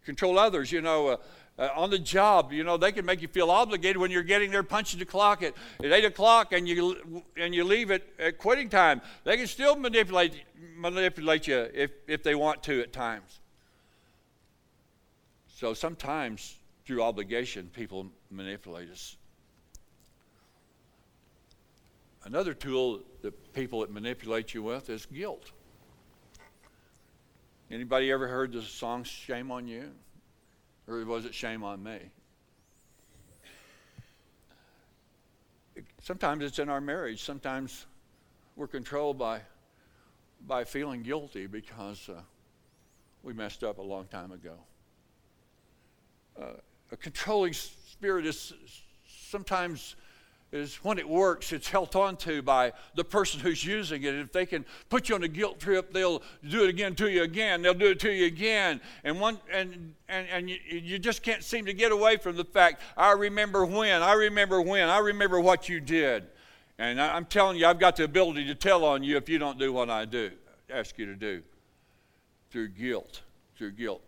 control 0.05 0.37
others. 0.37 0.71
You 0.71 0.81
know, 0.81 1.07
uh, 1.07 1.17
uh, 1.57 1.69
on 1.75 1.89
the 1.89 1.99
job, 1.99 2.51
you 2.51 2.63
know, 2.63 2.77
they 2.77 2.91
can 2.91 3.05
make 3.05 3.21
you 3.21 3.27
feel 3.27 3.51
obligated 3.51 3.97
when 3.97 4.09
you're 4.09 4.23
getting 4.23 4.49
there 4.49 4.63
punching 4.63 4.99
the 4.99 5.05
clock 5.05 5.43
at, 5.43 5.53
at 5.83 5.91
8 5.91 6.05
o'clock 6.05 6.51
and 6.51 6.67
you, 6.67 7.23
and 7.37 7.53
you 7.53 7.63
leave 7.63 7.91
at, 7.91 8.01
at 8.17 8.37
quitting 8.39 8.69
time. 8.69 9.01
They 9.23 9.37
can 9.37 9.47
still 9.47 9.75
manipulate, 9.75 10.43
manipulate 10.75 11.47
you 11.47 11.69
if, 11.73 11.91
if 12.07 12.23
they 12.23 12.33
want 12.33 12.63
to 12.63 12.81
at 12.81 12.91
times. 12.91 13.39
So 15.47 15.73
sometimes 15.73 16.55
through 16.85 17.03
obligation, 17.03 17.69
people 17.73 18.07
manipulate 18.31 18.89
us. 18.89 19.15
Another 22.25 22.53
tool 22.53 23.01
that 23.21 23.53
people 23.53 23.81
that 23.81 23.91
manipulate 23.91 24.53
you 24.53 24.63
with 24.63 24.89
is 24.89 25.05
guilt. 25.05 25.51
Anybody 27.73 28.11
ever 28.11 28.27
heard 28.27 28.51
the 28.51 28.61
song 28.61 29.03
Shame 29.03 29.49
on 29.49 29.67
You? 29.67 29.89
Or 30.87 31.03
was 31.05 31.25
it 31.25 31.33
shame 31.33 31.63
on 31.63 31.81
me? 31.81 31.97
Sometimes 35.99 36.43
it's 36.43 36.59
in 36.59 36.69
our 36.69 36.79
marriage. 36.79 37.23
Sometimes 37.23 37.87
we're 38.55 38.67
controlled 38.67 39.17
by, 39.17 39.41
by 40.45 40.63
feeling 40.63 41.01
guilty 41.01 41.47
because 41.47 42.09
uh, 42.09 42.21
we 43.23 43.33
messed 43.33 43.63
up 43.63 43.79
a 43.79 43.81
long 43.81 44.05
time 44.05 44.31
ago. 44.31 44.53
Uh, 46.39 46.57
a 46.91 46.97
controlling 46.97 47.53
spirit 47.53 48.27
is 48.27 48.53
sometimes 49.07 49.95
is 50.53 50.75
when 50.83 50.99
it 50.99 51.09
works, 51.09 51.51
it's 51.51 51.67
held 51.67 51.95
on 51.95 52.15
to 52.15 52.43
by 52.43 52.71
the 52.93 53.03
person 53.03 53.39
who's 53.39 53.65
using 53.65 54.03
it. 54.03 54.13
If 54.13 54.31
they 54.31 54.45
can 54.45 54.65
put 54.87 55.09
you 55.09 55.15
on 55.15 55.23
a 55.23 55.27
guilt 55.27 55.59
trip, 55.59 55.91
they'll 55.91 56.21
do 56.47 56.63
it 56.63 56.69
again 56.69 56.93
to 56.95 57.09
you 57.09 57.23
again. 57.23 57.63
They'll 57.63 57.73
do 57.73 57.89
it 57.89 57.99
to 58.01 58.11
you 58.11 58.27
again. 58.27 58.79
And 59.03 59.19
one 59.19 59.39
and 59.51 59.95
and, 60.07 60.27
and 60.31 60.49
you, 60.49 60.57
you 60.69 60.99
just 60.99 61.23
can't 61.23 61.43
seem 61.43 61.65
to 61.65 61.73
get 61.73 61.91
away 61.91 62.17
from 62.17 62.35
the 62.35 62.43
fact, 62.45 62.81
I 62.95 63.13
remember 63.13 63.65
when, 63.65 64.03
I 64.03 64.13
remember 64.13 64.61
when, 64.61 64.89
I 64.89 64.99
remember 64.99 65.39
what 65.39 65.67
you 65.67 65.79
did. 65.79 66.25
And 66.77 67.01
I, 67.01 67.15
I'm 67.15 67.25
telling 67.25 67.57
you, 67.57 67.65
I've 67.65 67.79
got 67.79 67.95
the 67.95 68.03
ability 68.03 68.45
to 68.45 68.55
tell 68.55 68.85
on 68.85 69.03
you 69.03 69.17
if 69.17 69.27
you 69.27 69.39
don't 69.39 69.57
do 69.57 69.73
what 69.73 69.89
I 69.89 70.05
do, 70.05 70.31
ask 70.69 70.99
you 70.99 71.07
to 71.07 71.15
do. 71.15 71.41
Through 72.51 72.69
guilt. 72.69 73.21
Through 73.57 73.71
guilt. 73.71 74.03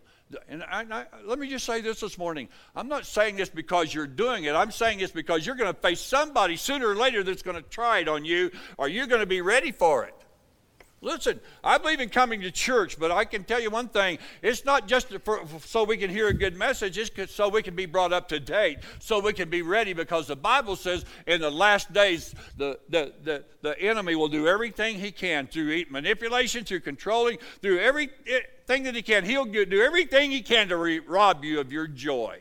And 0.48 0.64
I, 0.64 0.84
I, 0.90 1.04
let 1.24 1.38
me 1.38 1.48
just 1.48 1.64
say 1.64 1.80
this 1.80 2.00
this 2.00 2.18
morning. 2.18 2.48
I'm 2.74 2.88
not 2.88 3.06
saying 3.06 3.36
this 3.36 3.48
because 3.48 3.94
you're 3.94 4.08
doing 4.08 4.44
it. 4.44 4.54
I'm 4.54 4.72
saying 4.72 4.98
this 4.98 5.12
because 5.12 5.46
you're 5.46 5.54
going 5.54 5.72
to 5.72 5.80
face 5.80 6.00
somebody 6.00 6.56
sooner 6.56 6.88
or 6.88 6.96
later 6.96 7.22
that's 7.22 7.42
going 7.42 7.56
to 7.56 7.62
try 7.62 8.00
it 8.00 8.08
on 8.08 8.24
you, 8.24 8.50
or 8.76 8.88
you're 8.88 9.06
going 9.06 9.20
to 9.20 9.26
be 9.26 9.40
ready 9.40 9.70
for 9.70 10.04
it. 10.04 10.14
Listen, 11.02 11.40
I 11.62 11.76
believe 11.76 12.00
in 12.00 12.08
coming 12.08 12.40
to 12.40 12.50
church, 12.50 12.98
but 12.98 13.12
I 13.12 13.26
can 13.26 13.44
tell 13.44 13.60
you 13.60 13.70
one 13.70 13.88
thing. 13.88 14.18
It's 14.40 14.64
not 14.64 14.88
just 14.88 15.08
for, 15.24 15.42
so 15.64 15.84
we 15.84 15.98
can 15.98 16.08
hear 16.08 16.28
a 16.28 16.32
good 16.32 16.56
message, 16.56 16.96
it's 16.96 17.34
so 17.34 17.48
we 17.48 17.62
can 17.62 17.76
be 17.76 17.84
brought 17.84 18.14
up 18.14 18.28
to 18.30 18.40
date, 18.40 18.78
so 18.98 19.20
we 19.20 19.34
can 19.34 19.50
be 19.50 19.60
ready, 19.60 19.92
because 19.92 20.26
the 20.26 20.36
Bible 20.36 20.74
says 20.74 21.04
in 21.26 21.42
the 21.42 21.50
last 21.50 21.92
days, 21.92 22.34
the, 22.56 22.78
the, 22.88 23.12
the, 23.24 23.44
the 23.60 23.78
enemy 23.80 24.16
will 24.16 24.28
do 24.28 24.48
everything 24.48 24.98
he 24.98 25.12
can 25.12 25.46
through 25.46 25.84
manipulation, 25.90 26.64
through 26.64 26.80
controlling, 26.80 27.38
through 27.60 27.78
everything 27.78 28.84
that 28.84 28.94
he 28.94 29.02
can. 29.02 29.24
He'll 29.24 29.44
do 29.44 29.82
everything 29.82 30.30
he 30.30 30.40
can 30.40 30.68
to 30.68 30.78
re- 30.78 31.00
rob 31.00 31.44
you 31.44 31.60
of 31.60 31.72
your 31.72 31.86
joy. 31.86 32.40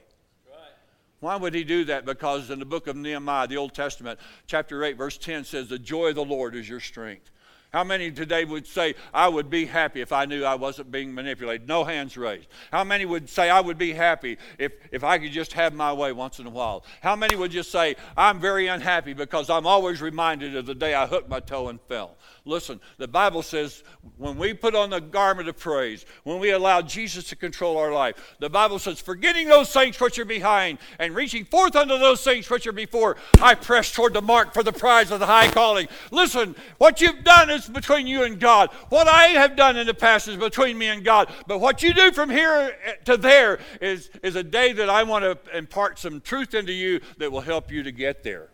Why 1.19 1.35
would 1.35 1.53
he 1.53 1.63
do 1.63 1.85
that? 1.85 2.05
Because 2.05 2.51
in 2.51 2.59
the 2.59 2.65
book 2.65 2.87
of 2.87 2.95
Nehemiah, 2.95 3.47
the 3.47 3.57
Old 3.57 3.73
Testament, 3.73 4.19
chapter 4.47 4.83
8, 4.83 4.95
verse 4.95 5.17
10 5.17 5.43
says, 5.43 5.69
The 5.69 5.79
joy 5.79 6.09
of 6.09 6.15
the 6.15 6.25
Lord 6.25 6.55
is 6.55 6.69
your 6.69 6.79
strength. 6.79 7.31
How 7.75 7.83
many 7.83 8.09
today 8.09 8.45
would 8.45 8.65
say, 8.65 8.95
I 9.13 9.27
would 9.27 9.49
be 9.49 9.65
happy 9.65 9.99
if 9.99 10.13
I 10.13 10.23
knew 10.23 10.45
I 10.45 10.55
wasn't 10.55 10.91
being 10.91 11.13
manipulated? 11.13 11.67
No 11.67 11.83
hands 11.83 12.15
raised. 12.15 12.47
How 12.71 12.85
many 12.85 13.03
would 13.03 13.27
say, 13.27 13.49
I 13.49 13.59
would 13.59 13.77
be 13.77 13.91
happy 13.91 14.37
if, 14.57 14.71
if 14.93 15.03
I 15.03 15.17
could 15.17 15.33
just 15.33 15.51
have 15.51 15.73
my 15.73 15.91
way 15.91 16.13
once 16.13 16.39
in 16.39 16.47
a 16.47 16.49
while? 16.49 16.85
How 17.01 17.17
many 17.17 17.35
would 17.35 17.51
just 17.51 17.73
say, 17.73 17.97
I'm 18.15 18.39
very 18.39 18.67
unhappy 18.67 19.11
because 19.11 19.49
I'm 19.49 19.67
always 19.67 20.01
reminded 20.01 20.55
of 20.55 20.65
the 20.67 20.73
day 20.73 20.93
I 20.93 21.05
hooked 21.05 21.27
my 21.27 21.41
toe 21.41 21.67
and 21.67 21.81
fell? 21.89 22.15
Listen, 22.47 22.79
the 22.99 23.07
Bible 23.07 23.41
says 23.41 23.83
when 24.17 24.37
we 24.37 24.53
put 24.53 24.75
on 24.75 24.91
the 24.91 25.01
garment 25.01 25.49
of 25.49 25.57
praise, 25.57 26.05
when 26.23 26.39
we 26.39 26.51
allow 26.51 26.79
Jesus 26.79 27.27
to 27.29 27.35
control 27.35 27.75
our 27.75 27.91
life, 27.91 28.35
the 28.39 28.51
Bible 28.51 28.77
says, 28.77 29.01
forgetting 29.01 29.47
those 29.47 29.73
things 29.73 29.99
which 29.99 30.19
are 30.19 30.25
behind 30.25 30.77
and 30.99 31.15
reaching 31.15 31.43
forth 31.43 31.75
unto 31.75 31.97
those 31.97 32.23
things 32.23 32.47
which 32.47 32.67
are 32.67 32.71
before, 32.71 33.17
I 33.41 33.55
press 33.55 33.91
toward 33.91 34.13
the 34.13 34.21
mark 34.21 34.53
for 34.53 34.61
the 34.61 34.71
prize 34.71 35.09
of 35.09 35.19
the 35.19 35.25
high 35.25 35.49
calling. 35.49 35.87
Listen, 36.11 36.55
what 36.77 37.01
you've 37.01 37.23
done 37.23 37.49
is 37.49 37.67
between 37.67 38.05
you 38.05 38.21
and 38.21 38.39
God. 38.39 38.69
What 38.89 39.07
I 39.07 39.29
have 39.29 39.55
done 39.55 39.75
in 39.75 39.87
the 39.87 39.95
past 39.95 40.27
is 40.27 40.37
between 40.37 40.77
me 40.77 40.85
and 40.85 41.03
God. 41.03 41.31
But 41.47 41.57
what 41.57 41.81
you 41.81 41.95
do 41.95 42.11
from 42.11 42.29
here 42.29 42.75
eh, 42.85 42.93
to 43.05 43.17
there 43.17 43.57
is, 43.81 44.11
is 44.21 44.35
a 44.35 44.43
day 44.43 44.71
that 44.73 44.89
I 44.89 45.01
want 45.01 45.23
to 45.23 45.57
impart 45.57 45.97
some 45.97 46.21
truth 46.21 46.53
into 46.53 46.73
you 46.73 47.01
that 47.17 47.31
will 47.31 47.41
help 47.41 47.71
you 47.71 47.81
to 47.81 47.91
get 47.91 48.23
there. 48.23 48.49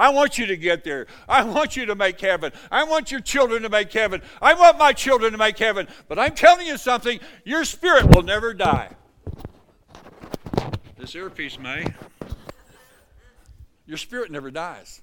I 0.00 0.08
want 0.08 0.38
you 0.38 0.46
to 0.46 0.56
get 0.56 0.82
there. 0.82 1.06
I 1.28 1.44
want 1.44 1.76
you 1.76 1.84
to 1.84 1.94
make 1.94 2.18
heaven. 2.18 2.52
I 2.70 2.84
want 2.84 3.10
your 3.10 3.20
children 3.20 3.62
to 3.64 3.68
make 3.68 3.92
heaven. 3.92 4.22
I 4.40 4.54
want 4.54 4.78
my 4.78 4.94
children 4.94 5.32
to 5.32 5.38
make 5.38 5.58
heaven. 5.58 5.88
But 6.08 6.18
I'm 6.18 6.34
telling 6.34 6.66
you 6.66 6.78
something 6.78 7.20
your 7.44 7.66
spirit 7.66 8.06
will 8.06 8.22
never 8.22 8.54
die. 8.54 8.96
This 10.96 11.14
earpiece 11.14 11.58
may. 11.58 11.84
Your 13.84 13.98
spirit 13.98 14.30
never 14.30 14.50
dies. 14.50 15.02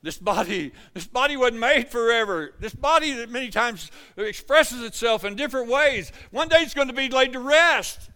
This 0.00 0.16
body, 0.16 0.72
this 0.94 1.08
body 1.08 1.36
wasn't 1.36 1.58
made 1.58 1.88
forever. 1.88 2.54
This 2.60 2.74
body 2.74 3.14
that 3.14 3.30
many 3.30 3.50
times 3.50 3.90
expresses 4.16 4.84
itself 4.84 5.24
in 5.24 5.34
different 5.34 5.68
ways. 5.68 6.12
One 6.30 6.46
day 6.46 6.58
it's 6.58 6.74
going 6.74 6.88
to 6.88 6.94
be 6.94 7.08
laid 7.08 7.32
to 7.32 7.40
rest. 7.40 8.10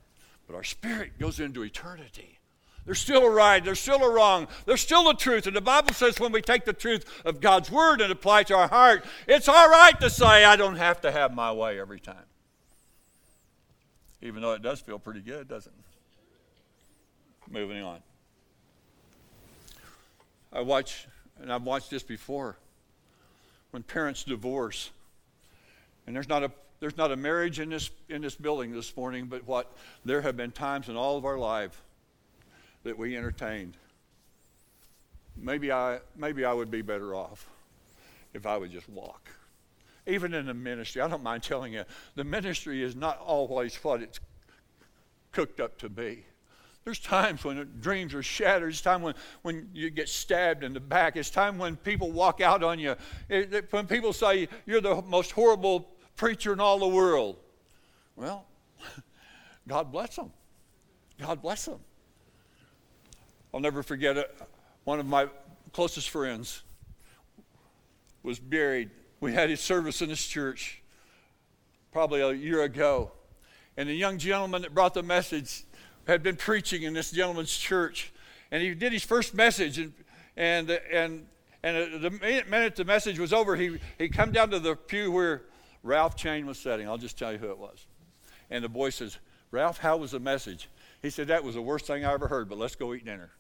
But 0.47 0.55
our 0.55 0.65
spirit 0.65 1.19
goes 1.19 1.41
into 1.41 1.65
eternity. 1.65 2.39
There's 2.87 3.01
still 3.01 3.25
a 3.25 3.31
right, 3.31 3.63
there's 3.63 3.81
still 3.81 4.03
a 4.03 4.11
wrong, 4.11 4.47
there's 4.65 4.81
still 4.81 5.11
a 5.11 5.15
truth. 5.15 5.49
And 5.49 5.57
the 5.57 5.61
Bible 5.61 5.93
says 5.93 6.21
when 6.21 6.31
we 6.31 6.41
take 6.41 6.65
the 6.65 6.73
truth 6.73 7.05
of 7.25 7.41
God's 7.41 7.69
word 7.69 8.01
and 8.01 8.13
apply 8.13 8.43
it 8.43 8.47
to 8.47 8.57
our 8.57 8.69
heart, 8.69 9.05
it's 9.27 9.49
all 9.49 9.69
right 9.69 9.99
to 10.01 10.09
say, 10.09 10.45
I 10.45 10.55
don't 10.55 10.77
have 10.77 11.01
to 11.01 11.11
have 11.11 11.35
my 11.35 11.53
way 11.53 11.81
every 11.81 11.99
time. 11.99 12.15
Even 14.23 14.41
though 14.41 14.53
it 14.53 14.63
does 14.63 14.81
feel 14.81 15.01
pretty 15.01 15.21
good, 15.21 15.49
doesn't 15.49 15.73
it? 15.73 17.53
Moving 17.53 17.83
on. 17.83 17.99
I 20.53 20.61
watch, 20.61 21.09
and 21.41 21.53
I've 21.53 21.65
watched 21.65 21.91
this 21.91 22.05
before, 22.05 22.57
when 23.73 23.83
parents 23.83 24.23
divorce, 24.23 24.91
and 26.07 26.15
there's 26.15 26.29
not 26.29 26.45
a 26.45 26.53
there's 26.79 26.97
not 26.97 27.11
a 27.11 27.17
marriage 27.17 27.59
in 27.59 27.71
this 27.71 27.91
in 28.09 28.23
this 28.23 28.35
building 28.35 28.73
this 28.73 28.97
morning, 28.97 29.27
but 29.27 29.47
what 29.47 29.73
there 30.05 30.23
have 30.23 30.37
been 30.37 30.53
times 30.53 30.89
in 30.89 30.97
all 30.97 31.17
of 31.17 31.25
our 31.25 31.39
life 31.39 31.81
that 32.87 32.97
we 32.97 33.17
entertained. 33.17 33.77
Maybe 35.37 35.71
I, 35.71 36.01
maybe 36.17 36.45
I 36.45 36.53
would 36.53 36.71
be 36.71 36.83
better 36.83 37.15
off 37.15 37.49
if 38.33 38.47
I 38.47 38.57
would 38.57 38.71
just 38.71 38.89
walk. 38.89 39.29
Even 40.07 40.33
in 40.33 40.47
the 40.47 40.55
ministry, 40.55 41.03
I 41.03 41.09
don't 41.09 41.23
mind 41.23 41.43
telling 41.43 41.73
you, 41.73 41.85
the 42.15 42.25
ministry 42.25 42.83
is 42.83 42.95
not 42.95 43.19
always 43.19 43.75
what 43.77 44.03
it's 44.03 44.21
cooked 45.33 45.61
up 45.61 45.79
to 45.79 45.89
be. 45.89 46.25
There's 46.85 47.01
times 47.01 47.43
when 47.43 47.69
dreams 47.81 48.15
are 48.15 48.23
shattered. 48.23 48.71
It's 48.71 48.81
time 48.81 49.03
when, 49.03 49.15
when 49.43 49.69
you 49.75 49.91
get 49.91 50.09
stabbed 50.09 50.63
in 50.63 50.73
the 50.73 50.79
back. 50.79 51.17
It's 51.17 51.31
time 51.31 51.59
when 51.59 51.75
people 51.75 52.13
walk 52.13 52.41
out 52.41 52.63
on 52.63 52.79
you. 52.79 52.95
It, 53.29 53.53
it, 53.53 53.73
when 53.73 53.89
people 53.89 54.13
say, 54.13 54.49
You're 54.65 54.81
the 54.81 55.03
most 55.03 55.33
horrible 55.33 55.89
preacher 56.15 56.53
in 56.53 56.61
all 56.61 56.79
the 56.79 56.87
world. 56.87 57.39
Well, 58.15 58.47
God 59.69 59.91
bless 59.91 60.15
them. 60.15 60.31
God 61.19 61.43
bless 61.43 61.65
them. 61.65 61.81
I'll 63.57 63.63
never 63.63 63.83
forget 63.83 64.19
it. 64.19 64.39
One 64.85 65.01
of 65.01 65.07
my 65.07 65.29
closest 65.73 66.11
friends 66.11 66.63
was 68.23 68.39
buried. 68.39 68.91
We 69.21 69.33
had 69.33 69.49
his 69.49 69.63
service 69.63 70.03
in 70.03 70.11
this 70.11 70.27
church 70.27 70.83
probably 71.91 72.21
a 72.21 72.33
year 72.33 72.65
ago. 72.65 73.13
And 73.79 73.89
the 73.89 73.95
young 73.95 74.19
gentleman 74.19 74.61
that 74.61 74.75
brought 74.75 74.93
the 74.93 75.03
message 75.03 75.65
had 76.07 76.23
been 76.23 76.37
preaching 76.37 76.83
in 76.83 76.93
this 76.93 77.11
gentleman's 77.11 77.57
church. 77.57 78.13
And 78.51 78.63
he 78.63 78.75
did 78.75 78.93
his 78.93 79.05
first 79.05 79.33
message. 79.33 79.79
And, 79.79 79.95
and, 80.37 80.69
and, 80.93 81.27
and 81.63 81.95
uh, 81.95 81.99
the 81.99 82.11
minute 82.11 82.77
the 82.77 82.85
message 82.85 83.19
was 83.19 83.33
over, 83.33 83.57
he, 83.57 83.79
he 83.97 84.11
come 84.11 84.33
down 84.33 84.51
to 84.51 84.59
the 84.59 84.77
pew 84.77 85.11
where 85.11 85.45
Ralph 85.83 86.15
Chain 86.15 86.45
was 86.45 86.59
sitting. 86.59 86.87
I'll 86.87 86.99
just 86.99 87.19
tell 87.19 87.33
you 87.33 87.39
who 87.39 87.49
it 87.49 87.59
was. 87.59 87.87
And 88.51 88.63
the 88.63 88.69
boy 88.69 88.91
says, 88.91 89.17
Ralph, 89.51 89.79
how 89.79 89.97
was 89.97 90.11
the 90.11 90.21
message? 90.21 90.69
He 91.01 91.09
said, 91.09 91.29
That 91.29 91.43
was 91.43 91.55
the 91.55 91.63
worst 91.63 91.87
thing 91.87 92.05
I 92.05 92.13
ever 92.13 92.29
heard, 92.29 92.51
but 92.51 92.59
let's 92.59 92.77
go 92.77 92.93
eat 92.93 93.07
dinner. 93.07 93.31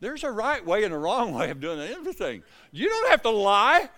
There's 0.00 0.24
a 0.24 0.30
right 0.30 0.64
way 0.64 0.84
and 0.84 0.92
a 0.92 0.98
wrong 0.98 1.32
way 1.32 1.50
of 1.50 1.60
doing 1.60 1.80
everything. 1.80 2.42
You 2.70 2.88
don't 2.88 3.10
have 3.10 3.22
to 3.22 3.30
lie. 3.30 3.88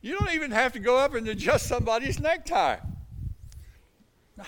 You 0.00 0.16
don't 0.16 0.32
even 0.32 0.52
have 0.52 0.72
to 0.74 0.78
go 0.78 0.96
up 0.96 1.14
and 1.14 1.26
adjust 1.26 1.66
somebody's 1.66 2.20
necktie. 2.20 2.76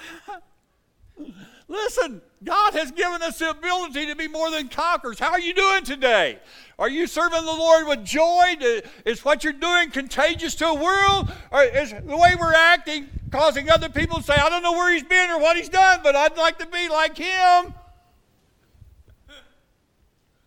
Listen, 1.69 2.23
God 2.43 2.75
has 2.75 2.91
given 2.91 3.23
us 3.23 3.39
the 3.39 3.51
ability 3.51 4.07
to 4.07 4.17
be 4.17 4.29
more 4.29 4.51
than 4.51 4.69
conquerors. 4.69 5.19
How 5.19 5.31
are 5.31 5.41
you 5.41 5.55
doing 5.55 5.85
today? 5.85 6.39
Are 6.79 6.89
you 6.89 7.07
serving 7.07 7.45
the 7.45 7.53
Lord 7.53 7.87
with 7.87 8.05
joy? 8.05 8.57
Is 9.05 9.25
what 9.25 9.45
you're 9.45 9.53
doing 9.53 9.91
contagious 9.91 10.55
to 10.57 10.67
a 10.67 10.75
world? 10.75 11.33
Or 11.51 11.63
is 11.63 11.91
the 11.91 12.17
way 12.17 12.35
we're 12.39 12.55
acting 12.55 13.09
causing 13.31 13.71
other 13.71 13.89
people 13.89 14.19
to 14.19 14.23
say, 14.23 14.35
I 14.35 14.49
don't 14.49 14.63
know 14.63 14.73
where 14.73 14.93
he's 14.93 15.05
been 15.05 15.31
or 15.31 15.39
what 15.39 15.57
he's 15.57 15.69
done, 15.69 16.01
but 16.03 16.17
I'd 16.17 16.37
like 16.37 16.59
to 16.59 16.67
be 16.67 16.89
like 16.89 17.17
him? 17.17 17.75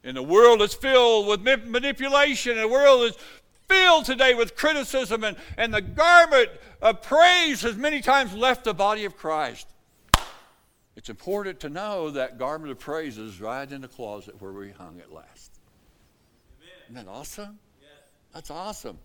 In 0.04 0.18
a 0.18 0.24
world 0.24 0.62
that's 0.62 0.74
filled 0.74 1.28
with 1.28 1.41
manipulation, 1.41 2.60
a 2.60 2.68
world 2.68 3.04
that's 3.04 3.24
filled 3.70 4.06
today 4.06 4.34
with 4.34 4.56
criticism, 4.56 5.24
and, 5.24 5.38
and 5.58 5.74
the 5.74 5.82
garment 5.82 6.49
of 6.82 7.01
praise 7.01 7.62
has 7.62 7.78
many 7.78 8.01
times 8.01 8.34
left 8.34 8.66
the 8.66 8.74
body 8.74 9.06
of 9.06 9.16
Christ. 9.16 9.68
It's 10.95 11.10
important 11.10 11.60
to 11.62 11.70
know 11.70 12.12
that 12.12 12.38
garment 12.38 12.72
of 12.72 12.80
praise 12.80 13.18
is 13.18 13.41
right 13.41 13.70
in 13.72 13.82
the 13.82 13.88
closet 13.88 14.39
where 14.39 14.51
we 14.51 14.72
hung 14.72 14.99
it 14.99 15.12
last. 15.12 15.60
Amen. 16.62 16.74
Isn't 16.89 17.06
that 17.06 17.12
awesome? 17.12 17.58
Yes. 17.82 17.89
That's 18.34 18.51
awesome. 18.51 18.99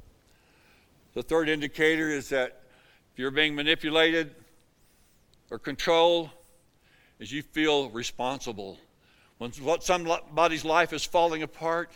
The 1.15 1.23
third 1.23 1.49
indicator 1.49 2.11
is 2.11 2.29
that 2.29 2.63
if 3.13 3.19
you're 3.19 3.31
being 3.31 3.55
manipulated 3.55 4.35
or 5.51 5.59
controlled, 5.59 6.31
is 7.19 7.33
you 7.33 7.43
feel 7.43 7.89
responsible 7.91 8.79
when 9.39 9.53
somebody's 9.81 10.65
life 10.65 10.93
is 10.93 11.05
falling 11.05 11.43
apart, 11.43 11.91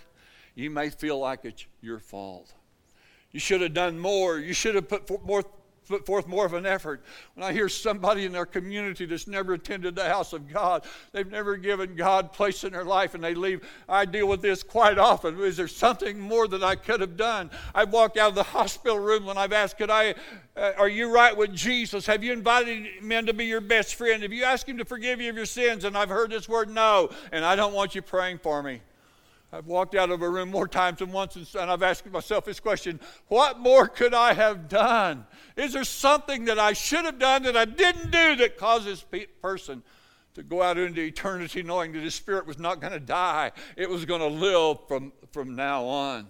you 0.55 0.71
may 0.71 0.91
feel 0.91 1.19
like 1.19 1.45
it's 1.45 1.67
your 1.81 1.99
fault. 1.99 2.53
You 3.33 3.41
should 3.41 3.61
have 3.61 3.75
done 3.75 3.99
more. 3.99 4.39
You 4.39 4.53
should 4.53 4.75
have 4.75 4.89
put 4.89 5.25
more 5.25 5.43
put 5.93 6.07
forth 6.07 6.27
more 6.27 6.47
of 6.47 6.55
an 6.55 6.65
effort. 6.65 7.05
When 7.35 7.47
I 7.47 7.53
hear 7.53 7.69
somebody 7.69 8.25
in 8.25 8.33
their 8.33 8.47
community 8.47 9.05
that's 9.05 9.27
never 9.27 9.53
attended 9.53 9.95
the 9.95 10.09
house 10.09 10.33
of 10.33 10.51
God, 10.51 10.87
they've 11.13 11.31
never 11.31 11.57
given 11.57 11.97
God 11.97 12.33
place 12.33 12.65
in 12.65 12.73
their 12.73 12.85
life, 12.85 13.15
and 13.15 13.23
they 13.23 13.35
leave. 13.35 13.69
I 13.87 14.07
deal 14.07 14.27
with 14.27 14.41
this 14.41 14.63
quite 14.63 14.97
often. 14.97 15.39
Is 15.41 15.59
there 15.59 15.69
something 15.69 16.19
more 16.19 16.49
that 16.49 16.63
I 16.63 16.77
could 16.77 17.01
have 17.01 17.17
done? 17.17 17.51
I've 17.75 17.93
walked 17.93 18.17
out 18.17 18.31
of 18.31 18.35
the 18.35 18.43
hospital 18.43 18.99
room 18.99 19.27
when 19.27 19.37
I've 19.37 19.53
asked, 19.53 19.77
"Could 19.77 19.91
I? 19.91 20.15
Uh, 20.57 20.73
are 20.79 20.89
you 20.89 21.13
right 21.13 21.37
with 21.37 21.55
Jesus? 21.55 22.07
Have 22.07 22.25
you 22.25 22.33
invited 22.33 23.03
men 23.03 23.27
to 23.27 23.35
be 23.35 23.47
your 23.47 23.61
best 23.61 23.95
friend? 23.95 24.23
Have 24.23 24.33
you 24.33 24.45
asked 24.45 24.69
him 24.69 24.79
to 24.79 24.85
forgive 24.85 25.21
you 25.21 25.29
of 25.29 25.37
your 25.37 25.47
sins?" 25.47 25.85
And 25.85 25.97
I've 25.97 26.09
heard 26.09 26.31
this 26.31 26.49
word, 26.49 26.71
"No," 26.71 27.11
and 27.33 27.45
I 27.45 27.57
don't 27.57 27.75
want 27.75 27.95
you 27.95 28.03
praying 28.03 28.39
for 28.39 28.63
me. 28.63 28.81
I've 29.53 29.67
walked 29.67 29.95
out 29.95 30.11
of 30.11 30.23
a 30.23 30.31
room 30.31 30.51
more 30.51 30.67
times 30.67 31.01
than 31.01 31.13
once 31.13 31.37
and 31.37 31.71
I've 31.71 31.83
asked 31.83 32.11
myself 32.11 32.47
this 32.47 32.59
question 32.59 32.99
what 33.29 33.61
more 33.61 33.87
could 33.87 34.15
I 34.15 34.33
have 34.33 34.69
done? 34.69 35.27
Is 35.57 35.75
there 35.75 35.85
something 35.85 36.47
that 36.47 36.59
I 36.59 36.73
should 36.73 37.05
have 37.05 37.19
done 37.19 37.43
that 37.43 37.57
I 37.57 37.67
didn't 37.67 38.11
do 38.11 38.37
that 38.37 38.57
causes 38.57 39.05
this 39.11 39.27
person 39.43 39.83
to 40.35 40.43
go 40.43 40.63
out 40.63 40.79
into 40.79 41.03
eternity 41.03 41.63
knowing 41.63 41.93
that 41.93 42.03
his 42.03 42.15
spirit 42.15 42.47
was 42.47 42.59
not 42.59 42.81
going 42.81 42.95
to 42.95 43.01
die? 43.01 43.53
It 43.77 43.91
was 43.91 44.07
going 44.07 44.21
to 44.21 44.27
live 44.27 44.79
from, 44.89 45.13
from 45.33 45.55
now 45.55 45.85
on. 45.85 46.29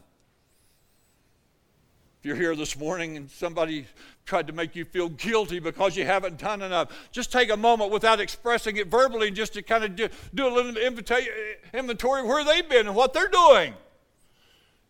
If 2.22 2.26
you're 2.26 2.36
here 2.36 2.54
this 2.54 2.78
morning 2.78 3.16
and 3.16 3.28
somebody 3.28 3.84
tried 4.26 4.46
to 4.46 4.52
make 4.52 4.76
you 4.76 4.84
feel 4.84 5.08
guilty 5.08 5.58
because 5.58 5.96
you 5.96 6.06
haven't 6.06 6.38
done 6.38 6.62
enough, 6.62 6.92
just 7.10 7.32
take 7.32 7.50
a 7.50 7.56
moment 7.56 7.90
without 7.90 8.20
expressing 8.20 8.76
it 8.76 8.86
verbally 8.86 9.32
just 9.32 9.54
to 9.54 9.62
kind 9.62 9.82
of 9.82 9.96
do, 9.96 10.08
do 10.32 10.46
a 10.46 10.52
little 10.54 10.76
inventory 10.76 12.20
of 12.20 12.26
where 12.28 12.44
they've 12.44 12.68
been 12.68 12.86
and 12.86 12.94
what 12.94 13.12
they're 13.12 13.26
doing. 13.26 13.74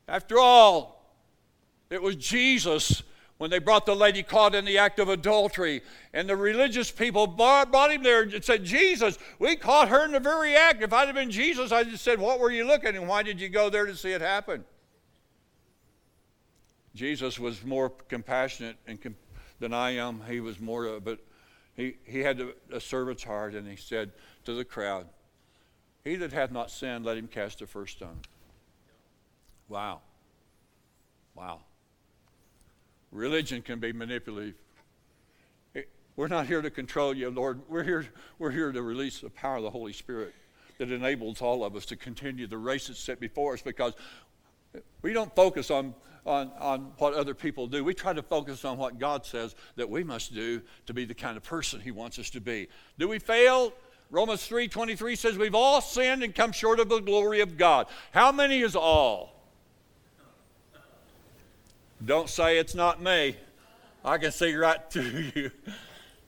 After 0.07 0.39
all, 0.39 1.11
it 1.89 2.03
was 2.03 2.17
Jesus 2.17 3.03
when 3.39 3.51
they 3.51 3.59
brought 3.59 3.87
the 3.87 3.97
lady 3.97 4.23
caught 4.23 4.55
in 4.55 4.67
the 4.67 4.77
act 4.77 4.99
of 4.99 5.09
adultery. 5.09 5.81
And 6.13 6.29
the 6.29 6.37
religious 6.37 6.91
people 6.91 7.27
brought, 7.27 7.91
him 7.91 8.03
there 8.03 8.25
and 8.25 8.45
said, 8.45 8.63
Jesus, 8.63 9.17
we 9.39 9.57
caught 9.57 9.89
her 9.89 10.05
in 10.05 10.13
the 10.13 10.21
very 10.21 10.55
act. 10.55 10.83
If 10.83 10.93
I'd 10.93 11.07
have 11.07 11.15
been 11.15 11.31
Jesus, 11.31 11.73
I'd 11.73 11.89
just 11.89 12.05
said, 12.05 12.21
What 12.21 12.41
were 12.41 12.51
you 12.51 12.67
looking 12.67 12.95
and 12.95 13.09
why 13.09 13.23
did 13.23 13.41
you 13.41 13.49
go 13.49 13.71
there 13.71 13.87
to 13.87 13.97
see 13.97 14.13
it 14.13 14.21
happen? 14.21 14.67
Jesus 16.95 17.39
was 17.39 17.65
more 17.65 17.91
compassionate 17.91 18.77
and 18.87 19.01
com- 19.01 19.17
than 19.61 19.73
I 19.73 19.93
am. 19.93 20.23
He 20.29 20.41
was 20.41 20.61
more, 20.61 21.01
but 21.01 21.19
he, 21.77 21.97
he 22.05 22.21
had 22.21 22.41
a, 22.41 22.53
a 22.73 22.81
servant's 22.81 23.25
heart, 23.25 23.55
and 23.55 23.67
he 23.67 23.77
said 23.77 24.13
to 24.45 24.55
the 24.55 24.65
crowd, 24.65 25.07
He 26.05 26.17
that 26.17 26.33
hath 26.33 26.51
not 26.51 26.71
sinned, 26.71 27.05
let 27.05 27.17
him 27.17 27.29
cast 27.29 27.61
the 27.61 27.67
first 27.67 27.97
stone. 27.97 28.21
Wow. 29.69 30.01
Wow. 31.35 31.61
Religion 33.11 33.63
can 33.63 33.79
be 33.79 33.93
manipulative. 33.93 34.55
We're 36.15 36.29
not 36.29 36.47
here 36.47 36.61
to 36.61 36.71
control 36.71 37.15
you, 37.15 37.31
Lord. 37.31 37.63
We're 37.69 37.85
here, 37.85 38.07
we're 38.39 38.51
here 38.51 38.71
to 38.71 38.83
release 38.83 39.21
the 39.21 39.31
power 39.31 39.57
of 39.57 39.63
the 39.63 39.71
Holy 39.71 39.95
Spirit 39.95 40.35
that 40.79 40.91
enables 40.91 41.41
all 41.41 41.65
of 41.65 41.75
us 41.75 41.87
to 41.87 41.97
continue 41.97 42.47
the 42.47 42.59
race 42.59 42.89
that's 42.89 43.01
set 43.01 43.19
before 43.19 43.55
us 43.55 43.63
because 43.63 43.95
we 45.01 45.13
don't 45.13 45.35
focus 45.35 45.71
on, 45.71 45.95
on, 46.25 46.51
on 46.59 46.93
what 46.99 47.15
other 47.15 47.35
people 47.35 47.67
do. 47.67 47.83
We 47.85 47.95
try 47.95 48.13
to 48.13 48.23
focus 48.23 48.65
on 48.65 48.79
what 48.79 48.99
God 48.99 49.27
says 49.27 49.55
that 49.77 49.89
we 49.89 50.05
must 50.05 50.35
do 50.35 50.63
to 50.87 50.95
be 50.95 51.05
the 51.05 51.15
kind 51.15 51.37
of 51.37 51.43
person 51.43 51.81
He 51.81 51.91
wants 51.91 52.19
us 52.19 52.31
to 52.31 52.41
be. 52.41 52.69
Do 52.99 53.09
we 53.09 53.19
fail? 53.19 53.73
Romans 54.11 54.47
3:23 54.49 55.17
says 55.17 55.39
we've 55.39 55.55
all 55.55 55.81
sinned 55.81 56.23
and 56.23 56.35
come 56.35 56.53
short 56.53 56.79
of 56.79 56.89
the 56.89 57.01
glory 57.01 57.41
of 57.41 57.57
God. 57.57 57.87
How 58.13 58.31
many 58.31 58.61
is 58.61 58.77
all? 58.77 59.33
Don't 62.05 62.29
say 62.29 62.59
it's 62.59 62.75
not 62.75 63.01
me. 63.01 63.37
I 64.05 64.19
can 64.19 64.33
see 64.33 64.55
right 64.55 64.81
through 64.91 65.31
you. 65.35 65.51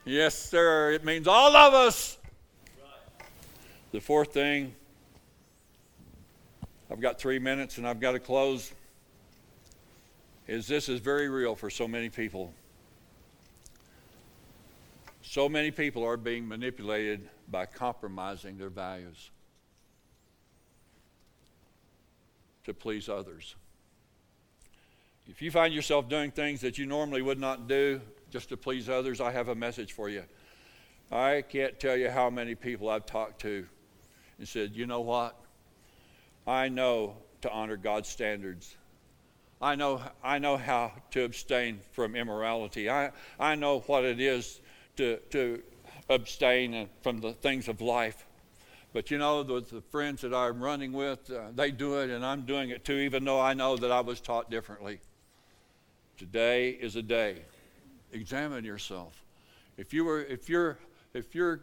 Yes, 0.05 0.35
sir. 0.35 0.93
It 0.93 1.05
means 1.05 1.27
all 1.27 1.55
of 1.57 1.75
us. 1.75 2.19
The 3.93 4.01
fourth 4.01 4.33
thing, 4.33 4.75
I've 6.91 7.01
got 7.01 7.19
three 7.19 7.39
minutes 7.39 7.79
and 7.79 7.87
I've 7.87 8.01
got 8.01 8.13
to 8.13 8.19
close, 8.19 8.73
is 10.47 10.67
this 10.67 10.89
is 10.89 11.01
very 11.01 11.29
real 11.29 11.55
for 11.55 11.71
so 11.71 11.89
many 11.89 12.09
people. 12.11 12.53
So 15.23 15.49
many 15.49 15.71
people 15.71 16.05
are 16.05 16.17
being 16.17 16.47
manipulated 16.47 17.29
by 17.51 17.67
compromising 17.67 18.59
their 18.59 18.69
values 18.69 19.31
to 22.65 22.75
please 22.75 23.09
others. 23.09 23.57
If 25.27 25.41
you 25.41 25.51
find 25.51 25.73
yourself 25.73 26.09
doing 26.09 26.31
things 26.31 26.61
that 26.61 26.77
you 26.77 26.85
normally 26.85 27.23
would 27.23 27.41
not 27.41 27.67
do 27.67 28.01
just 28.31 28.51
to 28.51 28.57
please 28.57 28.89
others, 28.89 29.21
I 29.21 29.33
have 29.33 29.49
a 29.49 29.55
message 29.55 29.93
for 29.93 30.11
you. 30.11 30.25
I 31.11 31.43
can't 31.49 31.79
tell 31.81 31.97
you 31.97 32.11
how 32.11 32.29
many 32.29 32.55
people 32.55 32.89
I've 32.91 33.07
talked 33.07 33.41
to 33.43 33.67
and 34.39 34.47
said, 34.47 34.73
you 34.75 34.87
know 34.87 35.01
what? 35.01 35.39
I 36.47 36.69
know 36.69 37.17
to 37.43 37.51
honor 37.51 37.77
God's 37.77 38.09
standards. 38.09 38.77
I 39.61 39.75
know, 39.75 40.03
I 40.23 40.39
know 40.39 40.57
how 40.57 40.93
to 41.13 41.25
abstain 41.25 41.81
from 41.93 42.15
immorality. 42.17 42.91
I, 42.91 43.13
I 43.39 43.55
know 43.55 43.81
what 43.81 44.05
it 44.05 44.21
is 44.21 44.61
to, 44.97 45.19
to 45.31 45.63
abstain 46.09 46.89
from 47.03 47.21
the 47.21 47.33
things 47.33 47.69
of 47.69 47.81
life. 47.81 48.27
But 48.93 49.11
you 49.11 49.19
know, 49.19 49.43
the, 49.43 49.61
the 49.61 49.81
friends 49.81 50.23
that 50.23 50.33
I'm 50.33 50.63
running 50.63 50.93
with, 50.93 51.31
uh, 51.31 51.47
they 51.55 51.71
do 51.71 52.01
it, 52.01 52.11
and 52.11 52.25
I'm 52.25 52.43
doing 52.43 52.71
it 52.71 52.85
too, 52.85 52.95
even 52.95 53.25
though 53.25 53.41
I 53.41 53.55
know 53.55 53.77
that 53.77 53.91
I 53.91 54.01
was 54.01 54.21
taught 54.21 54.51
differently. 54.51 55.01
Today 56.17 56.71
is 56.71 56.95
a 56.95 57.03
day. 57.03 57.43
Examine 58.13 58.65
yourself. 58.65 59.25
If 59.77 59.93
you 59.93 60.05
were, 60.05 60.23
if 60.23 60.49
you're, 60.49 60.79
if 61.13 61.35
your 61.35 61.61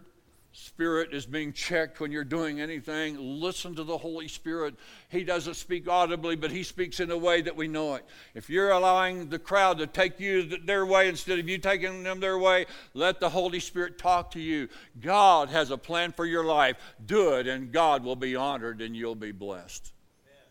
spirit 0.52 1.14
is 1.14 1.26
being 1.26 1.54
checked 1.54 2.00
when 2.00 2.12
you're 2.12 2.24
doing 2.24 2.60
anything, 2.60 3.18
listen 3.18 3.76
to 3.76 3.84
the 3.84 3.98
Holy 3.98 4.28
Spirit. 4.28 4.76
He 5.10 5.24
doesn't 5.24 5.56
speak 5.56 5.88
audibly, 5.88 6.36
but 6.36 6.52
He 6.52 6.64
speaks 6.64 7.00
in 7.00 7.12
a 7.12 7.18
way 7.18 7.42
that 7.42 7.56
we 7.56 7.68
know 7.68 7.96
it. 7.96 8.06
If 8.36 8.50
you're 8.50 8.72
allowing 8.72 9.30
the 9.30 9.40
crowd 9.40 9.78
to 9.80 9.88
take 9.88 10.20
you 10.20 10.58
their 10.58 10.86
way 10.86 11.10
instead 11.10 11.40
of 11.40 11.48
you 11.48 11.58
taking 11.58 12.04
them 12.04 12.20
their 12.20 12.38
way, 12.38 12.66
let 12.94 13.20
the 13.20 13.30
Holy 13.30 13.60
Spirit 13.60 13.98
talk 13.98 14.32
to 14.32 14.40
you. 14.40 14.68
God 15.00 15.50
has 15.50 15.72
a 15.72 15.78
plan 15.78 16.12
for 16.12 16.26
your 16.26 16.44
life. 16.44 16.78
Do 17.06 17.34
it, 17.36 17.48
and 17.48 17.72
God 17.72 18.04
will 18.04 18.16
be 18.16 18.36
honored 18.36 18.82
and 18.82 18.96
you'll 18.96 19.16
be 19.16 19.32
blessed. 19.32 19.92
Amen. 20.26 20.48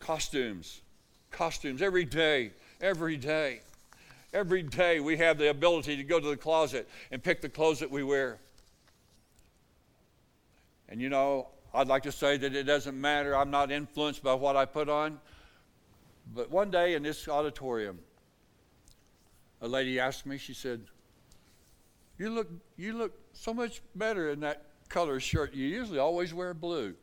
Costumes 0.00 0.82
costumes 1.30 1.82
every 1.82 2.04
day, 2.04 2.52
every 2.80 3.16
day. 3.16 3.60
Every 4.38 4.62
day 4.62 5.00
we 5.00 5.16
have 5.16 5.36
the 5.36 5.50
ability 5.50 5.96
to 5.96 6.04
go 6.04 6.20
to 6.20 6.28
the 6.28 6.36
closet 6.36 6.88
and 7.10 7.20
pick 7.20 7.40
the 7.40 7.48
clothes 7.48 7.80
that 7.80 7.90
we 7.90 8.04
wear. 8.04 8.38
And 10.88 11.00
you 11.00 11.08
know, 11.08 11.48
I'd 11.74 11.88
like 11.88 12.04
to 12.04 12.12
say 12.12 12.36
that 12.36 12.54
it 12.54 12.62
doesn't 12.62 12.98
matter. 12.98 13.36
I'm 13.36 13.50
not 13.50 13.72
influenced 13.72 14.22
by 14.22 14.34
what 14.34 14.54
I 14.54 14.64
put 14.64 14.88
on. 14.88 15.18
But 16.32 16.52
one 16.52 16.70
day 16.70 16.94
in 16.94 17.02
this 17.02 17.26
auditorium, 17.26 17.98
a 19.60 19.66
lady 19.66 19.98
asked 19.98 20.24
me, 20.24 20.38
she 20.38 20.54
said, 20.54 20.82
You 22.16 22.30
look, 22.30 22.48
you 22.76 22.92
look 22.92 23.18
so 23.32 23.52
much 23.52 23.82
better 23.96 24.30
in 24.30 24.38
that 24.40 24.66
color 24.88 25.18
shirt. 25.18 25.52
You 25.52 25.66
usually 25.66 25.98
always 25.98 26.32
wear 26.32 26.54
blue. 26.54 26.94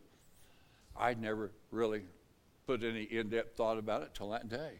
I'd 0.98 1.22
never 1.22 1.52
really 1.70 2.04
put 2.66 2.82
any 2.82 3.04
in 3.04 3.28
depth 3.28 3.58
thought 3.58 3.78
about 3.78 4.04
it 4.04 4.12
till 4.14 4.30
that 4.30 4.48
day. 4.48 4.80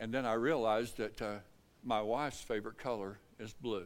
And 0.00 0.14
then 0.14 0.24
I 0.24 0.32
realized 0.32 0.96
that 0.96 1.20
uh, 1.20 1.34
my 1.84 2.00
wife's 2.00 2.40
favorite 2.40 2.78
color 2.78 3.18
is 3.38 3.52
blue. 3.52 3.84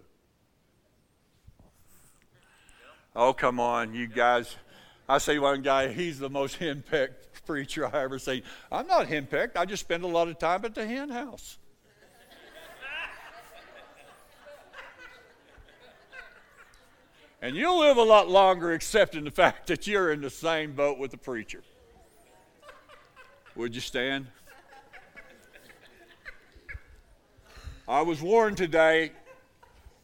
Oh, 3.17 3.33
come 3.33 3.59
on, 3.59 3.95
you 3.95 4.07
guys. 4.07 4.55
I 5.09 5.19
see 5.19 5.41
one 5.41 5.63
guy, 5.63 5.89
he's 5.89 6.21
the 6.21 6.31
most 6.31 6.59
henpecked 6.61 7.45
preacher 7.45 7.85
I 7.93 8.03
ever 8.03 8.21
seen. 8.21 8.43
I'm 8.71 8.87
not 8.87 9.09
henpecked, 9.09 9.57
I 9.57 9.65
just 9.65 9.81
spend 9.81 10.05
a 10.05 10.07
lot 10.07 10.29
of 10.29 10.39
time 10.39 10.65
at 10.65 10.77
the 10.77 10.87
hen 10.87 11.11
house. 11.11 11.59
and 17.43 17.57
you'll 17.57 17.81
live 17.81 17.97
a 17.97 18.03
lot 18.03 18.29
longer, 18.29 18.73
accepting 18.73 19.25
the 19.25 19.33
fact 19.33 19.67
that 19.67 19.89
you're 19.89 20.13
in 20.13 20.23
the 20.23 20.31
same 20.31 20.73
boat 20.75 20.97
with 20.97 21.11
the 21.11 21.19
preacher. 21.19 21.63
Would 23.57 23.75
you 23.75 23.81
stand? 23.81 24.29
I 27.87 28.01
was 28.01 28.23
warned 28.23 28.57
today 28.57 29.13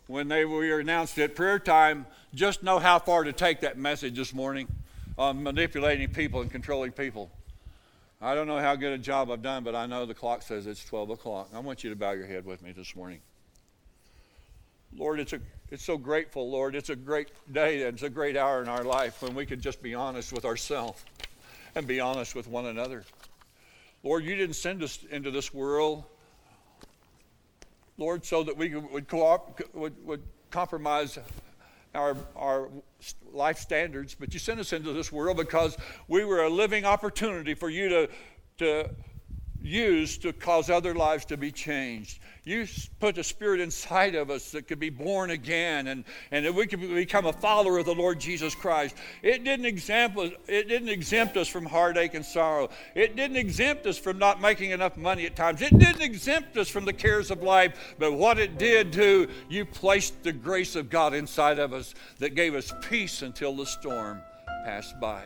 when 0.07 0.29
they 0.29 0.45
were 0.45 0.81
announced 0.81 1.19
at 1.19 1.35
prayer 1.35 1.59
time, 1.59 2.05
just 2.35 2.63
know 2.63 2.79
how 2.79 2.99
far 2.99 3.25
to 3.25 3.33
take 3.33 3.61
that 3.61 3.79
message 3.79 4.17
this 4.17 4.35
morning 4.35 4.69
on 5.17 5.43
manipulating 5.43 6.09
people 6.11 6.43
and 6.43 6.51
controlling 6.51 6.93
people. 6.93 7.31
I 8.21 8.35
don't 8.35 8.47
know 8.47 8.59
how 8.59 8.77
good 8.77 8.93
a 8.93 8.99
job 8.99 9.31
I've 9.31 9.41
done, 9.41 9.65
but 9.65 9.75
I 9.75 9.87
know 9.87 10.05
the 10.05 10.13
clock 10.13 10.43
says 10.43 10.67
it's 10.67 10.85
12 10.85 11.11
o'clock. 11.11 11.49
I 11.55 11.61
want 11.61 11.83
you 11.83 11.89
to 11.89 11.97
bow 11.97 12.11
your 12.11 12.27
head 12.27 12.45
with 12.45 12.61
me 12.61 12.73
this 12.73 12.95
morning. 12.95 13.21
Lord, 14.95 15.19
it's, 15.19 15.33
a, 15.33 15.41
it's 15.71 15.85
so 15.85 15.97
grateful, 15.97 16.51
Lord. 16.51 16.75
It's 16.75 16.91
a 16.91 16.97
great 16.97 17.31
day 17.51 17.85
and 17.85 17.95
it's 17.95 18.03
a 18.03 18.11
great 18.11 18.37
hour 18.37 18.61
in 18.61 18.69
our 18.69 18.85
life 18.85 19.23
when 19.23 19.35
we 19.35 19.47
can 19.47 19.59
just 19.59 19.83
be 19.83 19.95
honest 19.95 20.35
with 20.35 20.45
ourselves 20.45 21.03
and 21.75 21.87
be 21.87 21.99
honest 21.99 22.35
with 22.35 22.47
one 22.47 22.67
another. 22.67 23.05
Lord, 24.03 24.25
you 24.25 24.37
didn't 24.37 24.57
send 24.57 24.83
us 24.83 24.99
into 25.11 25.31
this 25.31 25.55
world, 25.55 26.05
Lord, 28.01 28.25
so 28.25 28.43
that 28.43 28.57
we 28.57 28.75
would, 28.75 29.07
co- 29.07 29.55
would, 29.75 30.05
would 30.07 30.23
compromise 30.51 31.19
our, 31.95 32.17
our 32.35 32.71
life 33.31 33.59
standards, 33.59 34.17
but 34.19 34.33
you 34.33 34.41
sent 34.41 34.59
us 34.59 34.73
into 34.73 34.93
this 34.93 35.13
world 35.13 35.37
because 35.37 35.77
we 36.09 36.25
were 36.25 36.43
a 36.43 36.49
living 36.49 36.87
opportunity 36.87 37.53
for 37.53 37.69
you 37.69 37.89
to, 37.91 38.09
to 38.59 38.91
use 39.63 40.19
to 40.19 40.33
cause 40.33 40.71
other 40.71 40.95
lives 40.95 41.25
to 41.27 41.37
be 41.37 41.53
changed. 41.53 42.19
You 42.45 42.67
put 42.99 43.19
a 43.19 43.25
spirit 43.25 43.61
inside 43.61 44.15
of 44.15 44.31
us 44.31 44.51
that 44.53 44.67
could 44.67 44.79
be 44.79 44.91
born 44.91 45.31
again 45.31 45.89
and, 45.89 46.05
and 46.31 46.47
that 46.47 46.55
we 46.55 46.67
could 46.67 46.81
become 46.81 47.27
a 47.27 47.33
follower 47.33 47.79
of 47.79 47.85
the 47.85 47.95
Lord 47.95 48.19
Jesus 48.19 48.55
Christ. 48.55 48.97
It 49.23 49.45
didn't, 49.45 49.67
exempt, 49.67 50.19
it 50.49 50.69
didn't 50.69 50.89
exempt 50.89 51.37
us 51.37 51.49
from 51.49 51.67
heartache 51.67 52.15
and 52.15 52.25
sorrow. 52.25 52.71
It 52.95 53.15
didn't 53.15 53.37
exempt 53.37 53.87
us 53.87 53.99
from 53.99 54.19
not 54.19 54.41
making 54.41 54.71
enough 54.71 54.97
money 54.97 55.27
at 55.27 55.37
times. 55.37 55.61
It 55.61 55.79
didn't 55.79 56.03
exempt 56.03 56.57
us 56.57 56.69
from 56.69 56.87
the 56.87 56.93
cares 56.93 57.31
of 57.31 57.43
life. 57.43 57.95
But 57.99 58.15
what 58.15 58.39
it 58.39 58.59
did 58.59 58.91
do, 58.91 59.29
you 59.49 59.67
placed 59.67 60.23
the 60.23 60.33
grace 60.33 60.77
of 60.77 60.89
God 60.89 61.13
inside 61.13 61.59
of 61.59 61.73
us 61.73 61.95
that 62.19 62.35
gave 62.35 62.55
us 62.55 62.73
peace 62.89 63.23
until 63.23 63.55
the 63.55 63.67
storm 63.67 64.23
passed 64.65 64.99
by. 64.99 65.25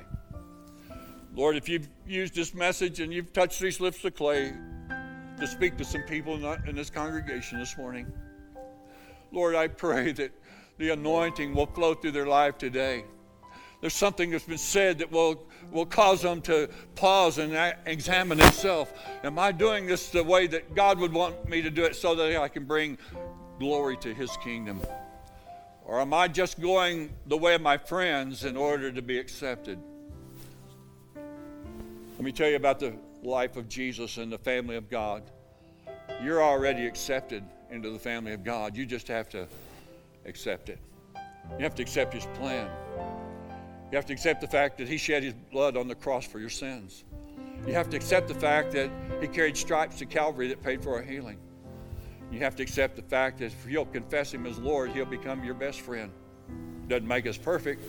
Lord, 1.35 1.57
if 1.57 1.68
you've 1.68 1.89
used 2.07 2.35
this 2.35 2.55
message 2.55 3.01
and 3.01 3.12
you've 3.12 3.32
touched 3.32 3.61
these 3.61 3.80
lips 3.80 4.05
of 4.05 4.14
clay 4.14 4.53
to 5.39 5.47
speak 5.47 5.76
to 5.78 5.85
some 5.85 6.03
people 6.03 6.35
in 6.66 6.76
this 6.76 6.91
congregation 6.91 7.59
this 7.59 7.76
morning, 7.76 8.12
Lord, 9.32 9.55
I 9.55 9.68
pray 9.68 10.12
that 10.12 10.32
the 10.78 10.91
anointing 10.91 11.55
will 11.55 11.66
flow 11.66 11.95
through 11.95 12.12
their 12.12 12.26
life 12.26 12.59
today 12.59 13.05
there's 13.85 13.93
something 13.93 14.30
that's 14.30 14.45
been 14.45 14.57
said 14.57 14.97
that 15.01 15.12
will, 15.12 15.45
will 15.70 15.85
cause 15.85 16.22
them 16.22 16.41
to 16.41 16.70
pause 16.95 17.37
and 17.37 17.74
examine 17.85 18.39
themselves. 18.39 18.91
Am 19.22 19.39
I 19.39 19.53
doing 19.53 19.87
this 19.87 20.09
the 20.09 20.24
way 20.24 20.47
that 20.47 20.74
God 20.74 20.99
would 20.99 21.12
want 21.12 21.47
me 21.47 21.61
to 21.61 21.68
do 21.68 21.85
it 21.85 21.95
so 21.95 22.14
that 22.14 22.35
I 22.41 22.49
can 22.49 22.64
bring 22.64 22.97
glory 23.59 23.99
to 23.99 24.14
His 24.14 24.35
kingdom? 24.39 24.80
Or 25.85 26.01
am 26.01 26.14
I 26.14 26.28
just 26.28 26.62
going 26.62 27.12
the 27.26 27.37
way 27.37 27.57
of 27.57 27.61
my 27.61 27.76
friends 27.76 28.47
in 28.47 28.57
order 28.57 28.91
to 28.91 29.03
be 29.03 29.18
accepted? 29.18 29.78
Let 32.25 32.29
me 32.29 32.33
tell 32.33 32.49
you 32.49 32.57
about 32.57 32.79
the 32.79 32.95
life 33.22 33.59
of 33.59 33.68
Jesus 33.68 34.16
and 34.16 34.33
the 34.33 34.39
family 34.39 34.77
of 34.77 34.89
God. 34.89 35.25
You're 36.22 36.43
already 36.43 36.87
accepted 36.87 37.45
into 37.70 37.91
the 37.91 37.99
family 37.99 38.33
of 38.33 38.43
God. 38.43 38.75
You 38.75 38.87
just 38.87 39.07
have 39.09 39.29
to 39.29 39.47
accept 40.25 40.70
it. 40.70 40.79
You 41.59 41.64
have 41.64 41.75
to 41.75 41.83
accept 41.83 42.14
His 42.14 42.25
plan. 42.33 42.70
You 43.93 43.97
have 43.97 44.07
to 44.07 44.14
accept 44.14 44.41
the 44.41 44.47
fact 44.47 44.79
that 44.79 44.89
He 44.89 44.97
shed 44.97 45.22
His 45.22 45.35
blood 45.35 45.77
on 45.77 45.87
the 45.87 45.95
cross 45.95 46.27
for 46.27 46.39
your 46.39 46.49
sins. 46.49 47.05
You 47.66 47.75
have 47.75 47.91
to 47.91 47.97
accept 47.99 48.29
the 48.29 48.35
fact 48.35 48.72
that 48.72 48.91
He 49.20 49.29
carried 49.29 49.59
stripes 49.59 49.99
to 49.99 50.07
Calvary 50.07 50.49
that 50.49 50.62
paid 50.62 50.83
for 50.83 50.95
our 50.95 51.03
healing. 51.03 51.37
You 52.33 52.39
have 52.39 52.57
to 52.57 52.62
accept 52.62 52.97
the 52.97 53.03
fact 53.03 53.41
that 53.41 53.53
if 53.53 53.66
you'll 53.68 53.85
confess 53.85 54.33
Him 54.33 54.47
as 54.47 54.59
Lord, 54.59 54.93
He'll 54.93 55.05
become 55.05 55.45
your 55.45 55.53
best 55.53 55.83
friend. 55.83 56.11
Doesn't 56.89 57.07
make 57.07 57.27
us 57.27 57.37
perfect, 57.37 57.83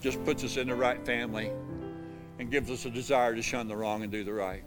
just 0.00 0.24
puts 0.24 0.44
us 0.44 0.58
in 0.58 0.68
the 0.68 0.76
right 0.76 1.04
family 1.04 1.50
and 2.44 2.50
gives 2.50 2.70
us 2.70 2.84
a 2.84 2.90
desire 2.90 3.34
to 3.34 3.40
shun 3.40 3.68
the 3.68 3.74
wrong 3.74 4.02
and 4.02 4.12
do 4.12 4.22
the 4.22 4.32
right. 4.32 4.62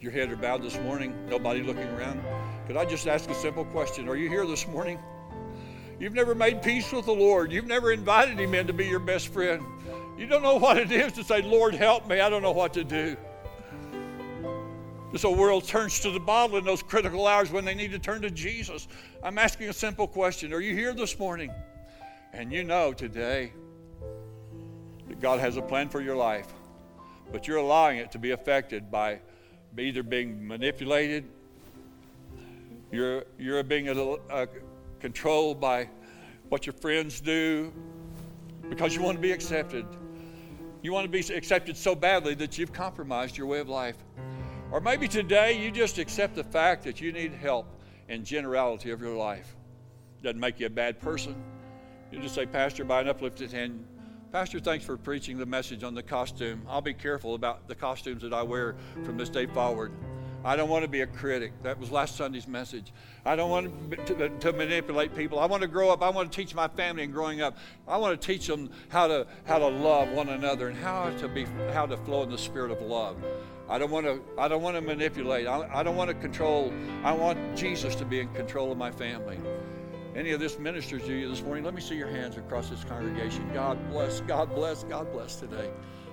Your 0.00 0.12
head 0.12 0.30
are 0.30 0.36
bowed 0.36 0.62
this 0.62 0.78
morning, 0.78 1.12
nobody 1.28 1.60
looking 1.60 1.88
around. 1.88 2.22
Could 2.68 2.76
I 2.76 2.84
just 2.84 3.08
ask 3.08 3.28
a 3.28 3.34
simple 3.34 3.64
question? 3.64 4.08
Are 4.08 4.14
you 4.14 4.28
here 4.28 4.46
this 4.46 4.68
morning? 4.68 5.00
You've 5.98 6.12
never 6.12 6.36
made 6.36 6.62
peace 6.62 6.92
with 6.92 7.06
the 7.06 7.12
Lord. 7.12 7.50
You've 7.50 7.66
never 7.66 7.90
invited 7.90 8.38
Him 8.38 8.54
in 8.54 8.68
to 8.68 8.72
be 8.72 8.86
your 8.86 9.00
best 9.00 9.26
friend. 9.32 9.60
You 10.16 10.28
don't 10.28 10.42
know 10.42 10.54
what 10.54 10.76
it 10.76 10.92
is 10.92 11.14
to 11.14 11.24
say, 11.24 11.42
Lord, 11.42 11.74
help 11.74 12.06
me. 12.06 12.20
I 12.20 12.30
don't 12.30 12.42
know 12.42 12.52
what 12.52 12.72
to 12.74 12.84
do. 12.84 13.16
This 15.10 15.22
whole 15.22 15.34
world 15.34 15.64
turns 15.64 15.98
to 16.00 16.12
the 16.12 16.20
bottle 16.20 16.58
in 16.58 16.64
those 16.64 16.80
critical 16.80 17.26
hours 17.26 17.50
when 17.50 17.64
they 17.64 17.74
need 17.74 17.90
to 17.90 17.98
turn 17.98 18.22
to 18.22 18.30
Jesus. 18.30 18.86
I'm 19.20 19.36
asking 19.36 19.68
a 19.68 19.72
simple 19.72 20.06
question 20.06 20.52
Are 20.52 20.60
you 20.60 20.76
here 20.76 20.94
this 20.94 21.18
morning? 21.18 21.50
And 22.32 22.52
you 22.52 22.62
know 22.62 22.92
today 22.92 23.52
that 25.08 25.20
God 25.20 25.40
has 25.40 25.56
a 25.56 25.62
plan 25.62 25.88
for 25.88 26.00
your 26.00 26.16
life, 26.16 26.46
but 27.32 27.46
you're 27.46 27.58
allowing 27.58 27.98
it 27.98 28.12
to 28.12 28.18
be 28.18 28.32
affected 28.32 28.90
by 28.90 29.20
either 29.78 30.02
being 30.02 30.46
manipulated, 30.46 31.24
you're, 32.90 33.24
you're 33.38 33.62
being 33.62 33.88
a, 33.88 33.94
a, 33.94 34.12
uh, 34.30 34.46
controlled 35.00 35.60
by 35.60 35.88
what 36.48 36.66
your 36.66 36.72
friends 36.72 37.20
do 37.20 37.72
because 38.68 38.94
you 38.94 39.02
want 39.02 39.16
to 39.16 39.22
be 39.22 39.32
accepted. 39.32 39.84
You 40.82 40.92
want 40.92 41.04
to 41.04 41.10
be 41.10 41.34
accepted 41.34 41.76
so 41.76 41.94
badly 41.94 42.34
that 42.34 42.58
you've 42.58 42.72
compromised 42.72 43.36
your 43.36 43.46
way 43.46 43.58
of 43.58 43.68
life. 43.68 43.96
Or 44.70 44.80
maybe 44.80 45.08
today 45.08 45.62
you 45.62 45.70
just 45.70 45.98
accept 45.98 46.34
the 46.34 46.44
fact 46.44 46.84
that 46.84 47.00
you 47.00 47.12
need 47.12 47.32
help 47.32 47.66
in 48.08 48.24
generality 48.24 48.90
of 48.90 49.00
your 49.00 49.16
life. 49.16 49.56
Doesn't 50.22 50.40
make 50.40 50.60
you 50.60 50.66
a 50.66 50.70
bad 50.70 51.00
person. 51.00 51.34
You 52.10 52.20
just 52.20 52.34
say, 52.34 52.46
Pastor, 52.46 52.84
by 52.84 53.00
an 53.00 53.08
uplifted 53.08 53.52
hand, 53.52 53.84
Pastor, 54.32 54.58
thanks 54.58 54.84
for 54.84 54.96
preaching 54.96 55.38
the 55.38 55.46
message 55.46 55.84
on 55.84 55.94
the 55.94 56.02
costume. 56.02 56.62
I'll 56.68 56.80
be 56.80 56.92
careful 56.92 57.34
about 57.34 57.68
the 57.68 57.74
costumes 57.74 58.22
that 58.22 58.32
I 58.32 58.42
wear 58.42 58.74
from 59.04 59.16
this 59.16 59.28
day 59.28 59.46
forward. 59.46 59.92
I 60.44 60.56
don't 60.56 60.68
want 60.68 60.84
to 60.84 60.88
be 60.88 61.00
a 61.00 61.06
critic. 61.06 61.52
That 61.62 61.78
was 61.78 61.90
last 61.90 62.16
Sunday's 62.16 62.46
message. 62.46 62.92
I 63.24 63.34
don't 63.34 63.50
want 63.50 64.06
to, 64.06 64.28
to, 64.28 64.52
manipulate 64.52 65.16
people. 65.16 65.38
I 65.38 65.46
want 65.46 65.62
to 65.62 65.68
grow 65.68 65.90
up. 65.90 66.02
I 66.02 66.10
want 66.10 66.30
to 66.30 66.36
teach 66.36 66.54
my 66.54 66.68
family 66.68 67.04
and 67.04 67.12
growing 67.12 67.40
up. 67.40 67.56
I 67.88 67.96
want 67.96 68.20
to 68.20 68.26
teach 68.26 68.46
them 68.46 68.70
how 68.88 69.06
to 69.06 69.26
how 69.44 69.58
to 69.58 69.66
love 69.66 70.10
one 70.10 70.28
another 70.28 70.68
and 70.68 70.76
how 70.76 71.10
to 71.18 71.28
be 71.28 71.46
how 71.72 71.86
to 71.86 71.96
flow 71.96 72.22
in 72.22 72.30
the 72.30 72.38
spirit 72.38 72.70
of 72.70 72.80
love. 72.80 73.16
I 73.68 73.78
don't 73.78 73.90
want 73.90 74.06
to 74.06 74.22
I 74.38 74.46
don't 74.46 74.62
want 74.62 74.76
to 74.76 74.82
manipulate. 74.82 75.46
I, 75.46 75.68
I 75.72 75.82
don't 75.82 75.96
want 75.96 76.10
to 76.10 76.14
control. 76.14 76.72
I 77.02 77.12
want 77.12 77.56
Jesus 77.56 77.94
to 77.96 78.04
be 78.04 78.20
in 78.20 78.32
control 78.34 78.70
of 78.70 78.78
my 78.78 78.92
family. 78.92 79.38
Any 80.16 80.30
of 80.30 80.40
this 80.40 80.58
ministers 80.58 81.02
to 81.02 81.12
you 81.12 81.28
this 81.28 81.42
morning, 81.42 81.62
let 81.62 81.74
me 81.74 81.82
see 81.82 81.94
your 81.94 82.08
hands 82.08 82.38
across 82.38 82.70
this 82.70 82.82
congregation. 82.84 83.46
God 83.52 83.78
bless, 83.90 84.20
God 84.22 84.48
bless, 84.54 84.82
God 84.84 85.12
bless 85.12 85.36
today. 85.36 85.68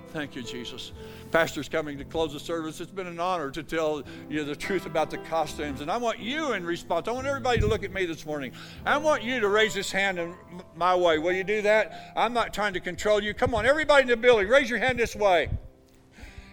Thank 0.10 0.36
you, 0.36 0.44
Jesus. 0.44 0.92
Pastor's 1.32 1.70
coming 1.70 1.98
to 1.98 2.04
close 2.04 2.34
the 2.34 2.40
service. 2.40 2.82
It's 2.82 2.92
been 2.92 3.08
an 3.08 3.22
honor 3.22 3.50
to 3.52 3.64
tell 3.64 4.04
you 4.30 4.44
the 4.44 4.58
truth 4.58 4.86
about 4.86 5.10
the 5.10 5.20
costumes. 5.20 5.80
And 5.80 5.90
I 5.90 5.96
want 5.96 6.20
you 6.20 6.52
in 6.52 6.66
response, 6.66 7.08
I 7.08 7.12
want 7.12 7.28
everybody 7.28 7.62
to 7.62 7.66
look 7.66 7.86
at 7.86 7.94
me 7.94 8.06
this 8.06 8.26
morning. 8.26 8.52
I 8.86 8.98
want 8.98 9.24
you 9.24 9.40
to 9.40 9.48
raise 9.48 9.74
this 9.74 9.90
hand 9.90 10.20
in 10.20 10.36
my 10.76 10.94
way. 10.94 11.18
Will 11.18 11.32
you 11.32 11.46
do 11.46 11.62
that? 11.62 12.12
I'm 12.18 12.34
not 12.34 12.54
trying 12.54 12.74
to 12.74 12.82
control 12.82 13.24
you. 13.24 13.34
Come 13.34 13.56
on, 13.56 13.66
everybody 13.66 14.02
in 14.02 14.10
the 14.10 14.18
building, 14.18 14.50
raise 14.50 14.70
your 14.70 14.80
hand 14.80 15.00
this 15.00 15.16
way. 15.16 15.50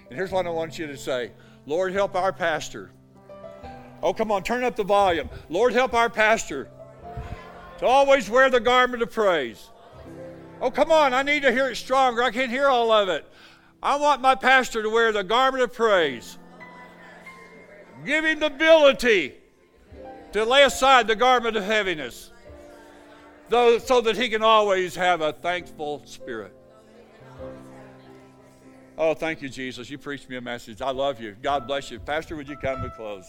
And 0.09 0.17
here's 0.17 0.31
what 0.31 0.47
I 0.47 0.51
want 0.51 0.79
you 0.79 0.87
to 0.87 0.97
say 0.97 1.33
Lord, 1.67 1.93
help 1.93 2.15
our 2.15 2.33
pastor. 2.33 2.93
Oh, 4.05 4.15
come 4.15 4.31
on, 4.31 4.45
turn 4.45 4.63
up 4.63 4.77
the 4.77 4.85
volume. 4.85 5.29
Lord, 5.49 5.73
help 5.73 5.95
our 5.95 6.09
pastor 6.09 6.71
to 7.81 7.87
always 7.87 8.31
wear 8.31 8.49
the 8.49 8.61
garment 8.61 9.03
of 9.03 9.11
praise. 9.11 9.69
Oh, 10.61 10.71
come 10.71 10.93
on, 10.93 11.13
I 11.15 11.23
need 11.23 11.43
to 11.43 11.53
hear 11.53 11.71
it 11.71 11.77
stronger. 11.77 12.23
I 12.23 12.31
can't 12.31 12.51
hear 12.51 12.69
all 12.69 12.93
of 12.93 13.09
it. 13.09 13.25
I 13.83 13.97
want 13.97 14.21
my 14.21 14.35
pastor 14.35 14.83
to 14.83 14.91
wear 14.91 15.11
the 15.13 15.25
garment 15.25 15.65
of 15.65 15.73
praise. 15.73 16.39
Give 18.05 18.25
him 18.25 18.41
the 18.41 18.47
ability 18.47 19.35
to 20.33 20.45
lay 20.45 20.63
aside 20.63 21.07
the 21.07 21.17
garment 21.17 21.57
of 21.57 21.65
heaviness 21.65 22.31
though, 23.49 23.79
so 23.79 24.01
that 24.01 24.17
he 24.17 24.29
can 24.29 24.43
always 24.43 24.95
have 24.95 25.21
a 25.21 25.33
thankful 25.33 26.03
spirit. 26.07 26.55
Oh, 28.97 29.15
thank 29.15 29.43
you, 29.43 29.49
Jesus. 29.49 29.91
You 29.91 29.99
preached 29.99 30.29
me 30.29 30.37
a 30.37 30.41
message. 30.41 30.81
I 30.81 30.91
love 30.91 31.21
you. 31.21 31.35
God 31.43 31.67
bless 31.67 31.91
you. 31.91 31.99
Pastor, 31.99 32.37
would 32.37 32.49
you 32.49 32.57
come 32.57 32.83
to 32.83 32.91
close? 32.91 33.29